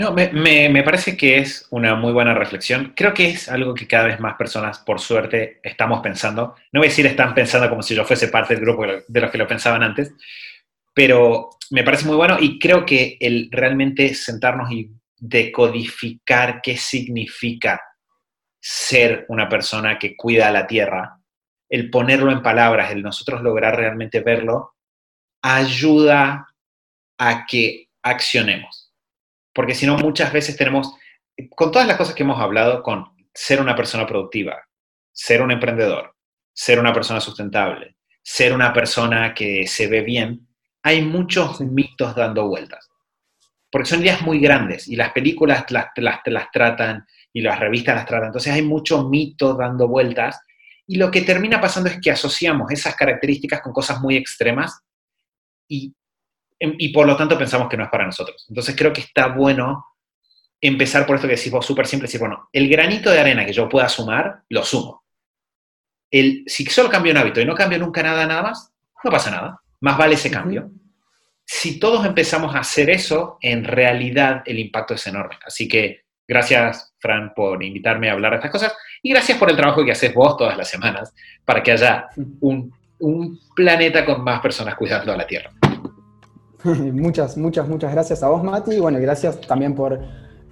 No, 0.00 0.12
me, 0.12 0.82
parece 0.82 1.14
que 1.14 1.36
es 1.36 1.66
una 1.68 1.94
muy 1.94 2.10
buena 2.14 2.32
reflexión. 2.32 2.94
Creo 2.96 3.12
que 3.12 3.28
es 3.28 3.50
algo 3.50 3.74
que 3.74 3.86
cada 3.86 4.06
vez 4.06 4.18
más 4.18 4.34
personas, 4.36 4.78
por 4.78 4.98
suerte, 4.98 5.60
estamos 5.62 6.00
pensando. 6.00 6.56
No 6.72 6.80
voy 6.80 6.86
a 6.86 6.88
decir 6.88 7.04
están 7.04 7.34
pensando 7.34 7.68
como 7.68 7.82
si 7.82 7.94
yo 7.94 8.06
fuese 8.06 8.28
parte 8.28 8.54
del 8.54 8.64
grupo 8.64 8.86
de 9.06 9.20
los 9.20 9.30
que 9.30 9.36
lo 9.36 9.46
pensaban 9.46 9.82
antes, 9.82 10.14
pero 10.94 11.50
me 11.68 11.84
parece 11.84 12.06
muy 12.06 12.16
bueno 12.16 12.38
y 12.40 12.58
creo 12.58 12.86
que 12.86 13.18
el 13.20 13.50
realmente 13.52 14.14
sentarnos 14.14 14.72
y 14.72 14.90
decodificar 15.18 16.62
qué 16.62 16.78
significa 16.78 17.78
ser 18.58 19.26
una 19.28 19.50
persona 19.50 19.98
que 19.98 20.16
cuida 20.16 20.50
la 20.50 20.66
tierra, 20.66 21.18
el 21.68 21.90
ponerlo 21.90 22.32
en 22.32 22.42
palabras, 22.42 22.90
el 22.90 23.02
nosotros 23.02 23.42
lograr 23.42 23.76
realmente 23.76 24.20
verlo, 24.20 24.76
ayuda 25.42 26.48
a 27.18 27.44
que 27.44 27.90
accionemos 28.02 28.79
porque 29.54 29.74
si 29.74 29.86
no 29.86 29.96
muchas 29.98 30.32
veces 30.32 30.56
tenemos, 30.56 30.94
con 31.50 31.70
todas 31.70 31.86
las 31.86 31.96
cosas 31.96 32.14
que 32.14 32.22
hemos 32.22 32.40
hablado, 32.40 32.82
con 32.82 33.06
ser 33.34 33.60
una 33.60 33.76
persona 33.76 34.06
productiva, 34.06 34.66
ser 35.12 35.42
un 35.42 35.50
emprendedor, 35.50 36.14
ser 36.52 36.78
una 36.78 36.92
persona 36.92 37.20
sustentable, 37.20 37.96
ser 38.22 38.52
una 38.52 38.72
persona 38.72 39.34
que 39.34 39.66
se 39.66 39.86
ve 39.86 40.02
bien, 40.02 40.48
hay 40.82 41.02
muchos 41.02 41.60
mitos 41.60 42.14
dando 42.14 42.48
vueltas. 42.48 42.88
Porque 43.70 43.88
son 43.88 44.00
ideas 44.02 44.22
muy 44.22 44.40
grandes 44.40 44.88
y 44.88 44.96
las 44.96 45.12
películas 45.12 45.64
las, 45.70 45.86
las, 45.96 46.20
las 46.24 46.50
tratan 46.50 47.06
y 47.32 47.40
las 47.40 47.60
revistas 47.60 47.94
las 47.94 48.06
tratan. 48.06 48.28
Entonces 48.28 48.52
hay 48.52 48.62
muchos 48.62 49.08
mitos 49.08 49.56
dando 49.56 49.86
vueltas 49.86 50.40
y 50.86 50.96
lo 50.96 51.10
que 51.10 51.22
termina 51.22 51.60
pasando 51.60 51.88
es 51.88 52.00
que 52.00 52.10
asociamos 52.10 52.72
esas 52.72 52.96
características 52.96 53.60
con 53.60 53.72
cosas 53.72 54.00
muy 54.00 54.16
extremas 54.16 54.80
y 55.68 55.94
y 56.60 56.90
por 56.90 57.06
lo 57.06 57.16
tanto 57.16 57.38
pensamos 57.38 57.68
que 57.68 57.76
no 57.76 57.84
es 57.84 57.90
para 57.90 58.04
nosotros. 58.04 58.44
Entonces 58.48 58.76
creo 58.76 58.92
que 58.92 59.00
está 59.00 59.28
bueno 59.28 59.86
empezar 60.60 61.06
por 61.06 61.16
esto 61.16 61.26
que 61.26 61.36
decís 61.36 61.50
vos 61.50 61.64
súper 61.64 61.86
simple, 61.86 62.06
decir, 62.06 62.20
bueno, 62.20 62.48
el 62.52 62.68
granito 62.68 63.10
de 63.10 63.18
arena 63.18 63.46
que 63.46 63.52
yo 63.52 63.68
pueda 63.68 63.88
sumar, 63.88 64.42
lo 64.50 64.62
sumo. 64.62 65.04
El, 66.10 66.44
si 66.46 66.66
solo 66.66 66.90
cambio 66.90 67.12
un 67.12 67.18
hábito 67.18 67.40
y 67.40 67.46
no 67.46 67.54
cambio 67.54 67.78
nunca 67.78 68.02
nada, 68.02 68.26
nada 68.26 68.42
más, 68.42 68.72
no 69.02 69.10
pasa 69.10 69.30
nada. 69.30 69.60
Más 69.80 69.96
vale 69.96 70.14
ese 70.14 70.30
cambio. 70.30 70.70
Si 71.46 71.80
todos 71.80 72.04
empezamos 72.04 72.54
a 72.54 72.60
hacer 72.60 72.90
eso, 72.90 73.38
en 73.40 73.64
realidad 73.64 74.42
el 74.44 74.58
impacto 74.58 74.94
es 74.94 75.06
enorme. 75.06 75.36
Así 75.44 75.66
que 75.66 76.04
gracias, 76.28 76.92
Fran, 76.98 77.32
por 77.34 77.62
invitarme 77.62 78.10
a 78.10 78.12
hablar 78.12 78.32
de 78.32 78.36
estas 78.36 78.50
cosas 78.50 78.76
y 79.02 79.10
gracias 79.10 79.38
por 79.38 79.50
el 79.50 79.56
trabajo 79.56 79.84
que 79.84 79.92
haces 79.92 80.12
vos 80.12 80.36
todas 80.36 80.56
las 80.56 80.68
semanas 80.68 81.14
para 81.44 81.62
que 81.62 81.72
haya 81.72 82.08
un, 82.40 82.72
un 82.98 83.40
planeta 83.56 84.04
con 84.04 84.22
más 84.22 84.40
personas 84.40 84.74
cuidando 84.74 85.12
a 85.12 85.16
la 85.16 85.26
Tierra. 85.26 85.50
muchas, 86.92 87.36
muchas, 87.36 87.68
muchas 87.68 87.92
gracias 87.92 88.22
a 88.22 88.28
vos, 88.28 88.42
Mati. 88.42 88.78
Bueno, 88.80 88.98
gracias 89.00 89.40
también 89.42 89.74
por 89.74 89.98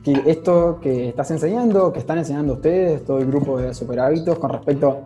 que 0.03 0.23
esto 0.27 0.79
que 0.81 1.09
estás 1.09 1.31
enseñando, 1.31 1.93
que 1.93 1.99
están 1.99 2.19
enseñando 2.19 2.55
ustedes, 2.55 3.05
todo 3.05 3.19
el 3.19 3.27
grupo 3.27 3.59
de 3.59 3.75
super 3.75 4.01
hábitos, 4.01 4.39
con 4.39 4.51
respecto 4.51 5.03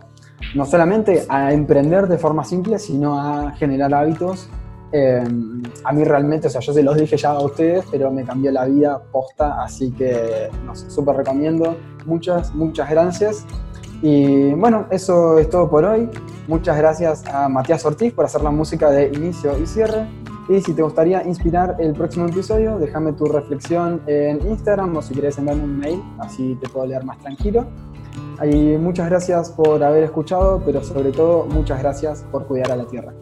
no 0.54 0.66
solamente 0.66 1.24
a 1.28 1.52
emprender 1.52 2.06
de 2.08 2.18
forma 2.18 2.44
simple, 2.44 2.78
sino 2.78 3.18
a 3.18 3.52
generar 3.52 3.92
hábitos. 3.94 4.48
Eh, 4.92 5.24
a 5.84 5.92
mí 5.92 6.04
realmente, 6.04 6.48
o 6.48 6.50
sea, 6.50 6.60
yo 6.60 6.72
se 6.72 6.82
los 6.82 6.96
dije 6.96 7.16
ya 7.16 7.30
a 7.30 7.40
ustedes, 7.40 7.84
pero 7.90 8.10
me 8.10 8.24
cambió 8.24 8.52
la 8.52 8.66
vida 8.66 9.00
posta, 9.10 9.62
así 9.62 9.90
que, 9.92 10.50
no 10.66 10.74
sé, 10.74 10.90
súper 10.90 11.16
recomiendo. 11.16 11.76
Muchas, 12.04 12.54
muchas 12.54 12.90
gracias. 12.90 13.46
Y 14.02 14.52
bueno, 14.52 14.86
eso 14.90 15.38
es 15.38 15.48
todo 15.48 15.70
por 15.70 15.84
hoy. 15.84 16.10
Muchas 16.48 16.76
gracias 16.76 17.24
a 17.26 17.48
Matías 17.48 17.84
Ortiz 17.86 18.12
por 18.12 18.24
hacer 18.24 18.42
la 18.42 18.50
música 18.50 18.90
de 18.90 19.08
inicio 19.08 19.58
y 19.58 19.66
cierre. 19.66 20.06
Y 20.52 20.60
si 20.60 20.74
te 20.74 20.82
gustaría 20.82 21.26
inspirar 21.26 21.76
el 21.78 21.94
próximo 21.94 22.26
episodio, 22.26 22.78
déjame 22.78 23.14
tu 23.14 23.24
reflexión 23.24 24.02
en 24.06 24.46
Instagram 24.46 24.94
o 24.94 25.00
si 25.00 25.14
quieres 25.14 25.38
enviarme 25.38 25.64
un 25.64 25.78
mail, 25.78 26.02
así 26.18 26.58
te 26.60 26.68
puedo 26.68 26.84
leer 26.86 27.04
más 27.06 27.18
tranquilo. 27.20 27.64
Y 28.44 28.76
muchas 28.76 29.08
gracias 29.08 29.50
por 29.50 29.82
haber 29.82 30.04
escuchado, 30.04 30.60
pero 30.62 30.84
sobre 30.84 31.10
todo 31.10 31.46
muchas 31.46 31.80
gracias 31.80 32.26
por 32.30 32.46
cuidar 32.46 32.70
a 32.70 32.76
la 32.76 32.84
Tierra. 32.84 33.14